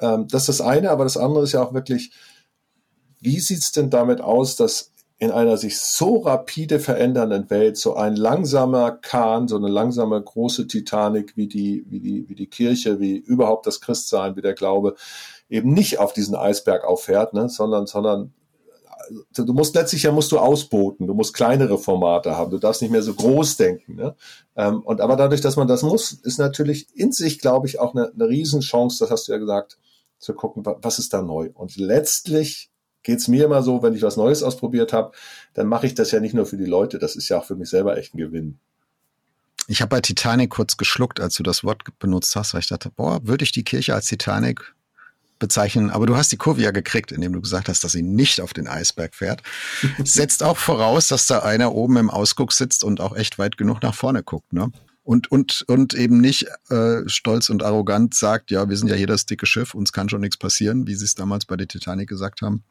Ähm, 0.00 0.26
das 0.30 0.48
ist 0.48 0.60
das 0.60 0.66
eine, 0.66 0.90
aber 0.90 1.04
das 1.04 1.18
andere 1.18 1.44
ist 1.44 1.52
ja 1.52 1.62
auch 1.62 1.74
wirklich, 1.74 2.12
wie 3.20 3.38
sieht's 3.38 3.72
denn 3.72 3.90
damit 3.90 4.22
aus, 4.22 4.56
dass 4.56 4.94
in 5.18 5.30
einer 5.30 5.58
sich 5.58 5.78
so 5.78 6.18
rapide 6.18 6.78
verändernden 6.78 7.50
Welt 7.50 7.76
so 7.76 7.94
ein 7.94 8.16
langsamer 8.16 8.90
Kahn, 8.90 9.48
so 9.48 9.56
eine 9.56 9.68
langsame 9.68 10.22
große 10.22 10.66
Titanic 10.66 11.36
wie 11.36 11.46
die, 11.46 11.84
wie 11.88 12.00
die, 12.00 12.28
wie 12.28 12.34
die 12.34 12.48
Kirche, 12.48 13.00
wie 13.00 13.16
überhaupt 13.16 13.66
das 13.66 13.82
Christsein, 13.82 14.36
wie 14.36 14.42
der 14.42 14.54
Glaube, 14.54 14.94
eben 15.48 15.72
nicht 15.72 15.98
auf 15.98 16.12
diesen 16.12 16.34
Eisberg 16.34 16.84
auffährt, 16.84 17.34
ne, 17.34 17.48
sondern, 17.48 17.86
sondern 17.86 18.32
du 19.34 19.52
musst 19.52 19.74
letztlich 19.74 20.02
ja 20.02 20.12
musst 20.12 20.32
du 20.32 20.38
ausboten, 20.38 21.06
du 21.06 21.14
musst 21.14 21.34
kleinere 21.34 21.78
Formate 21.78 22.36
haben, 22.36 22.50
du 22.50 22.58
darfst 22.58 22.82
nicht 22.82 22.90
mehr 22.90 23.02
so 23.02 23.14
groß 23.14 23.56
denken. 23.56 23.94
Ne? 23.94 24.16
Ähm, 24.56 24.82
und 24.82 25.00
aber 25.00 25.16
dadurch, 25.16 25.40
dass 25.40 25.56
man 25.56 25.68
das 25.68 25.82
muss, 25.82 26.12
ist 26.12 26.38
natürlich 26.38 26.88
in 26.94 27.12
sich, 27.12 27.38
glaube 27.38 27.66
ich, 27.66 27.78
auch 27.78 27.94
eine, 27.94 28.12
eine 28.12 28.28
Riesenchance, 28.28 28.98
das 28.98 29.10
hast 29.10 29.28
du 29.28 29.32
ja 29.32 29.38
gesagt, 29.38 29.78
zu 30.18 30.34
gucken, 30.34 30.64
was 30.64 30.98
ist 30.98 31.12
da 31.12 31.22
neu. 31.22 31.50
Und 31.54 31.76
letztlich 31.76 32.70
geht's 33.02 33.28
mir 33.28 33.44
immer 33.44 33.62
so, 33.62 33.82
wenn 33.82 33.94
ich 33.94 34.02
was 34.02 34.16
Neues 34.16 34.42
ausprobiert 34.42 34.92
habe, 34.92 35.12
dann 35.54 35.66
mache 35.66 35.86
ich 35.86 35.94
das 35.94 36.10
ja 36.10 36.20
nicht 36.20 36.34
nur 36.34 36.46
für 36.46 36.56
die 36.56 36.64
Leute, 36.64 36.98
das 36.98 37.16
ist 37.16 37.28
ja 37.28 37.38
auch 37.38 37.44
für 37.44 37.54
mich 37.54 37.68
selber 37.68 37.96
echt 37.96 38.14
ein 38.14 38.18
Gewinn. 38.18 38.58
Ich 39.68 39.80
habe 39.80 39.90
bei 39.90 40.00
Titanic 40.00 40.50
kurz 40.50 40.76
geschluckt, 40.76 41.20
als 41.20 41.34
du 41.34 41.42
das 41.42 41.64
Wort 41.64 41.82
benutzt 41.98 42.34
hast, 42.36 42.54
weil 42.54 42.60
ich 42.60 42.68
dachte, 42.68 42.90
boah, 42.90 43.20
würde 43.24 43.44
ich 43.44 43.52
die 43.52 43.64
Kirche 43.64 43.94
als 43.94 44.06
Titanic 44.06 44.75
bezeichnen, 45.38 45.90
aber 45.90 46.06
du 46.06 46.16
hast 46.16 46.32
die 46.32 46.36
Kurve 46.36 46.62
ja 46.62 46.70
gekriegt, 46.70 47.12
indem 47.12 47.32
du 47.32 47.40
gesagt 47.40 47.68
hast, 47.68 47.84
dass 47.84 47.92
sie 47.92 48.02
nicht 48.02 48.40
auf 48.40 48.52
den 48.52 48.68
Eisberg 48.68 49.14
fährt. 49.14 49.42
Setzt 50.04 50.42
auch 50.42 50.56
voraus, 50.56 51.08
dass 51.08 51.26
da 51.26 51.40
einer 51.40 51.72
oben 51.72 51.96
im 51.96 52.10
Ausguck 52.10 52.52
sitzt 52.52 52.84
und 52.84 53.00
auch 53.00 53.16
echt 53.16 53.38
weit 53.38 53.56
genug 53.56 53.82
nach 53.82 53.94
vorne 53.94 54.22
guckt, 54.22 54.52
ne? 54.52 54.70
Und, 55.06 55.30
und, 55.30 55.64
und 55.68 55.94
eben 55.94 56.20
nicht 56.20 56.46
äh, 56.68 57.02
stolz 57.06 57.48
und 57.48 57.62
arrogant 57.62 58.14
sagt, 58.14 58.50
ja, 58.50 58.68
wir 58.68 58.76
sind 58.76 58.88
ja 58.88 58.96
hier 58.96 59.06
das 59.06 59.24
dicke 59.24 59.46
Schiff, 59.46 59.72
uns 59.72 59.92
kann 59.92 60.08
schon 60.08 60.20
nichts 60.20 60.36
passieren, 60.36 60.88
wie 60.88 60.96
sie 60.96 61.04
es 61.04 61.14
damals 61.14 61.44
bei 61.44 61.56
der 61.56 61.68
Titanic 61.68 62.08
gesagt 62.08 62.42
haben. 62.42 62.64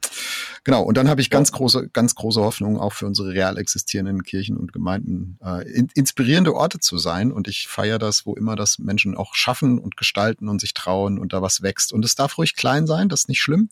Genau, 0.65 0.83
und 0.83 0.97
dann 0.97 1.07
habe 1.07 1.21
ich 1.21 1.29
ganz 1.29 1.53
große, 1.53 1.87
ganz 1.93 2.13
große 2.13 2.41
Hoffnung, 2.41 2.77
auch 2.77 2.91
für 2.91 3.05
unsere 3.05 3.29
real 3.29 3.57
existierenden 3.57 4.23
Kirchen 4.23 4.57
und 4.57 4.73
Gemeinden 4.73 5.39
äh, 5.41 5.65
in, 5.71 5.87
inspirierende 5.95 6.53
Orte 6.53 6.79
zu 6.79 6.97
sein. 6.97 7.31
Und 7.31 7.47
ich 7.47 7.69
feiere 7.69 7.99
das, 7.99 8.25
wo 8.25 8.35
immer 8.35 8.57
das 8.57 8.79
Menschen 8.79 9.15
auch 9.15 9.33
schaffen 9.33 9.79
und 9.79 9.95
gestalten 9.95 10.49
und 10.49 10.59
sich 10.59 10.73
trauen 10.73 11.17
und 11.19 11.31
da 11.31 11.41
was 11.41 11.61
wächst. 11.61 11.93
Und 11.93 12.03
es 12.03 12.15
darf 12.15 12.37
ruhig 12.37 12.57
klein 12.57 12.85
sein, 12.85 13.07
das 13.07 13.21
ist 13.21 13.29
nicht 13.29 13.41
schlimm. 13.41 13.69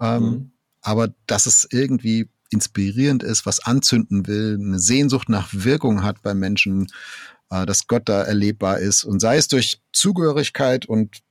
Ähm, 0.00 0.22
mhm. 0.22 0.50
Aber 0.82 1.08
dass 1.26 1.46
es 1.46 1.66
irgendwie 1.68 2.28
inspirierend 2.52 3.22
ist, 3.22 3.46
was 3.46 3.60
anzünden 3.60 4.26
will, 4.26 4.58
eine 4.60 4.78
Sehnsucht 4.78 5.28
nach 5.28 5.48
Wirkung 5.52 6.02
hat 6.02 6.22
bei 6.22 6.34
Menschen, 6.34 6.88
dass 7.66 7.86
Gott 7.86 8.02
da 8.06 8.22
erlebbar 8.22 8.78
ist 8.78 9.04
und 9.04 9.20
sei 9.20 9.36
es 9.36 9.48
durch 9.48 9.80
Zugehörigkeit 9.92 10.86
und 10.86 11.22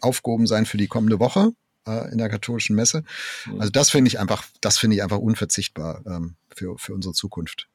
aufgehoben 0.00 0.46
sein 0.46 0.66
für 0.66 0.76
die 0.76 0.88
kommende 0.88 1.20
Woche 1.20 1.52
äh, 1.86 2.10
in 2.12 2.18
der 2.18 2.28
katholischen 2.28 2.76
Messe. 2.76 3.04
Mhm. 3.46 3.60
Also 3.60 3.70
das 3.70 3.90
finde 3.90 4.08
ich 4.08 4.18
einfach, 4.18 4.44
das 4.60 4.78
finde 4.78 4.96
ich 4.96 5.02
einfach 5.02 5.18
unverzichtbar 5.18 6.02
ähm, 6.06 6.34
für, 6.54 6.78
für 6.78 6.94
unsere 6.94 7.14
Zukunft. 7.14 7.68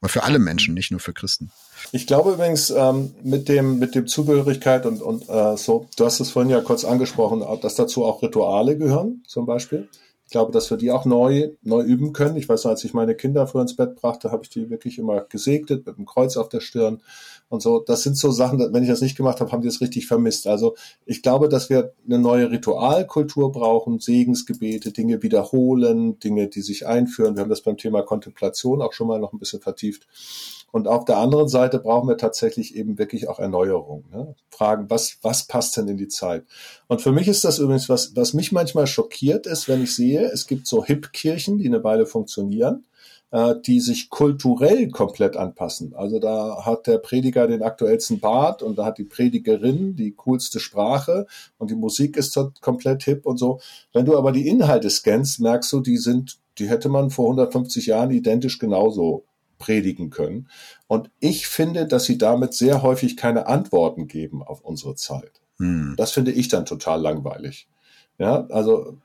Aber 0.00 0.08
für 0.08 0.22
alle 0.22 0.38
Menschen, 0.38 0.74
nicht 0.74 0.92
nur 0.92 1.00
für 1.00 1.12
Christen. 1.12 1.50
Ich 1.90 2.06
glaube 2.06 2.32
übrigens 2.32 2.70
ähm, 2.70 3.14
mit 3.24 3.48
dem 3.48 3.80
mit 3.80 3.96
dem 3.96 4.06
Zugehörigkeit 4.06 4.86
und 4.86 5.02
und 5.02 5.28
äh, 5.28 5.56
so. 5.56 5.88
Du 5.96 6.04
hast 6.04 6.20
es 6.20 6.30
vorhin 6.30 6.50
ja 6.50 6.60
kurz 6.60 6.84
angesprochen, 6.84 7.44
dass 7.62 7.74
dazu 7.74 8.04
auch 8.04 8.22
Rituale 8.22 8.78
gehören, 8.78 9.24
zum 9.26 9.44
Beispiel. 9.44 9.88
Ich 10.28 10.32
glaube, 10.32 10.52
dass 10.52 10.68
wir 10.68 10.76
die 10.76 10.90
auch 10.90 11.06
neu, 11.06 11.52
neu 11.62 11.80
üben 11.80 12.12
können. 12.12 12.36
Ich 12.36 12.50
weiß 12.50 12.66
als 12.66 12.84
ich 12.84 12.92
meine 12.92 13.14
Kinder 13.14 13.46
früher 13.46 13.62
ins 13.62 13.76
Bett 13.76 13.94
brachte, 13.94 14.30
habe 14.30 14.42
ich 14.42 14.50
die 14.50 14.68
wirklich 14.68 14.98
immer 14.98 15.22
gesegnet 15.22 15.86
mit 15.86 15.96
einem 15.96 16.04
Kreuz 16.04 16.36
auf 16.36 16.50
der 16.50 16.60
Stirn 16.60 17.00
und 17.48 17.62
so. 17.62 17.78
Das 17.80 18.02
sind 18.02 18.14
so 18.14 18.30
Sachen, 18.30 18.58
wenn 18.58 18.82
ich 18.82 18.90
das 18.90 19.00
nicht 19.00 19.16
gemacht 19.16 19.40
habe, 19.40 19.50
haben 19.52 19.62
die 19.62 19.68
es 19.68 19.80
richtig 19.80 20.06
vermisst. 20.06 20.46
Also 20.46 20.76
ich 21.06 21.22
glaube, 21.22 21.48
dass 21.48 21.70
wir 21.70 21.94
eine 22.04 22.18
neue 22.18 22.50
Ritualkultur 22.50 23.52
brauchen, 23.52 24.00
Segensgebete, 24.00 24.92
Dinge 24.92 25.22
wiederholen, 25.22 26.18
Dinge, 26.18 26.48
die 26.48 26.60
sich 26.60 26.86
einführen. 26.86 27.34
Wir 27.34 27.40
haben 27.40 27.48
das 27.48 27.62
beim 27.62 27.78
Thema 27.78 28.02
Kontemplation 28.02 28.82
auch 28.82 28.92
schon 28.92 29.08
mal 29.08 29.18
noch 29.18 29.32
ein 29.32 29.38
bisschen 29.38 29.62
vertieft. 29.62 30.06
Und 30.70 30.86
auf 30.86 31.04
der 31.06 31.16
anderen 31.16 31.48
Seite 31.48 31.78
brauchen 31.78 32.08
wir 32.08 32.18
tatsächlich 32.18 32.76
eben 32.76 32.98
wirklich 32.98 33.28
auch 33.28 33.38
Erneuerung. 33.38 34.04
Ne? 34.12 34.34
Fragen, 34.50 34.90
was, 34.90 35.18
was 35.22 35.46
passt 35.46 35.76
denn 35.76 35.88
in 35.88 35.96
die 35.96 36.08
Zeit? 36.08 36.44
Und 36.88 37.00
für 37.00 37.12
mich 37.12 37.26
ist 37.26 37.44
das 37.44 37.58
übrigens, 37.58 37.88
was, 37.88 38.14
was 38.16 38.34
mich 38.34 38.52
manchmal 38.52 38.86
schockiert 38.86 39.46
ist, 39.46 39.68
wenn 39.68 39.82
ich 39.82 39.94
sehe, 39.94 40.22
es 40.30 40.46
gibt 40.46 40.66
so 40.66 40.84
Hip-Kirchen, 40.84 41.58
die 41.58 41.66
eine 41.66 41.84
Weile 41.84 42.04
funktionieren, 42.04 42.84
äh, 43.30 43.54
die 43.64 43.80
sich 43.80 44.10
kulturell 44.10 44.88
komplett 44.90 45.36
anpassen. 45.36 45.94
Also 45.94 46.18
da 46.18 46.64
hat 46.66 46.86
der 46.86 46.98
Prediger 46.98 47.46
den 47.46 47.62
aktuellsten 47.62 48.20
Bart 48.20 48.62
und 48.62 48.76
da 48.76 48.84
hat 48.84 48.98
die 48.98 49.04
Predigerin 49.04 49.96
die 49.96 50.12
coolste 50.12 50.60
Sprache 50.60 51.26
und 51.56 51.70
die 51.70 51.76
Musik 51.76 52.16
ist 52.18 52.38
komplett 52.60 53.04
hip 53.04 53.24
und 53.24 53.38
so. 53.38 53.60
Wenn 53.94 54.04
du 54.04 54.18
aber 54.18 54.32
die 54.32 54.48
Inhalte 54.48 54.90
scannst, 54.90 55.40
merkst 55.40 55.72
du, 55.72 55.80
die 55.80 55.96
sind, 55.96 56.38
die 56.58 56.68
hätte 56.68 56.90
man 56.90 57.10
vor 57.10 57.26
150 57.26 57.86
Jahren 57.86 58.10
identisch 58.10 58.58
genauso 58.58 59.24
predigen 59.58 60.10
können. 60.10 60.48
Und 60.86 61.10
ich 61.20 61.46
finde, 61.46 61.86
dass 61.86 62.04
sie 62.04 62.18
damit 62.18 62.54
sehr 62.54 62.82
häufig 62.82 63.16
keine 63.16 63.46
Antworten 63.46 64.06
geben 64.06 64.42
auf 64.42 64.60
unsere 64.60 64.94
Zeit. 64.94 65.40
Hm. 65.58 65.94
Das 65.96 66.12
finde 66.12 66.32
ich 66.32 66.48
dann 66.48 66.66
total 66.66 67.00
langweilig. 67.00 67.68
Ja, 68.18 68.46
also 68.50 68.98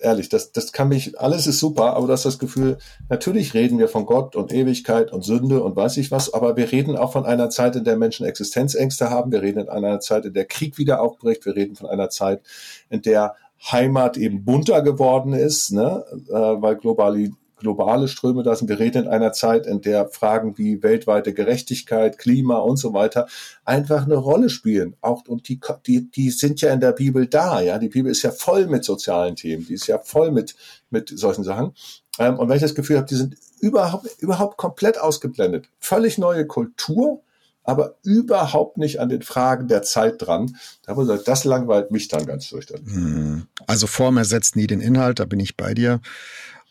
ehrlich, 0.00 0.28
das, 0.28 0.52
das 0.52 0.72
kann 0.72 0.88
mich, 0.88 1.18
alles 1.18 1.46
ist 1.46 1.60
super, 1.60 1.94
aber 1.94 2.06
du 2.06 2.12
hast 2.12 2.24
das 2.24 2.38
Gefühl, 2.38 2.78
natürlich 3.08 3.54
reden 3.54 3.78
wir 3.78 3.88
von 3.88 4.06
Gott 4.06 4.36
und 4.36 4.52
Ewigkeit 4.52 5.12
und 5.12 5.24
Sünde 5.24 5.62
und 5.62 5.76
weiß 5.76 5.96
ich 5.98 6.10
was, 6.10 6.32
aber 6.32 6.56
wir 6.56 6.72
reden 6.72 6.96
auch 6.96 7.12
von 7.12 7.26
einer 7.26 7.50
Zeit, 7.50 7.76
in 7.76 7.84
der 7.84 7.96
Menschen 7.96 8.26
Existenzängste 8.26 9.10
haben, 9.10 9.32
wir 9.32 9.42
reden 9.42 9.60
in 9.60 9.68
einer 9.68 10.00
Zeit, 10.00 10.24
in 10.24 10.34
der 10.34 10.46
Krieg 10.46 10.78
wieder 10.78 11.00
aufbricht, 11.00 11.44
wir 11.46 11.56
reden 11.56 11.76
von 11.76 11.88
einer 11.88 12.10
Zeit, 12.10 12.42
in 12.88 13.02
der 13.02 13.34
Heimat 13.70 14.16
eben 14.16 14.44
bunter 14.44 14.82
geworden 14.82 15.34
ist, 15.34 15.72
ne, 15.72 16.04
äh, 16.28 16.32
weil 16.32 16.76
globali 16.76 17.32
globale 17.60 18.08
Ströme 18.08 18.42
da 18.42 18.56
sind. 18.56 18.68
Wir 18.68 18.80
reden 18.80 19.04
in 19.04 19.08
einer 19.08 19.32
Zeit, 19.32 19.66
in 19.66 19.80
der 19.80 20.08
Fragen 20.08 20.58
wie 20.58 20.82
weltweite 20.82 21.32
Gerechtigkeit, 21.32 22.18
Klima 22.18 22.56
und 22.56 22.76
so 22.76 22.92
weiter 22.92 23.28
einfach 23.64 24.04
eine 24.04 24.16
Rolle 24.16 24.50
spielen. 24.50 24.96
Auch, 25.00 25.22
und 25.28 25.48
die, 25.48 25.60
die, 25.86 26.10
die 26.10 26.30
sind 26.30 26.60
ja 26.60 26.72
in 26.72 26.80
der 26.80 26.92
Bibel 26.92 27.26
da, 27.26 27.60
ja. 27.60 27.78
Die 27.78 27.88
Bibel 27.88 28.10
ist 28.10 28.22
ja 28.22 28.32
voll 28.32 28.66
mit 28.66 28.84
sozialen 28.84 29.36
Themen. 29.36 29.66
Die 29.66 29.74
ist 29.74 29.86
ja 29.86 29.98
voll 29.98 30.32
mit, 30.32 30.56
mit 30.90 31.16
solchen 31.16 31.44
Sachen. 31.44 31.74
Ähm, 32.18 32.38
und 32.38 32.48
wenn 32.48 32.56
ich 32.56 32.62
das 32.62 32.74
Gefühl 32.74 32.96
habe, 32.96 33.06
die 33.06 33.14
sind 33.14 33.36
überhaupt, 33.60 34.06
überhaupt 34.18 34.56
komplett 34.56 34.98
ausgeblendet. 34.98 35.68
Völlig 35.78 36.18
neue 36.18 36.46
Kultur, 36.46 37.22
aber 37.62 37.96
überhaupt 38.02 38.78
nicht 38.78 39.00
an 39.00 39.08
den 39.08 39.22
Fragen 39.22 39.68
der 39.68 39.82
Zeit 39.82 40.14
dran. 40.18 40.56
Da 40.84 40.94
muss 40.94 41.04
ich 41.04 41.08
sagen, 41.08 41.22
das 41.26 41.44
langweilt 41.44 41.90
mich 41.90 42.08
dann 42.08 42.26
ganz 42.26 42.46
fürchterlich. 42.46 42.92
Hm. 42.92 43.46
Also 43.66 43.86
Form 43.86 44.16
ersetzt 44.16 44.56
nie 44.56 44.66
den 44.66 44.80
Inhalt, 44.80 45.20
da 45.20 45.24
bin 45.24 45.40
ich 45.40 45.56
bei 45.56 45.74
dir. 45.74 46.00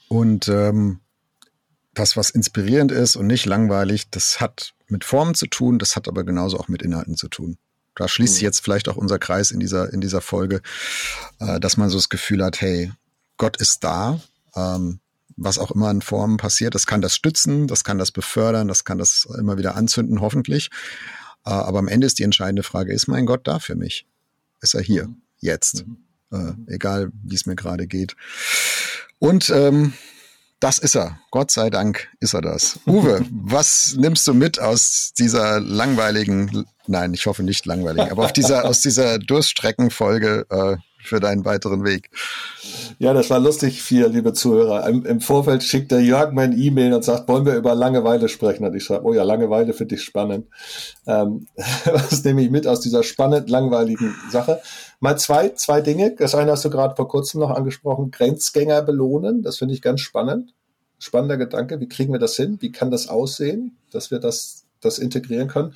Und 0.09 0.47
ähm, 0.49 0.99
das, 1.93 2.17
was 2.17 2.31
inspirierend 2.31 2.91
ist 2.91 3.15
und 3.15 3.27
nicht 3.27 3.45
langweilig, 3.45 4.09
das 4.09 4.41
hat 4.41 4.73
mit 4.87 5.05
Formen 5.05 5.35
zu 5.35 5.47
tun, 5.47 5.79
das 5.79 5.95
hat 5.95 6.07
aber 6.07 6.23
genauso 6.23 6.59
auch 6.59 6.67
mit 6.67 6.81
Inhalten 6.81 7.15
zu 7.15 7.29
tun. 7.29 7.57
Da 7.95 8.07
schließt 8.07 8.35
sich 8.35 8.43
mhm. 8.43 8.47
jetzt 8.47 8.59
vielleicht 8.61 8.89
auch 8.89 8.97
unser 8.97 9.19
Kreis 9.19 9.51
in 9.51 9.59
dieser, 9.59 9.93
in 9.93 10.01
dieser 10.01 10.21
Folge, 10.21 10.61
äh, 11.39 11.59
dass 11.59 11.77
man 11.77 11.89
so 11.89 11.97
das 11.97 12.09
Gefühl 12.09 12.43
hat, 12.43 12.59
hey, 12.59 12.91
Gott 13.37 13.57
ist 13.57 13.83
da, 13.83 14.19
ähm, 14.55 14.99
was 15.37 15.59
auch 15.59 15.71
immer 15.71 15.91
in 15.91 16.01
Formen 16.01 16.37
passiert. 16.37 16.75
Das 16.75 16.87
kann 16.87 17.01
das 17.01 17.15
stützen, 17.15 17.67
das 17.67 17.83
kann 17.83 17.97
das 17.97 18.11
befördern, 18.11 18.67
das 18.67 18.83
kann 18.83 18.97
das 18.97 19.27
immer 19.37 19.57
wieder 19.57 19.75
anzünden, 19.75 20.21
hoffentlich. 20.21 20.69
Äh, 21.45 21.51
aber 21.51 21.79
am 21.79 21.87
Ende 21.87 22.07
ist 22.07 22.17
die 22.17 22.23
entscheidende 22.23 22.63
Frage, 22.63 22.93
ist 22.93 23.07
mein 23.07 23.25
Gott 23.25 23.47
da 23.47 23.59
für 23.59 23.75
mich? 23.75 24.07
Ist 24.61 24.73
er 24.73 24.81
hier, 24.81 25.07
mhm. 25.07 25.21
jetzt? 25.39 25.85
Mhm. 25.85 25.97
Äh, 26.31 26.73
egal, 26.73 27.11
wie 27.23 27.35
es 27.35 27.45
mir 27.45 27.55
gerade 27.55 27.85
geht. 27.87 28.15
Und 29.19 29.49
ähm, 29.49 29.93
das 30.59 30.77
ist 30.77 30.95
er. 30.95 31.19
Gott 31.31 31.51
sei 31.51 31.69
Dank 31.69 32.09
ist 32.19 32.33
er 32.33 32.41
das. 32.41 32.79
Uwe, 32.85 33.25
was 33.29 33.95
nimmst 33.97 34.27
du 34.27 34.33
mit 34.33 34.59
aus 34.59 35.13
dieser 35.17 35.59
langweiligen, 35.59 36.65
nein, 36.87 37.13
ich 37.13 37.25
hoffe 37.25 37.43
nicht 37.43 37.65
langweiligen, 37.65 38.11
aber 38.11 38.25
auf 38.25 38.33
dieser, 38.33 38.65
aus 38.65 38.81
dieser 38.81 39.19
Durststreckenfolge 39.19 40.45
äh, 40.49 40.77
für 41.01 41.19
deinen 41.19 41.45
weiteren 41.45 41.83
Weg. 41.83 42.09
Ja, 42.99 43.13
das 43.13 43.29
war 43.29 43.39
lustig, 43.39 43.81
vier 43.81 44.09
liebe 44.09 44.33
Zuhörer. 44.33 44.87
Im, 44.87 45.05
im 45.05 45.21
Vorfeld 45.21 45.63
schickt 45.63 45.91
der 45.91 46.01
Jörg 46.01 46.33
mir 46.33 46.41
ein 46.41 46.57
E-Mail 46.57 46.93
und 46.93 47.03
sagt, 47.03 47.27
wollen 47.27 47.45
wir 47.45 47.55
über 47.55 47.73
Langeweile 47.73 48.27
sprechen? 48.27 48.65
Und 48.65 48.75
ich 48.75 48.83
schreibe, 48.83 49.05
oh 49.05 49.13
ja, 49.13 49.23
Langeweile 49.23 49.73
finde 49.73 49.95
ich 49.95 50.03
spannend. 50.03 50.47
Ähm, 51.07 51.47
was 51.85 52.23
nehme 52.23 52.41
ich 52.41 52.51
mit 52.51 52.67
aus 52.67 52.81
dieser 52.81 53.03
spannend 53.03 53.49
langweiligen 53.49 54.15
Sache? 54.29 54.61
Mal 54.99 55.17
zwei, 55.17 55.49
zwei 55.49 55.81
Dinge. 55.81 56.15
Das 56.17 56.35
eine 56.35 56.51
hast 56.51 56.65
du 56.65 56.69
gerade 56.69 56.95
vor 56.95 57.07
kurzem 57.07 57.39
noch 57.39 57.51
angesprochen, 57.51 58.11
Grenzgänger 58.11 58.81
belohnen. 58.81 59.41
Das 59.41 59.57
finde 59.57 59.73
ich 59.73 59.81
ganz 59.81 60.01
spannend. 60.01 60.53
Spannender 60.97 61.37
Gedanke. 61.37 61.79
Wie 61.79 61.87
kriegen 61.87 62.11
wir 62.11 62.19
das 62.19 62.35
hin? 62.35 62.57
Wie 62.59 62.73
kann 62.73 62.91
das 62.91 63.07
aussehen, 63.07 63.77
dass 63.91 64.11
wir 64.11 64.19
das 64.19 64.65
das 64.81 64.99
integrieren 64.99 65.47
können. 65.47 65.73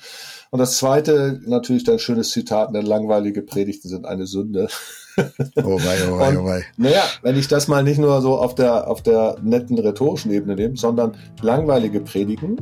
Und 0.50 0.58
das 0.58 0.76
zweite, 0.76 1.40
natürlich 1.46 1.84
dein 1.84 1.98
schönes 1.98 2.30
Zitat, 2.30 2.68
eine 2.68 2.80
langweilige 2.80 3.42
Predigten 3.42 3.88
sind 3.88 4.06
eine 4.06 4.26
Sünde. 4.26 4.68
Oh 5.56 5.78
wei, 5.78 5.96
oh 6.10 6.18
wei, 6.18 6.38
oh 6.38 6.44
wei. 6.44 6.64
Naja, 6.76 7.04
wenn 7.22 7.38
ich 7.38 7.46
das 7.46 7.68
mal 7.68 7.84
nicht 7.84 7.98
nur 7.98 8.20
so 8.20 8.36
auf 8.36 8.56
der, 8.56 8.88
auf 8.88 9.00
der 9.00 9.36
netten 9.42 9.78
rhetorischen 9.78 10.32
Ebene 10.32 10.56
nehme, 10.56 10.76
sondern 10.76 11.16
langweilige 11.40 12.00
Predigen 12.00 12.56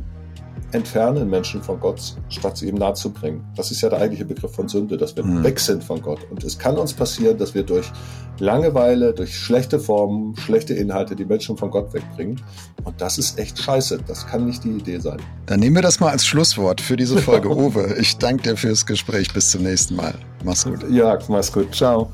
entfernen 0.72 1.28
Menschen 1.28 1.62
von 1.62 1.78
Gott, 1.78 2.16
statt 2.28 2.56
sie 2.56 2.68
ihm 2.68 2.76
nahe 2.76 2.94
zu 2.94 3.10
bringen. 3.10 3.44
Das 3.56 3.70
ist 3.70 3.80
ja 3.82 3.88
der 3.88 4.00
eigentliche 4.00 4.24
Begriff 4.24 4.54
von 4.54 4.68
Sünde, 4.68 4.96
dass 4.96 5.14
wir 5.16 5.24
mhm. 5.24 5.44
weg 5.44 5.60
sind 5.60 5.84
von 5.84 6.00
Gott. 6.00 6.20
Und 6.30 6.42
es 6.44 6.58
kann 6.58 6.76
uns 6.76 6.92
passieren, 6.92 7.38
dass 7.38 7.54
wir 7.54 7.62
durch 7.62 7.90
Langeweile, 8.38 9.12
durch 9.12 9.36
schlechte 9.36 9.78
Formen, 9.78 10.34
schlechte 10.36 10.74
Inhalte 10.74 11.14
die 11.14 11.24
Menschen 11.24 11.56
von 11.56 11.70
Gott 11.70 11.92
wegbringen. 11.92 12.40
Und 12.84 13.00
das 13.00 13.18
ist 13.18 13.38
echt 13.38 13.58
scheiße. 13.58 14.00
Das 14.06 14.26
kann 14.26 14.46
nicht 14.46 14.64
die 14.64 14.70
Idee 14.70 14.98
sein. 14.98 15.18
Dann 15.46 15.60
nehmen 15.60 15.76
wir 15.76 15.82
das 15.82 16.00
mal 16.00 16.10
als 16.10 16.26
Schlusswort 16.26 16.80
für 16.80 16.96
diese 16.96 17.18
Folge. 17.22 17.48
Uwe, 17.48 17.96
ich 18.00 18.16
danke 18.18 18.42
dir 18.42 18.56
fürs 18.56 18.86
Gespräch. 18.86 19.32
Bis 19.32 19.50
zum 19.50 19.62
nächsten 19.62 19.96
Mal. 19.96 20.14
Mach's 20.44 20.64
gut. 20.64 20.84
Ja, 20.90 21.18
mach's 21.28 21.52
gut. 21.52 21.74
Ciao. 21.74 22.10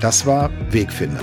Das 0.00 0.26
war 0.26 0.50
Wegfinder. 0.70 1.22